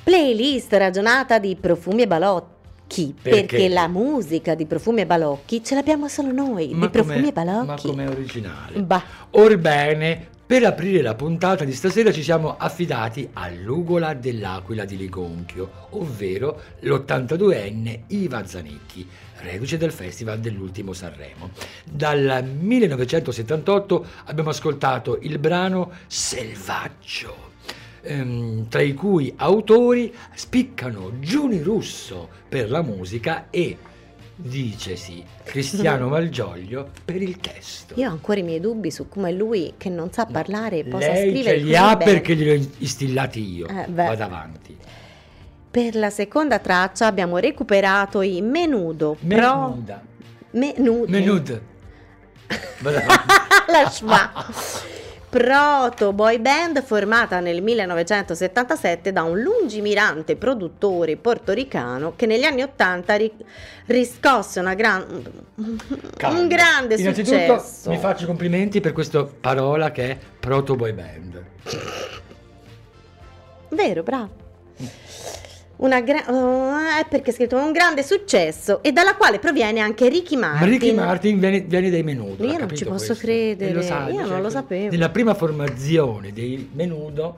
Playlist 0.05 0.70
ragionata 0.74 1.39
di 1.39 1.57
profumi 1.57 2.03
e 2.03 2.07
balocchi. 2.07 3.14
Perché? 3.20 3.47
Perché? 3.47 3.68
la 3.70 3.89
musica 3.89 4.55
di 4.55 4.66
profumi 4.66 5.01
e 5.01 5.07
balocchi 5.07 5.64
ce 5.64 5.74
l'abbiamo 5.74 6.09
solo 6.09 6.30
noi. 6.30 6.74
di 6.78 6.89
profumi 6.91 7.28
e 7.28 7.32
balocchi. 7.32 7.87
Ma 7.87 7.93
com'è 7.93 8.09
originale. 8.09 8.82
Bah. 8.82 9.03
Orbene, 9.30 10.28
per 10.47 10.62
aprire 10.64 11.01
la 11.01 11.14
puntata 11.14 11.64
di 11.64 11.72
stasera 11.72 12.12
ci 12.12 12.22
siamo 12.22 12.57
affidati 12.59 13.26
all'ugola 13.32 14.12
dell'Aquila 14.12 14.85
di 14.85 14.99
Ligonchio, 14.99 15.89
ovvero 15.91 16.61
l'82enne 16.80 18.03
Iva 18.09 18.45
Zanicchi, 18.45 19.09
reduce 19.45 19.77
del 19.77 19.93
Festival 19.93 20.41
dell'ultimo 20.41 20.93
Sanremo. 20.93 21.51
Dal 21.85 22.45
1978 22.45 24.07
abbiamo 24.25 24.51
ascoltato 24.51 25.19
il 25.23 25.39
brano 25.39 25.93
Selvaggio. 26.07 27.53
ehm, 28.03 28.69
tra 28.69 28.83
i 28.83 28.93
cui 28.95 29.33
autori 29.37 30.13
spiccano 30.35 31.13
Giuni 31.21 31.63
Russo 31.63 32.29
per 32.49 32.71
la 32.71 32.83
musica 32.83 33.47
e, 33.51 33.79
dicesi, 34.37 35.25
Cristiano 35.43 36.09
Malgioglio 36.13 36.91
per 37.05 37.23
il 37.23 37.39
testo. 37.39 37.95
Io 37.97 38.09
ho 38.09 38.13
ancora 38.13 38.41
i 38.41 38.43
miei 38.43 38.61
dubbi 38.61 38.91
su 38.91 39.09
come 39.09 39.33
lui, 39.33 39.75
che 39.79 39.89
non 39.89 40.13
sa 40.13 40.27
parlare, 40.27 40.85
possa 40.85 41.13
Lei 41.13 41.31
scrivere 41.31 41.59
ce 41.59 41.65
li 41.65 41.77
ha 41.77 41.97
bene. 41.97 42.13
perché 42.13 42.37
glieli 42.37 42.51
ho 42.63 42.69
instillati 42.79 43.41
io. 43.55 43.67
Eh. 43.69 43.87
Vado 43.89 44.23
avanti. 44.23 44.77
Per 45.75 45.97
la 45.97 46.09
seconda 46.11 46.61
traccia 46.61 47.07
abbiamo 47.07 47.39
recuperato 47.39 48.22
i 48.22 48.41
Menudo. 48.41 49.16
Pro... 49.27 49.27
Menuda. 49.70 50.03
Menudo. 50.53 51.11
Menud. 51.11 51.61
Vado 52.79 52.97
avanti. 52.97 53.35
la 53.72 53.91
schwa. 53.91 54.33
Proto 55.29 56.12
boy 56.12 56.39
band 56.39 56.81
formata 56.85 57.41
nel 57.41 57.61
1977 57.61 59.11
da 59.11 59.25
un 59.25 59.41
lungimirante 59.41 60.37
produttore 60.37 61.16
portoricano 61.16 62.12
che 62.14 62.27
negli 62.27 62.45
anni 62.45 62.62
80 62.62 63.14
ri- 63.16 63.33
riscosse 63.87 64.61
una 64.61 64.75
gran- 64.75 65.05
un 65.57 66.47
grande 66.47 66.95
Innanzitutto 66.95 67.59
successo. 67.59 67.91
mi 67.91 67.99
faccio 67.99 68.22
i 68.22 68.27
complimenti 68.27 68.81
per 68.81 68.93
questa 68.93 69.25
parola 69.25 69.91
che 69.91 70.11
è 70.11 70.18
proto 70.39 70.77
boy 70.77 70.93
band. 70.93 71.43
Vero, 73.70 74.03
bravo. 74.05 74.43
Una 75.85 76.01
gra- 76.01 76.24
oh, 76.28 76.78
è 76.78 77.07
perché 77.07 77.30
è 77.30 77.35
scritto 77.35 77.59
un 77.59 77.70
grande 77.70 78.03
successo 78.03 78.82
e 78.82 78.91
dalla 78.91 79.16
quale 79.16 79.39
proviene 79.39 79.80
anche 79.80 80.09
Ricky 80.09 80.35
Martin. 80.35 80.61
Ma 80.61 80.64
Ricky 80.64 80.95
Martin 80.95 81.39
viene, 81.39 81.61
viene 81.61 81.91
dai 81.91 82.03
Menudo. 82.03 82.43
Io 82.43 82.57
non 82.57 82.74
ci 82.74 82.85
posso 82.85 83.09
questo? 83.09 83.26
credere, 83.26 83.82
sai, 83.82 84.14
io 84.14 84.26
non 84.26 84.41
lo 84.41 84.49
sapevo. 84.49 84.91
Nella 84.91 85.11
prima 85.11 85.35
formazione 85.35 86.32
dei 86.32 86.70
Menudo 86.72 87.37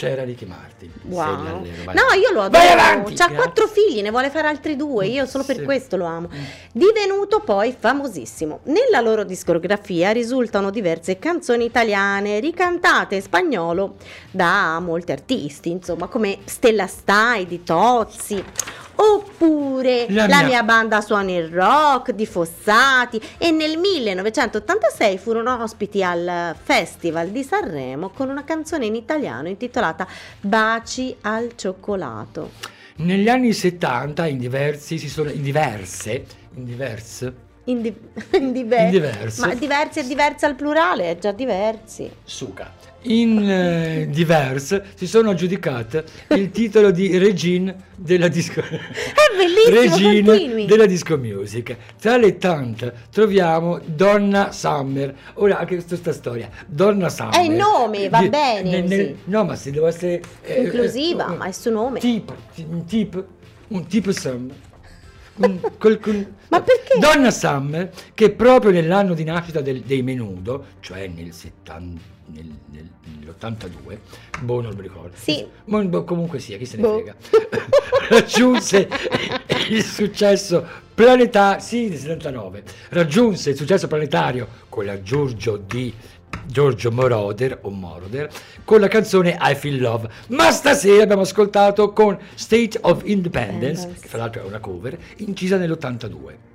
c'era 0.00 0.24
Ricky 0.24 0.46
Martin. 0.46 0.90
Wow. 1.02 1.62
Vai. 1.84 1.94
No, 1.94 2.14
io 2.18 2.32
lo 2.32 2.48
Vai 2.48 2.68
adoro. 2.68 2.80
avanti! 2.80 3.12
C'ha 3.14 3.28
quattro 3.30 3.66
figli, 3.68 4.00
ne 4.00 4.10
vuole 4.10 4.30
fare 4.30 4.48
altri 4.48 4.74
due. 4.74 5.06
Io 5.06 5.26
solo 5.26 5.44
per 5.44 5.56
Sì. 5.56 5.62
questo 5.64 5.96
lo 5.98 6.06
amo. 6.06 6.30
Mm. 6.34 6.42
Divenuto 6.72 7.40
poi 7.40 7.74
famosissimo. 7.78 8.60
Nella 8.64 9.00
loro 9.02 9.24
discografia 9.24 10.10
risultano 10.12 10.70
diverse 10.70 11.18
canzoni 11.18 11.66
italiane 11.66 12.40
ricantate 12.40 13.16
in 13.16 13.22
spagnolo 13.22 13.96
da 14.30 14.80
molti 14.80 15.12
artisti, 15.12 15.70
insomma, 15.70 16.06
come 16.06 16.38
Stella 16.46 16.86
Stai 16.86 17.46
di 17.46 17.62
Tozzi. 17.62 18.42
Oppure 19.02 20.04
La 20.10 20.26
la, 20.26 20.36
mia- 20.38 20.46
mia... 20.46 20.62
banda 20.62 21.00
suona 21.00 21.30
il 21.32 21.48
rock 21.48 22.10
di 22.12 22.26
Fossati 22.26 23.18
e 23.38 23.50
nel 23.50 23.78
1986 23.78 25.16
furono 25.16 25.62
ospiti 25.62 26.02
al 26.04 26.54
Festival 26.62 27.28
di 27.30 27.42
Sanremo 27.42 28.10
con 28.10 28.28
una 28.28 28.44
canzone 28.44 28.84
in 28.86 28.94
italiano 28.94 29.48
intitolata 29.48 30.06
Baci 30.40 31.16
al 31.22 31.52
cioccolato. 31.56 32.50
Negli 32.96 33.28
anni 33.30 33.54
70 33.54 34.26
in 34.26 34.36
diversi 34.36 34.98
si 34.98 35.08
sono 35.08 35.30
in 35.30 35.42
diverse 35.42 36.24
in 36.56 36.64
diverse 36.64 37.34
In, 37.64 37.80
di- 37.80 37.94
in 38.36 38.52
diver- 38.52 38.82
In 38.84 38.90
diverse. 38.90 39.46
Ma 39.46 39.54
diversi 39.54 40.00
e 40.00 40.06
diversi 40.06 40.44
al 40.44 40.54
plurale, 40.56 41.10
è 41.12 41.18
già 41.18 41.32
diversi. 41.32 42.10
Suca. 42.22 42.70
In 43.02 43.48
eh, 43.48 44.06
diverse 44.10 44.84
si 44.94 45.06
sono 45.06 45.30
aggiudicate 45.30 46.04
il 46.28 46.50
titolo 46.50 46.90
di 46.90 47.16
Regine 47.16 47.88
della 47.96 48.28
disco 48.28 48.60
È 48.60 49.36
bellissimo, 49.36 50.32
Regine 50.32 50.66
della 50.66 50.86
disco 50.86 51.16
music. 51.18 51.76
Tra 52.00 52.16
le 52.16 52.36
tante 52.38 52.92
troviamo 53.10 53.80
Donna 53.84 54.52
Summer. 54.52 55.14
Ora 55.34 55.58
anche 55.58 55.74
questa 55.74 55.96
sta 55.96 56.12
storia. 56.12 56.48
Donna 56.66 57.08
Summer. 57.08 57.34
È 57.34 57.40
il 57.40 57.52
nome, 57.52 58.08
va 58.08 58.20
Di- 58.20 58.28
bene, 58.28 58.70
nel- 58.70 58.84
nel- 58.84 59.16
no, 59.24 59.44
ma 59.44 59.56
se 59.56 59.70
devo 59.70 59.86
essere 59.86 60.20
eh, 60.44 60.62
Inclusiva, 60.62 61.32
eh, 61.32 61.36
ma 61.36 61.44
è 61.44 61.48
il 61.48 61.54
suo 61.54 61.70
nome. 61.70 62.00
Tipo, 62.00 62.34
un 62.68 62.84
tipo, 62.84 63.24
un 63.68 63.86
tipo 63.86 64.12
Summer. 64.12 64.54
Un- 65.42 65.60
col- 65.78 65.98
con- 65.98 66.34
Ma 66.48 66.60
perché? 66.60 66.98
Donna 66.98 67.30
Summer, 67.30 67.90
che 68.14 68.30
proprio 68.30 68.70
nell'anno 68.72 69.14
di 69.14 69.24
nascita 69.24 69.60
del- 69.60 69.80
dei 69.82 70.02
Menudo, 70.02 70.66
cioè 70.80 71.06
nel 71.08 71.32
70 71.32 72.00
nel- 72.32 72.46
nel- 72.70 72.88
nell'82, 73.18 73.98
boh 74.42 74.60
non 74.60 74.74
mi 74.76 74.82
ricordo. 74.82 75.16
Sì. 75.16 75.44
Ma 75.64 75.82
boh, 75.82 76.04
comunque 76.04 76.38
sia, 76.38 76.56
chi 76.58 76.64
se 76.64 76.76
ne 76.76 76.82
Boh. 76.82 76.94
frega. 76.94 77.14
Raggiunse 78.08 78.88
il 79.70 79.82
successo 79.82 80.64
planetario, 80.94 81.60
sì, 81.60 81.88
nel 81.88 81.98
79, 81.98 82.62
raggiunse 82.90 83.50
il 83.50 83.56
successo 83.56 83.86
planetario 83.88 84.46
con 84.68 84.84
la 84.84 85.00
Giorgio 85.02 85.56
di 85.56 85.92
Giorgio 86.46 86.90
Moroder 86.90 87.58
o 87.62 87.70
Moroder 87.70 88.28
con 88.64 88.80
la 88.80 88.88
canzone 88.88 89.38
I 89.40 89.54
Feel 89.54 89.80
Love. 89.80 90.08
Ma 90.28 90.50
stasera 90.50 91.02
abbiamo 91.02 91.22
ascoltato 91.22 91.92
con 91.92 92.18
State 92.34 92.78
of 92.82 93.02
Independence, 93.04 93.88
che 94.00 94.08
fra 94.08 94.18
l'altro 94.18 94.42
è 94.42 94.44
una 94.44 94.60
cover, 94.60 94.98
incisa 95.16 95.56
nell'82. 95.56 96.48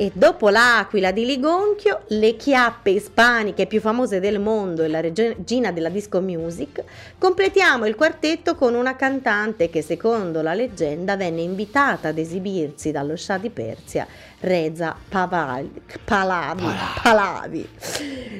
E 0.00 0.12
dopo 0.14 0.48
l'Aquila 0.48 1.10
di 1.10 1.26
Ligonchio, 1.26 2.02
le 2.10 2.36
chiappe 2.36 2.90
ispaniche 2.90 3.66
più 3.66 3.80
famose 3.80 4.20
del 4.20 4.38
mondo 4.38 4.84
e 4.84 4.88
la 4.88 5.00
regina 5.00 5.72
della 5.72 5.88
disco 5.88 6.20
music, 6.20 6.84
completiamo 7.18 7.84
il 7.84 7.96
quartetto 7.96 8.54
con 8.54 8.74
una 8.74 8.94
cantante 8.94 9.68
che 9.70 9.82
secondo 9.82 10.40
la 10.40 10.54
leggenda 10.54 11.16
venne 11.16 11.40
invitata 11.40 12.06
ad 12.08 12.18
esibirsi 12.18 12.92
dallo 12.92 13.16
Shah 13.16 13.38
di 13.38 13.50
Persia, 13.50 14.06
Reza 14.40 14.94
Pahlavi. 15.08 15.82
Pahlavi. 16.04 16.64
Pahlavi. 17.02 17.68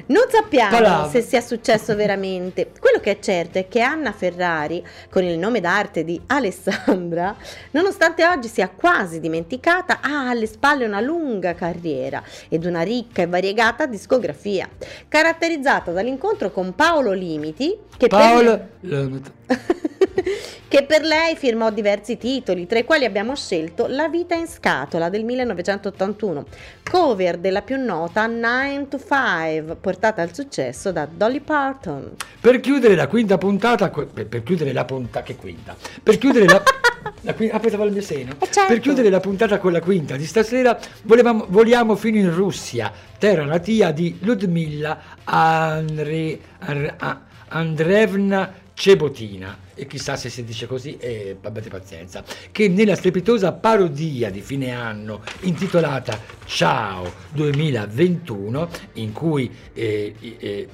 Non 0.07 0.23
sappiamo 0.29 0.77
Pahlavi. 0.77 1.09
se 1.09 1.21
sia 1.21 1.41
successo 1.41 1.95
veramente. 1.95 2.71
Quello 2.79 2.99
che 2.99 3.11
è 3.11 3.19
certo 3.19 3.57
è 3.57 3.67
che 3.67 3.81
Anna 3.81 4.13
Ferrari, 4.13 4.85
con 5.09 5.23
il 5.23 5.37
nome 5.37 5.59
d'arte 5.59 6.05
di 6.05 6.19
Alessandra, 6.27 7.35
nonostante 7.71 8.25
oggi 8.25 8.47
sia 8.47 8.69
quasi 8.69 9.19
dimenticata, 9.19 9.99
ha 10.01 10.29
alle 10.29 10.47
spalle 10.47 10.85
una 10.85 11.01
lunga 11.01 11.53
carriera 11.53 12.23
ed 12.47 12.65
una 12.65 12.81
ricca 12.81 13.21
e 13.21 13.27
variegata 13.27 13.85
discografia, 13.85 14.69
caratterizzata 15.07 15.91
dall'incontro 15.91 16.51
con 16.51 16.73
Paolo 16.75 17.11
Limiti, 17.11 17.77
che 17.97 18.07
Paolo 18.07 18.67
per, 18.79 19.21
che 20.69 20.83
per 20.83 21.01
lei 21.01 21.35
firmò 21.35 21.71
diversi 21.71 22.15
titoli, 22.15 22.67
tra 22.67 22.77
i 22.77 22.85
quali 22.85 23.03
abbiamo 23.03 23.35
scelto 23.35 23.87
La 23.87 24.07
vita 24.07 24.35
in 24.35 24.45
scatola 24.45 25.09
del 25.09 25.25
1981, 25.25 26.45
cover 26.87 27.37
della 27.37 27.63
più 27.63 27.83
nota 27.83 28.27
9 28.27 28.87
to 28.87 28.99
5, 28.99 29.75
portata 29.81 30.21
al 30.21 30.31
successo 30.31 30.91
da 30.91 31.07
Dolly 31.11 31.39
Parton. 31.39 32.11
Per 32.39 32.59
chiudere 32.59 32.93
la 32.93 33.07
quinta 33.07 33.39
puntata, 33.39 33.89
per, 33.89 34.27
per 34.27 34.43
chiudere 34.43 34.71
la 34.71 34.85
puntata, 34.85 35.23
che 35.23 35.35
quinta? 35.35 35.75
Per 36.03 36.19
chiudere 36.19 36.45
la, 36.45 36.61
la 37.21 37.33
quinta, 37.33 37.55
ah, 37.55 37.59
pensavo 37.59 37.83
al 37.83 37.91
mio 37.91 38.03
seno. 38.03 38.33
Eh, 38.37 38.51
certo. 38.51 38.71
Per 38.71 38.79
chiudere 38.79 39.09
la 39.09 39.19
puntata 39.19 39.57
con 39.57 39.71
la 39.71 39.81
quinta 39.81 40.15
di 40.17 40.25
stasera, 40.27 40.77
volevamo, 41.01 41.47
voliamo 41.49 41.95
fino 41.95 42.17
in 42.17 42.31
Russia, 42.31 42.93
terra 43.17 43.43
natia 43.43 43.89
di 43.89 44.19
Ludmilla 44.21 44.99
Andre, 45.23 46.39
Ar- 46.59 46.93
A- 46.95 47.21
Andreevna 47.47 48.53
Cebotina. 48.75 49.67
E 49.79 49.87
chissà 49.87 50.17
se 50.17 50.29
si 50.29 50.43
dice 50.43 50.67
così, 50.67 50.97
e 50.97 51.37
abbiate 51.41 51.69
pazienza. 51.69 52.21
Che 52.51 52.67
nella 52.67 52.95
strepitosa 52.95 53.53
parodia 53.53 54.29
di 54.29 54.41
fine 54.41 54.71
anno 54.71 55.21
intitolata 55.41 56.19
Ciao 56.43 57.09
2021, 57.31 58.69
in 58.95 59.13
cui 59.13 59.49
eh, 59.73 60.13
eh, 60.19 60.67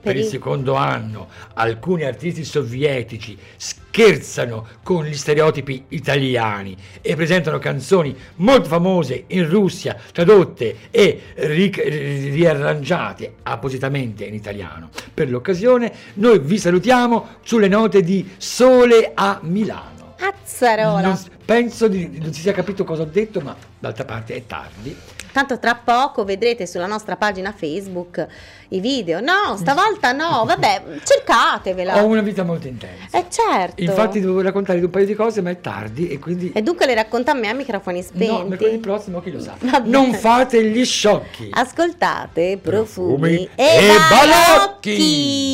per 0.00 0.16
il 0.16 0.24
secondo 0.24 0.74
anno 0.74 1.28
alcuni 1.54 2.04
artisti 2.04 2.44
sovietici 2.44 3.36
scherzano 3.56 4.66
con 4.82 5.04
gli 5.04 5.14
stereotipi 5.14 5.84
italiani 5.88 6.76
e 7.00 7.14
presentano 7.16 7.58
canzoni 7.58 8.16
molto 8.36 8.68
famose 8.68 9.24
in 9.28 9.48
Russia 9.48 9.96
tradotte 10.12 10.76
e 10.90 11.20
ri- 11.34 12.30
riarrangiate 12.30 13.34
appositamente 13.42 14.24
in 14.24 14.34
italiano. 14.34 14.88
Per 15.12 15.28
l'occasione 15.28 15.92
noi 16.14 16.38
vi 16.38 16.58
salutiamo 16.58 17.38
sulle 17.42 17.68
note 17.68 18.02
di 18.02 18.28
Sole 18.36 19.12
a 19.14 19.38
Milano. 19.42 20.14
Azzarola! 20.18 21.00
Non 21.00 21.18
penso 21.44 21.88
di 21.88 22.18
non 22.20 22.32
si 22.32 22.42
sia 22.42 22.52
capito 22.52 22.84
cosa 22.84 23.02
ho 23.02 23.06
detto, 23.06 23.40
ma 23.40 23.56
d'altra 23.78 24.04
parte 24.04 24.34
è 24.34 24.46
tardi. 24.46 24.96
Tanto 25.32 25.58
tra 25.58 25.74
poco 25.74 26.24
vedrete 26.24 26.66
sulla 26.66 26.86
nostra 26.86 27.16
pagina 27.16 27.52
Facebook 27.52 28.26
i 28.70 28.80
video. 28.80 29.20
No, 29.20 29.56
stavolta 29.56 30.12
no, 30.12 30.44
vabbè, 30.44 30.82
cercatevela. 31.04 32.02
Ho 32.02 32.06
una 32.06 32.20
vita 32.22 32.42
molto 32.42 32.66
intensa. 32.66 33.18
Eh 33.18 33.26
certo. 33.28 33.82
Infatti 33.82 34.20
devo 34.20 34.40
raccontare 34.40 34.78
di 34.78 34.84
un 34.84 34.90
paio 34.90 35.06
di 35.06 35.14
cose, 35.14 35.40
ma 35.40 35.50
è 35.50 35.60
tardi 35.60 36.08
e 36.08 36.18
quindi 36.18 36.52
E 36.52 36.62
dunque 36.62 36.86
le 36.86 36.94
racconta 36.94 37.32
a 37.32 37.34
me 37.34 37.48
a 37.48 37.54
microfoni 37.54 38.02
spenti. 38.02 38.26
No, 38.26 38.44
mercoledì 38.44 38.78
prossimo 38.78 39.20
chi 39.20 39.30
lo 39.30 39.40
sa. 39.40 39.56
Non 39.84 40.12
fate 40.14 40.64
gli 40.64 40.84
sciocchi. 40.84 41.48
Ascoltate 41.52 42.58
profumi, 42.60 43.48
Profumi 43.48 43.48
e 43.54 43.96
balocchi. 44.10 45.48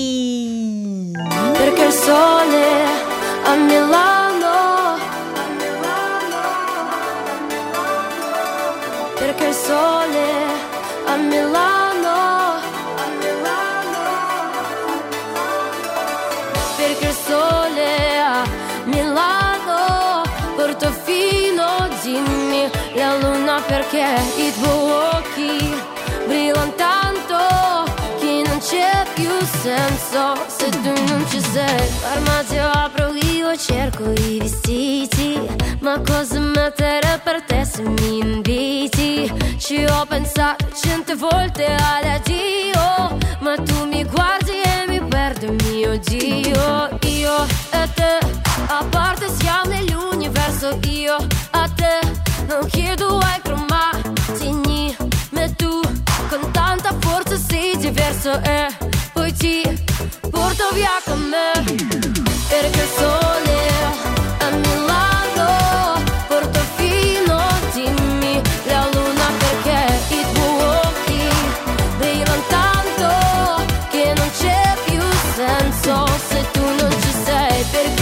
Perché 1.52 1.84
il 1.84 1.92
sole 1.92 2.84
a 3.44 3.54
Milano 3.54 4.15
il 9.48 9.54
sole 9.54 10.26
a 11.06 11.16
Milano. 11.16 12.60
Perché 16.76 17.06
il 17.06 17.16
sole 17.26 18.18
a 18.18 18.44
Milano 18.84 20.22
Portofino 20.56 21.88
dimmi 22.02 22.70
la 22.94 23.16
luna 23.18 23.60
perché 23.66 24.04
i 24.36 24.52
tuoi 24.52 25.05
senso 29.66 30.44
se 30.46 30.68
tu 30.68 30.92
non 31.08 31.26
ci 31.28 31.40
sei. 31.40 31.88
L'armadio 32.02 32.70
apro 32.70 33.12
io, 33.34 33.56
cerco 33.56 34.12
i 34.12 34.38
vestiti, 34.38 35.40
ma 35.80 36.00
cosa 36.00 36.38
mettere 36.38 37.20
per 37.24 37.42
te 37.42 37.64
se 37.64 37.82
mi 37.82 38.18
inviti? 38.18 39.32
Ci 39.58 39.84
ho 39.84 40.06
pensato 40.06 40.66
cento 40.72 41.16
volte 41.16 41.64
all'addio, 41.66 43.18
ma 43.40 43.54
tu 43.56 43.86
mi 43.86 44.04
guardi 44.04 44.60
e 44.62 44.84
mi 44.86 45.00
perdo 45.00 45.52
mio 45.64 45.98
Dio. 45.98 46.98
Io 47.02 47.36
e 47.70 47.88
te, 47.94 48.18
a 48.68 48.84
parte 48.88 49.26
siamo 49.38 49.70
nell'universo, 49.70 50.78
io 50.90 51.16
a 51.50 51.68
te 51.74 51.98
non 52.46 52.64
chiedo 52.68 53.18
altro 53.18 53.56
ma 53.68 53.90
segni 54.36 54.96
me 55.30 55.52
tu 55.56 55.80
con 56.28 56.50
tanta 56.52 56.94
forza 57.00 57.36
sei 57.36 57.76
diverso 57.76 58.40
e 58.42 58.68
poi 58.78 58.95
ti 59.38 59.62
porto 60.30 60.68
via 60.72 60.90
con 61.04 61.20
me 61.20 61.52
perché 62.48 62.80
il 62.80 62.88
sole 62.96 63.58
a 64.38 64.50
Milano 64.50 66.02
Portofino 66.28 67.38
dimmi 67.72 68.40
la 68.66 68.88
luna 68.92 69.26
perché 69.38 70.14
i 70.14 70.24
tuoi 70.32 70.64
occhi 70.84 71.28
brillano 71.98 72.42
tanto 72.48 73.64
che 73.90 74.12
non 74.16 74.30
c'è 74.38 74.74
più 74.86 75.02
senso 75.34 76.06
se 76.28 76.44
tu 76.52 76.64
non 76.64 76.90
ci 76.90 77.12
sei 77.24 77.64
perché 77.70 77.95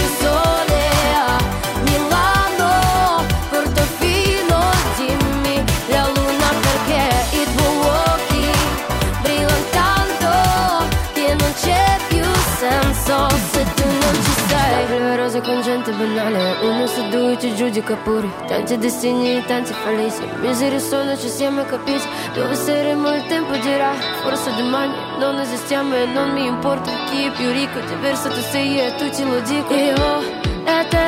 rose 15.35 15.41
con 15.41 15.61
gente 15.61 15.91
banale. 15.91 16.55
Uno 16.61 16.87
su 16.87 17.07
due 17.09 17.37
ci 17.39 17.53
giudica 17.55 17.95
pure. 17.95 18.27
Tanti 18.47 18.77
destini, 18.77 19.43
tanti 19.45 19.73
falliti 19.73 20.23
Miseri 20.41 20.79
sono, 20.79 21.17
ci 21.17 21.29
siamo 21.29 21.63
capiti. 21.63 22.07
Dove 22.33 22.55
saremo 22.55 23.13
il 23.15 23.25
tempo 23.27 23.55
dirà 23.57 23.93
Forse 24.21 24.53
domani 24.55 24.93
non 25.19 25.39
esistiamo 25.39 25.95
e 25.95 26.05
non 26.05 26.31
mi 26.31 26.45
importa 26.45 26.91
Chi 27.09 27.25
è 27.25 27.31
più 27.31 27.49
ricco, 27.51 27.79
diverso 27.79 28.29
tu 28.29 28.41
sei 28.51 28.79
e 28.79 28.95
tutti 28.95 29.23
lo 29.23 29.39
dico. 29.41 29.73
Io 29.73 30.21
e 30.65 30.87
te 30.89 31.07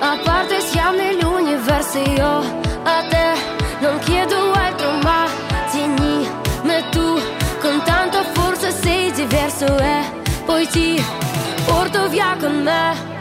A 0.00 0.18
parte 0.22 0.60
siamo 0.60 0.96
nell'universo. 0.96 1.98
Io 1.98 2.62
a 2.82 3.02
te 3.08 3.34
Non 3.80 3.98
chiedo 4.00 4.52
altro 4.52 4.90
ma 5.02 5.26
Tieni 5.70 6.28
me 6.62 6.82
tu. 6.90 7.20
Con 7.60 7.82
tanta 7.84 8.22
forza 8.32 8.70
sei 8.70 9.10
diverso 9.12 9.66
e 9.78 10.22
poi 10.44 10.66
ti 10.68 11.02
porto 11.66 12.08
via 12.08 12.36
con 12.38 12.62
me. 12.62 13.12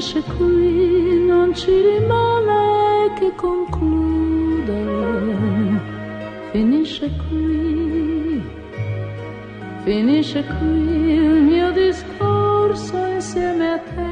Finisce 0.00 0.22
qui, 0.22 1.24
non 1.26 1.54
ci 1.54 1.70
rimane 1.70 3.12
che 3.18 3.32
concludere. 3.36 4.78
Finisce 6.52 7.10
qui, 7.28 7.79
finisce 9.90 10.44
qui 10.44 11.14
il 11.14 11.42
mio 11.42 11.72
discorso 11.72 12.96
insieme 13.06 13.72
a 13.72 13.78
te. 13.78 14.09